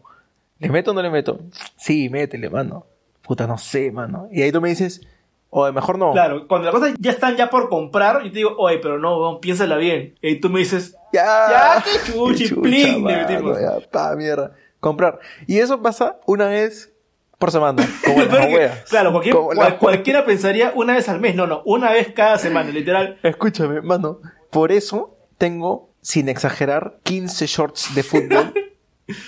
¿Le 0.59 0.69
meto 0.69 0.91
o 0.91 0.93
no 0.93 1.01
le 1.01 1.09
meto? 1.09 1.39
Sí, 1.75 2.09
métele, 2.09 2.49
mano. 2.49 2.85
Puta, 3.21 3.45
no 3.47 3.57
sé, 3.57 3.91
mano. 3.91 4.27
Y 4.31 4.41
ahí 4.41 4.51
tú 4.51 4.61
me 4.61 4.69
dices, 4.69 5.01
oye, 5.49 5.71
mejor 5.73 5.97
no. 5.99 6.11
Claro, 6.13 6.47
cuando 6.47 6.65
las 6.71 6.73
cosas 6.79 6.95
ya 6.99 7.11
están 7.11 7.35
ya 7.35 7.49
por 7.49 7.69
comprar, 7.69 8.23
yo 8.23 8.31
te 8.31 8.37
digo, 8.37 8.55
oye, 8.57 8.77
pero 8.79 8.97
no, 8.99 9.19
weón, 9.19 9.39
piénsala 9.39 9.77
bien. 9.77 10.15
Y 10.21 10.39
tú 10.39 10.49
me 10.49 10.59
dices, 10.59 10.95
Ya, 11.13 11.23
Ya, 11.49 11.83
qué 11.83 12.11
chuchi, 12.13 12.53
plin, 12.55 13.05
le 13.05 13.15
mano, 13.17 13.27
metimos. 13.27 13.59
Ya, 13.59 13.77
pa, 13.91 14.15
mierda. 14.15 14.53
comprar. 14.79 15.19
Y 15.45 15.57
eso 15.59 15.81
pasa 15.81 16.19
una 16.25 16.47
vez 16.47 16.93
por 17.37 17.51
semana. 17.51 17.87
Como 18.05 18.19
la 18.23 18.47
que- 18.47 18.71
claro, 18.89 19.11
cualquier- 19.11 19.35
Como 19.35 19.49
la 19.53 19.55
cual- 19.55 19.69
wea. 19.71 19.79
cualquiera 19.79 20.25
pensaría 20.25 20.71
una 20.75 20.93
vez 20.95 21.07
al 21.09 21.19
mes. 21.19 21.35
No, 21.35 21.45
no, 21.47 21.61
una 21.65 21.91
vez 21.91 22.11
cada 22.13 22.37
semana, 22.39 22.69
literal. 22.71 23.19
Escúchame, 23.23 23.81
mano. 23.81 24.21
Por 24.51 24.71
eso 24.71 25.17
tengo, 25.37 25.89
sin 26.01 26.29
exagerar, 26.29 26.97
15 27.03 27.45
shorts 27.45 27.93
de 27.93 28.03
fútbol 28.03 28.53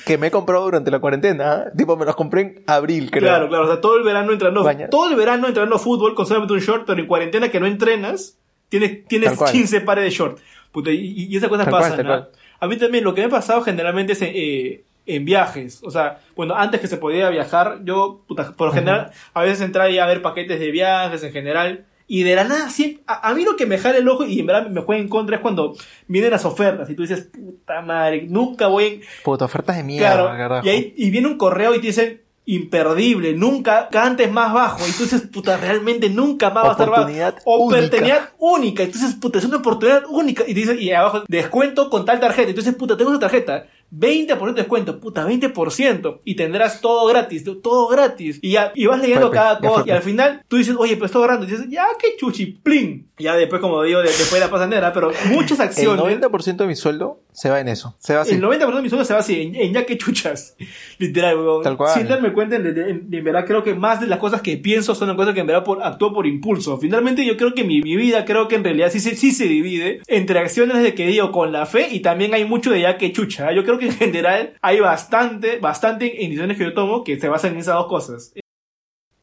que 0.06 0.18
me 0.18 0.28
he 0.28 0.32
comprado 0.32 0.64
durante 0.66 0.92
la 0.92 1.00
cuarentena. 1.00 1.66
Tipo, 1.78 1.96
me 1.98 2.06
los 2.06 2.16
compré 2.16 2.42
en 2.42 2.64
abril, 2.68 3.10
creo. 3.12 3.24
Claro, 3.24 3.48
claro. 3.50 3.64
O 3.66 3.68
sea, 3.68 3.80
todo 3.82 3.98
el 3.98 4.04
verano 4.04 4.32
entrenando. 4.32 4.64
Baña- 4.64 4.90
Todo 4.90 5.10
el 5.10 5.16
verano 5.16 5.48
entrenando 5.48 5.80
fútbol 5.80 6.16
con 6.16 6.26
solamente 6.26 6.54
un 6.54 6.60
short, 6.60 6.84
pero 6.86 7.00
en 7.00 7.08
cuarentena 7.08 7.50
que 7.50 7.60
no 7.60 7.66
entrenas, 7.66 8.38
tienes, 8.70 9.06
tienes 9.08 9.30
Tal 9.30 9.38
cual. 9.38 9.52
15 9.52 9.82
pares 9.82 10.04
de 10.04 10.10
short. 10.10 10.40
Puta, 10.72 10.92
y, 10.92 11.28
y 11.30 11.36
esas 11.38 11.50
cosas 11.50 11.66
Tal 11.66 11.72
pasan. 11.72 12.28
A 12.60 12.68
mí 12.68 12.78
también 12.78 13.04
lo 13.04 13.14
que 13.16 13.22
me 13.22 13.28
ha 13.28 13.30
pasado 13.30 13.62
generalmente 13.62 14.14
es 14.14 14.22
en, 14.22 14.32
eh, 14.34 14.84
en 15.06 15.26
viajes. 15.26 15.82
O 15.84 15.90
sea, 15.92 16.20
bueno, 16.36 16.56
antes 16.56 16.82
que 16.82 16.88
se 16.88 16.98
podía 16.98 17.30
viajar, 17.30 17.80
yo, 17.86 18.22
puta, 18.28 18.52
por 18.56 18.68
lo 18.68 18.74
general, 18.74 19.12
a 19.34 19.42
veces 19.42 19.62
entraba 19.62 19.90
a 19.90 20.08
ver 20.08 20.22
paquetes 20.22 20.60
de 20.60 20.70
viajes 20.72 21.24
en 21.24 21.32
general. 21.32 21.86
Y 22.12 22.24
de 22.24 22.36
la 22.36 22.44
nada, 22.44 22.70
siempre, 22.72 23.04
a, 23.06 23.30
a 23.30 23.34
mí 23.36 23.46
lo 23.46 23.56
que 23.56 23.68
me 23.68 23.78
jala 23.78 24.00
el 24.00 24.10
ojo 24.10 24.26
y 24.26 24.40
en 24.40 24.48
verdad 24.48 24.68
me 24.70 24.82
juega 24.82 25.00
en 25.02 25.08
contra 25.08 25.36
es 25.36 25.42
cuando 25.44 25.76
vienen 26.08 26.32
las 26.32 26.44
ofertas 26.44 26.90
y 26.90 26.96
tú 26.96 27.04
dices, 27.04 27.30
puta 27.32 27.82
madre, 27.84 28.26
nunca 28.28 28.66
voy 28.68 28.86
en, 28.86 29.02
Puta, 29.24 29.46
ofertas 29.46 29.78
de 29.78 29.84
mierda, 29.84 30.10
Claro, 30.16 30.26
carajo. 30.38 30.66
y, 30.66 30.70
ahí, 30.70 30.94
y 30.98 31.12
viene 31.12 31.28
un 31.28 31.38
correo 31.38 31.76
y 31.76 31.80
te 31.80 31.88
dicen 31.88 32.22
imperdible, 32.46 33.34
nunca 33.34 33.90
cantes 33.90 34.32
más 34.32 34.52
bajo. 34.54 34.80
Y 34.88 34.92
tú 34.92 35.04
dices, 35.04 35.22
puta, 35.32 35.56
realmente 35.58 36.10
nunca 36.10 36.50
más 36.50 36.64
va 36.66 36.70
a 36.70 36.72
estar 36.72 36.90
bajo. 36.90 37.04
Oportunidad 37.46 38.30
única. 38.40 38.84
Entonces, 38.84 39.14
puta, 39.16 39.38
es 39.38 39.46
una 39.46 39.58
oportunidad 39.58 40.04
única. 40.10 40.44
Y 40.48 40.54
te 40.56 40.60
dicen, 40.62 40.78
y 40.80 40.92
abajo, 40.92 41.24
descuento 41.28 41.92
con 41.92 42.06
tal 42.06 42.20
tarjeta. 42.20 42.50
Entonces, 42.50 42.74
puta, 42.76 42.98
tengo 42.98 43.12
esa 43.12 43.20
tarjeta. 43.20 43.68
20% 43.92 44.46
de 44.48 44.54
descuento, 44.54 45.00
puta, 45.00 45.26
20%. 45.28 46.20
Y 46.24 46.36
tendrás 46.36 46.82
todo 46.82 47.08
gratis, 47.08 47.44
todo 47.62 47.88
gratis. 47.88 48.40
Y, 48.42 48.52
ya, 48.52 48.72
y 48.76 48.86
vas 48.86 49.02
leyendo 49.02 49.32
cada 49.32 49.60
cosa. 49.60 49.84
Y 49.86 49.92
al 49.92 50.02
final, 50.02 50.44
tú 50.48 50.58
dices, 50.58 50.76
oye, 50.78 50.96
pero 50.96 51.08
estoy 51.08 51.22
ahorrando. 51.22 51.46
Y 51.46 51.50
dices, 51.52 51.66
ya, 51.70 51.86
qué 52.00 52.16
chuchi, 52.18 52.46
plin. 52.48 53.08
Ya 53.18 53.36
después, 53.36 53.62
como 53.62 53.82
digo, 53.84 54.00
de- 54.00 54.08
después 54.08 54.34
de 54.34 54.40
la 54.42 54.50
pasanera, 54.50 54.94
pero 54.94 55.12
muchas 55.32 55.60
El 55.60 55.66
acciones. 55.66 56.04
90% 56.22 56.56
de 56.58 56.68
mi 56.68 56.76
sueldo 56.76 57.20
se 57.32 57.50
va 57.50 57.60
en 57.60 57.68
eso. 57.70 57.96
Se 58.00 58.16
va 58.16 58.22
así. 58.22 58.36
El 58.36 58.42
90% 58.42 58.76
de 58.76 58.82
mi 58.82 58.90
sueldo 58.90 59.06
se 59.06 59.14
va 59.14 59.20
así, 59.20 59.42
en, 59.42 59.56
en 59.56 59.74
ya 59.74 59.86
que 59.86 59.98
chuchas. 59.98 60.56
Literal, 60.98 61.38
weón. 61.38 61.64
Tal 61.64 61.78
cual. 61.78 61.94
Sin 61.94 62.08
darme 62.08 62.34
cuenta, 62.34 62.56
en, 62.58 62.66
en- 62.68 63.08
en 63.12 63.24
verdad 63.24 63.46
creo 63.46 63.64
que 63.64 63.74
más 63.76 64.02
de 64.02 64.08
las 64.08 64.20
cosas 64.20 64.42
que 64.42 64.58
pienso 64.58 64.94
son 64.96 65.08
las 65.08 65.16
cosas 65.18 65.34
que 65.34 65.40
en 65.42 65.48
verdad 65.48 65.64
por, 65.64 65.82
actúo 65.84 66.14
por 66.14 66.28
impulso. 66.28 66.78
Finalmente 66.78 67.26
yo 67.26 67.38
creo 67.38 67.54
que 67.54 67.64
mi, 67.64 67.82
mi 67.82 67.96
vida 67.96 68.26
creo 68.26 68.48
que 68.48 68.56
en 68.56 68.64
realidad 68.64 68.90
sí, 68.92 69.00
se- 69.00 69.16
sí 69.16 69.32
se 69.32 69.46
divide 69.46 70.02
entre 70.08 70.40
acciones 70.40 70.82
de 70.84 70.94
que 70.94 71.08
digo 71.08 71.32
con 71.32 71.52
la 71.52 71.66
fe 71.66 71.88
y 71.92 72.02
también 72.02 72.34
hay 72.34 72.46
mucho 72.46 72.72
de 72.72 72.82
ya 72.82 72.98
que 72.98 73.12
chucha. 73.14 73.52
Yo 73.54 73.64
creo 73.64 73.78
que 73.78 73.86
en 73.88 73.94
general 73.94 74.54
hay 74.62 74.80
bastante, 74.80 75.58
bastante 75.60 76.06
decisiones 76.06 76.58
que 76.58 76.64
yo 76.66 76.74
tomo 76.74 77.04
que 77.04 77.20
se 77.20 77.30
basan 77.30 77.54
en 77.54 77.60
esas 77.60 77.76
dos 77.76 77.88
cosas. 77.88 78.34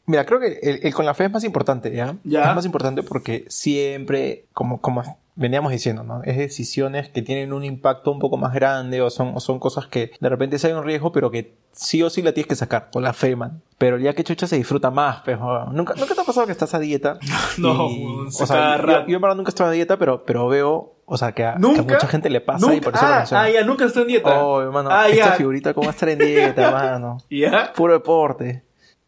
Mira, 0.06 0.24
creo 0.24 0.38
que 0.40 0.58
el, 0.62 0.80
el 0.82 0.94
con 0.94 1.04
la 1.04 1.14
fe 1.14 1.24
es 1.24 1.32
más 1.32 1.44
importante, 1.44 1.92
¿ya? 1.94 2.16
Ya. 2.24 2.48
Es 2.50 2.54
más 2.54 2.64
importante 2.64 3.02
porque 3.02 3.44
siempre, 3.48 4.46
como, 4.52 4.80
como 4.80 5.02
veníamos 5.34 5.70
diciendo, 5.70 6.02
¿no? 6.02 6.22
Es 6.24 6.36
decisiones 6.38 7.08
que 7.10 7.22
tienen 7.22 7.52
un 7.52 7.62
impacto 7.64 8.10
un 8.10 8.18
poco 8.18 8.36
más 8.36 8.54
grande 8.54 9.02
o 9.02 9.10
son, 9.10 9.32
o 9.34 9.40
son 9.40 9.58
cosas 9.58 9.86
que 9.86 10.12
de 10.18 10.28
repente 10.28 10.58
sí 10.58 10.66
hay 10.66 10.72
un 10.72 10.84
riesgo, 10.84 11.12
pero 11.12 11.30
que 11.30 11.54
sí 11.72 12.02
o 12.02 12.08
sí 12.08 12.22
la 12.22 12.32
tienes 12.32 12.48
que 12.48 12.54
sacar 12.56 12.88
con 12.90 13.02
la 13.02 13.12
fe, 13.12 13.36
man. 13.36 13.60
Pero 13.78 13.98
día 13.98 14.14
que 14.14 14.24
chucha 14.24 14.46
se 14.46 14.56
disfruta 14.56 14.90
más, 14.90 15.20
pues, 15.24 15.38
weón. 15.38 15.74
¿Nunca, 15.76 15.94
¿Nunca 15.94 16.14
te 16.14 16.20
ha 16.20 16.24
pasado 16.24 16.46
que 16.46 16.52
estás 16.52 16.72
a 16.74 16.78
dieta? 16.78 17.18
No, 17.58 17.88
Y- 17.90 18.04
weón, 18.04 18.26
o 18.28 18.30
se 18.30 18.46
sea, 18.46 18.76
yo, 18.80 19.06
yo 19.06 19.16
en 19.16 19.22
verdad 19.22 19.36
nunca 19.36 19.50
estoy 19.50 19.66
a 19.66 19.70
dieta, 19.70 19.98
pero, 19.98 20.24
pero 20.24 20.48
veo, 20.48 20.94
o 21.04 21.16
sea, 21.18 21.32
que 21.32 21.44
a, 21.44 21.56
que 21.56 21.80
a 21.80 21.82
mucha 21.82 22.06
gente 22.08 22.30
le 22.30 22.40
pasa 22.40 22.66
y 22.66 22.76
Nunca, 22.76 22.84
por 22.90 22.94
eso 22.94 23.06
lo 23.06 23.12
ah, 23.14 23.24
ah, 23.30 23.50
ya, 23.50 23.64
nunca 23.64 23.84
estoy 23.84 24.02
en 24.02 24.08
dieta. 24.08 24.42
Oh, 24.44 24.62
hermano, 24.62 24.88
ah, 24.90 25.08
esta 25.08 25.26
ya. 25.26 25.32
figurita, 25.32 25.74
¿cómo 25.74 25.86
va 25.86 25.90
a 25.90 25.94
estar 25.94 26.08
en 26.08 26.18
dieta, 26.18 26.70
mano? 26.72 27.18
Ya. 27.28 27.72
Puro 27.74 27.92
deporte. 27.92 28.62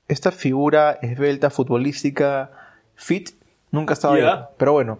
Esta 0.08 0.30
figura 0.32 0.98
esbelta, 1.02 1.50
futbolística, 1.50 2.50
fit, 2.94 3.30
nunca 3.70 3.92
ha 3.92 3.94
estado 3.94 4.14
a 4.14 4.16
Ya. 4.18 4.22
dieta. 4.24 4.50
Pero 4.56 4.72
bueno, 4.72 4.98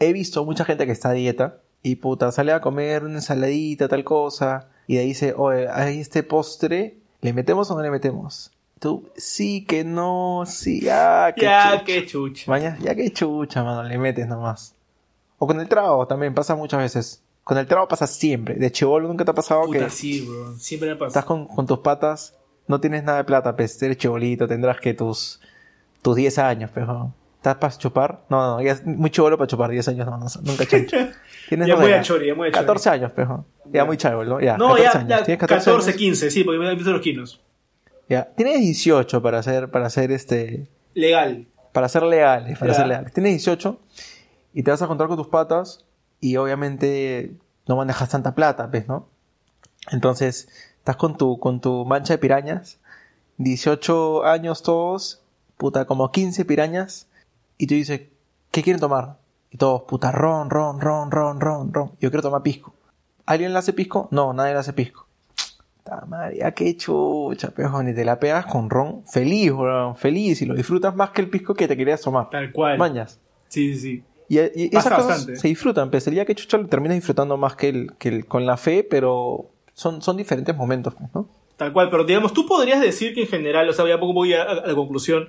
he 0.00 0.12
visto 0.12 0.44
mucha 0.44 0.64
gente 0.64 0.86
que 0.86 0.92
está 0.92 1.10
a 1.10 1.12
dieta 1.12 1.58
y 1.82 1.96
puta, 1.96 2.32
sale 2.32 2.52
a 2.52 2.60
comer 2.60 3.04
una 3.04 3.16
ensaladita, 3.16 3.88
tal 3.88 4.02
cosa, 4.04 4.68
y 4.86 4.94
de 4.94 5.00
ahí 5.00 5.06
dice, 5.08 5.34
oye, 5.36 5.68
hay 5.68 6.00
este 6.00 6.22
postre, 6.22 6.96
¿le 7.20 7.32
metemos 7.32 7.70
o 7.70 7.74
no 7.76 7.82
le 7.82 7.90
metemos? 7.90 8.50
Tú, 8.78 9.08
sí, 9.16 9.64
que 9.64 9.84
no, 9.84 10.44
sí, 10.46 10.80
ya, 10.82 11.32
que 11.34 11.42
Ya, 11.42 11.70
chucha. 11.72 11.84
qué 11.84 12.06
chucha. 12.06 12.50
Maña, 12.50 12.76
ya 12.80 12.94
que 12.94 13.10
chucha, 13.12 13.62
mano, 13.62 13.82
le 13.82 13.96
metes 13.98 14.26
nomás. 14.26 14.74
O 15.38 15.46
con 15.46 15.60
el 15.60 15.68
trago 15.68 16.06
también, 16.06 16.34
pasa 16.34 16.54
muchas 16.56 16.80
veces. 16.80 17.22
Con 17.44 17.56
el 17.58 17.66
trago 17.66 17.86
pasa 17.88 18.06
siempre. 18.06 18.54
De 18.56 18.72
chivolo 18.72 19.06
nunca 19.06 19.24
te 19.24 19.30
ha 19.30 19.34
pasado 19.34 19.62
Puta, 19.66 19.78
que 19.78 19.90
sí, 19.90 20.26
weón. 20.28 20.58
Siempre 20.58 20.88
me 20.90 20.96
pasa. 20.96 21.08
estás 21.08 21.24
con, 21.24 21.46
con 21.46 21.66
tus 21.66 21.78
patas, 21.78 22.34
no 22.68 22.80
tienes 22.80 23.04
nada 23.04 23.18
de 23.18 23.24
plata, 23.24 23.54
pues 23.56 23.80
eres 23.82 23.96
chibolito, 23.98 24.46
tendrás 24.48 24.80
que 24.80 24.94
tus, 24.94 25.40
tus 26.02 26.16
10 26.16 26.38
años, 26.38 26.70
pero 26.74 27.12
¿estás 27.36 27.56
para 27.56 27.76
chupar? 27.76 28.22
No, 28.28 28.56
no, 28.56 28.62
ya 28.62 28.72
es 28.72 28.84
muy 28.84 29.10
chivolo 29.10 29.36
para 29.38 29.46
chupar, 29.48 29.70
10 29.70 29.88
años 29.88 30.06
no, 30.06 30.18
no, 30.18 30.26
nunca 30.42 30.66
chancho. 30.68 30.96
Tienes 31.48 31.68
Ya 31.68 31.74
no, 31.74 31.80
muy 31.80 31.90
ya, 31.90 32.00
achori, 32.00 32.26
ya 32.26 32.34
muy 32.34 32.48
achori. 32.48 32.66
14 32.66 32.90
años, 32.90 33.12
pejo. 33.12 33.44
Ya 33.72 33.84
muy 33.84 33.96
chivolo, 33.96 34.40
ya. 34.40 34.56
No, 34.56 34.68
14 34.74 34.82
ya, 34.84 34.90
años. 34.98 35.08
ya 35.08 35.22
Tienes 35.24 35.40
14, 35.40 35.64
14, 35.70 35.90
años. 35.90 35.98
15, 35.98 36.30
sí, 36.30 36.44
porque 36.44 36.58
me 36.58 36.68
han 36.68 36.76
visto 36.76 36.92
los 36.92 37.00
kilos. 37.02 37.40
Ya. 38.08 38.24
Tienes 38.36 38.60
18 38.60 39.22
para 39.22 39.38
hacer, 39.38 39.70
para 39.70 39.86
hacer 39.86 40.10
este, 40.12 40.68
Legal. 40.94 41.46
para 41.72 41.88
ser 41.88 42.02
leales, 42.04 42.58
para 42.58 42.72
Ya. 42.72 42.78
ser 42.78 42.86
leales. 42.88 43.12
Tienes 43.12 43.32
18 43.32 43.80
y 44.54 44.62
te 44.62 44.70
vas 44.70 44.80
a 44.80 44.84
encontrar 44.84 45.08
con 45.08 45.16
tus 45.16 45.28
patas 45.28 45.84
y 46.20 46.36
obviamente 46.36 47.32
no 47.68 47.76
manejas 47.76 48.08
tanta 48.08 48.34
plata, 48.34 48.66
¿ves, 48.66 48.86
no? 48.88 49.08
Entonces, 49.92 50.48
estás 50.86 50.96
con 50.96 51.18
tu, 51.18 51.40
con 51.40 51.60
tu 51.60 51.84
mancha 51.84 52.14
de 52.14 52.18
pirañas, 52.18 52.78
18 53.38 54.24
años 54.24 54.62
todos, 54.62 55.20
puta, 55.56 55.84
como 55.84 56.12
15 56.12 56.44
pirañas, 56.44 57.08
y 57.58 57.66
tú 57.66 57.74
dices, 57.74 58.02
¿qué 58.52 58.62
quieren 58.62 58.78
tomar? 58.78 59.16
Y 59.50 59.56
todos, 59.56 59.82
puta, 59.82 60.12
ron, 60.12 60.48
ron, 60.48 60.80
ron, 60.80 61.10
ron, 61.10 61.40
ron, 61.40 61.74
ron. 61.74 61.90
Yo 62.00 62.10
quiero 62.10 62.22
tomar 62.22 62.44
pisco. 62.44 62.72
¿Alguien 63.26 63.52
le 63.52 63.58
hace 63.58 63.72
pisco? 63.72 64.06
No, 64.12 64.32
nadie 64.32 64.52
le 64.52 64.60
hace 64.60 64.72
pisco. 64.72 65.08
Madre, 66.06 66.38
ya 66.38 66.52
qué 66.52 66.76
chucha, 66.76 67.50
pejo, 67.50 67.82
ni 67.82 67.92
te 67.92 68.04
la 68.04 68.20
pegas 68.20 68.46
con 68.46 68.70
ron 68.70 69.02
feliz, 69.06 69.50
weón, 69.50 69.96
feliz, 69.96 70.40
y 70.42 70.46
lo 70.46 70.54
disfrutas 70.54 70.94
más 70.94 71.10
que 71.10 71.20
el 71.20 71.28
pisco 71.28 71.54
que 71.54 71.66
te 71.66 71.76
querías 71.76 72.00
tomar. 72.00 72.30
Tal 72.30 72.52
cual. 72.52 72.78
Mañas. 72.78 73.18
Sí, 73.48 73.74
sí, 73.74 73.80
sí. 73.80 74.04
Y, 74.28 74.66
y 74.66 74.68
Pasa 74.70 74.88
esas 74.88 74.98
cosas 74.98 75.16
bastante. 75.18 75.40
se 75.40 75.48
disfrutan, 75.48 75.90
el 75.92 76.14
día 76.14 76.24
que 76.24 76.34
chucha 76.36 76.58
lo 76.58 76.68
terminas 76.68 76.94
disfrutando 76.94 77.36
más 77.36 77.56
que 77.56 77.70
el, 77.70 77.96
que 77.98 78.08
el 78.08 78.26
con 78.26 78.46
la 78.46 78.56
fe, 78.56 78.86
pero 78.88 79.50
son, 79.76 80.00
son 80.02 80.16
diferentes 80.16 80.56
momentos, 80.56 80.94
pues, 80.98 81.10
¿no? 81.14 81.28
Tal 81.56 81.72
cual. 81.72 81.90
Pero 81.90 82.04
digamos, 82.04 82.32
tú 82.32 82.46
podrías 82.46 82.80
decir 82.80 83.14
que 83.14 83.22
en 83.22 83.28
general, 83.28 83.68
o 83.68 83.72
sea, 83.72 83.86
ya 83.86 84.00
poco 84.00 84.12
voy 84.14 84.32
a, 84.32 84.42
a 84.42 84.54
la 84.66 84.74
conclusión, 84.74 85.28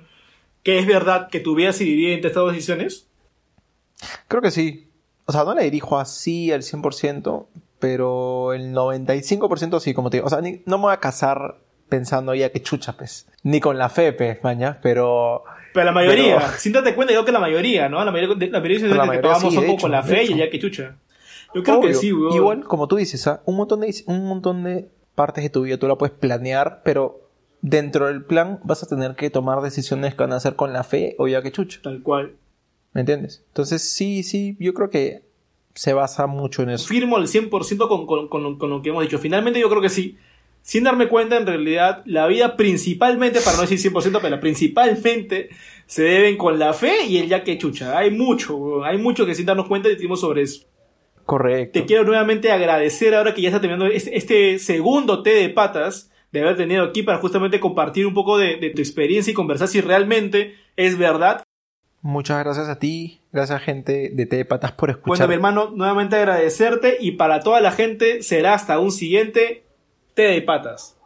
que 0.62 0.78
es 0.78 0.86
verdad 0.86 1.28
que 1.28 1.40
tu 1.40 1.54
vida 1.54 1.72
se 1.72 1.84
divide 1.84 2.14
entre 2.14 2.28
estas 2.28 2.42
dos 2.42 2.52
decisiones. 2.52 3.06
Creo 4.26 4.42
que 4.42 4.50
sí. 4.50 4.88
O 5.26 5.32
sea, 5.32 5.44
no 5.44 5.54
le 5.54 5.64
dirijo 5.64 5.98
así 5.98 6.50
al 6.52 6.62
100%, 6.62 7.46
pero 7.78 8.52
el 8.54 8.72
95% 8.74 9.80
sí, 9.80 9.92
como 9.94 10.10
te 10.10 10.16
digo. 10.18 10.26
O 10.26 10.30
sea, 10.30 10.40
ni- 10.40 10.62
no 10.66 10.78
me 10.78 10.84
voy 10.84 10.92
a 10.94 11.00
casar 11.00 11.56
pensando 11.88 12.34
ya 12.34 12.50
que 12.50 12.62
chucha, 12.62 12.94
pues. 12.96 13.26
Ni 13.42 13.60
con 13.60 13.76
la 13.78 13.88
fe, 13.88 14.12
pues, 14.12 14.42
maña, 14.42 14.78
pero... 14.82 15.44
Pero 15.74 15.84
la 15.86 15.92
mayoría, 15.92 16.36
Pero- 16.38 16.52
sin 16.58 16.72
darte 16.72 16.94
cuenta, 16.94 17.12
yo 17.12 17.24
que 17.24 17.32
la 17.32 17.40
mayoría, 17.40 17.88
¿no? 17.88 18.02
La 18.04 18.10
mayoría, 18.10 18.34
de- 18.36 18.50
la 18.50 18.60
mayoría 18.60 18.88
de 18.88 18.94
La 18.94 19.04
decisiones 19.04 19.10
que 19.16 19.22
tomamos 19.22 19.42
sí, 19.42 19.54
son 19.54 19.60
de 19.62 19.66
como 19.66 19.74
hecho, 19.76 19.82
con 19.82 19.90
la 19.92 20.02
fe 20.02 20.24
y 20.24 20.34
ya 20.36 20.50
que 20.50 20.58
chucha. 20.58 20.96
Yo 21.54 21.62
creo 21.62 21.80
que 21.80 21.94
sí, 21.94 22.12
weón. 22.12 22.34
Igual, 22.34 22.64
como 22.64 22.88
tú 22.88 22.96
dices, 22.96 23.26
¿ah? 23.26 23.42
un, 23.46 23.56
montón 23.56 23.80
de, 23.80 23.94
un 24.06 24.26
montón 24.26 24.64
de 24.64 24.88
partes 25.14 25.44
de 25.44 25.50
tu 25.50 25.62
vida 25.62 25.78
tú 25.78 25.88
la 25.88 25.96
puedes 25.96 26.14
planear, 26.14 26.82
pero 26.84 27.28
dentro 27.60 28.06
del 28.06 28.24
plan 28.24 28.60
vas 28.64 28.82
a 28.82 28.86
tener 28.86 29.16
que 29.16 29.30
tomar 29.30 29.60
decisiones 29.62 30.14
que 30.14 30.22
van 30.22 30.32
a 30.32 30.40
ser 30.40 30.56
con 30.56 30.72
la 30.72 30.84
fe 30.84 31.16
o 31.18 31.28
ya 31.28 31.42
que 31.42 31.52
chucha. 31.52 31.80
Tal 31.82 32.02
cual. 32.02 32.36
¿Me 32.92 33.00
entiendes? 33.00 33.44
Entonces, 33.48 33.82
sí, 33.82 34.22
sí, 34.22 34.56
yo 34.60 34.74
creo 34.74 34.90
que 34.90 35.22
se 35.74 35.92
basa 35.92 36.26
mucho 36.26 36.62
en 36.62 36.70
eso. 36.70 36.86
Firmo 36.86 37.16
al 37.16 37.26
100% 37.26 37.88
con, 37.88 38.06
con, 38.06 38.28
con, 38.28 38.58
con 38.58 38.70
lo 38.70 38.82
que 38.82 38.90
hemos 38.90 39.02
dicho. 39.02 39.18
Finalmente 39.18 39.60
yo 39.60 39.68
creo 39.68 39.82
que 39.82 39.88
sí. 39.88 40.16
Sin 40.62 40.84
darme 40.84 41.08
cuenta, 41.08 41.36
en 41.36 41.46
realidad, 41.46 42.02
la 42.04 42.26
vida 42.26 42.56
principalmente, 42.56 43.40
para 43.40 43.56
no 43.56 43.62
decir 43.62 43.78
100%, 43.92 44.18
pero 44.20 44.40
principalmente 44.40 45.50
se 45.86 46.02
deben 46.02 46.36
con 46.36 46.58
la 46.58 46.74
fe 46.74 47.06
y 47.06 47.18
el 47.18 47.28
ya 47.28 47.42
que 47.42 47.56
chucha. 47.56 47.96
Hay 47.96 48.10
mucho, 48.10 48.84
hay 48.84 48.98
mucho 48.98 49.24
que 49.24 49.34
sin 49.34 49.46
darnos 49.46 49.66
cuenta 49.66 49.88
decimos 49.88 50.20
sobre 50.20 50.42
eso. 50.42 50.66
Correcto. 51.28 51.78
Te 51.78 51.84
quiero 51.84 52.04
nuevamente 52.04 52.50
agradecer 52.50 53.14
ahora 53.14 53.34
que 53.34 53.42
ya 53.42 53.50
está 53.50 53.60
terminando 53.60 53.92
este, 53.92 54.58
segundo 54.58 55.22
té 55.22 55.34
de 55.34 55.50
patas 55.50 56.10
de 56.32 56.40
haber 56.40 56.56
tenido 56.56 56.82
aquí 56.82 57.02
para 57.02 57.18
justamente 57.18 57.60
compartir 57.60 58.06
un 58.06 58.14
poco 58.14 58.38
de, 58.38 58.56
de 58.56 58.70
tu 58.70 58.80
experiencia 58.80 59.30
y 59.30 59.34
conversar 59.34 59.68
si 59.68 59.82
realmente 59.82 60.54
es 60.76 60.96
verdad. 60.96 61.42
Muchas 62.00 62.42
gracias 62.42 62.70
a 62.70 62.78
ti, 62.78 63.20
gracias 63.30 63.60
gente 63.60 64.08
de 64.10 64.24
T 64.24 64.36
de 64.36 64.46
Patas 64.46 64.72
por 64.72 64.88
Bueno, 64.88 65.00
escuchar. 65.00 65.28
mi 65.28 65.34
hermano, 65.34 65.70
nuevamente 65.74 66.16
agradecerte 66.16 66.96
y 66.98 67.12
para 67.12 67.40
toda 67.40 67.60
la 67.60 67.72
gente 67.72 68.22
será 68.22 68.54
hasta 68.54 68.78
un 68.78 68.90
siguiente 68.90 69.64
té 70.14 70.22
de 70.22 70.40
patas. 70.40 70.97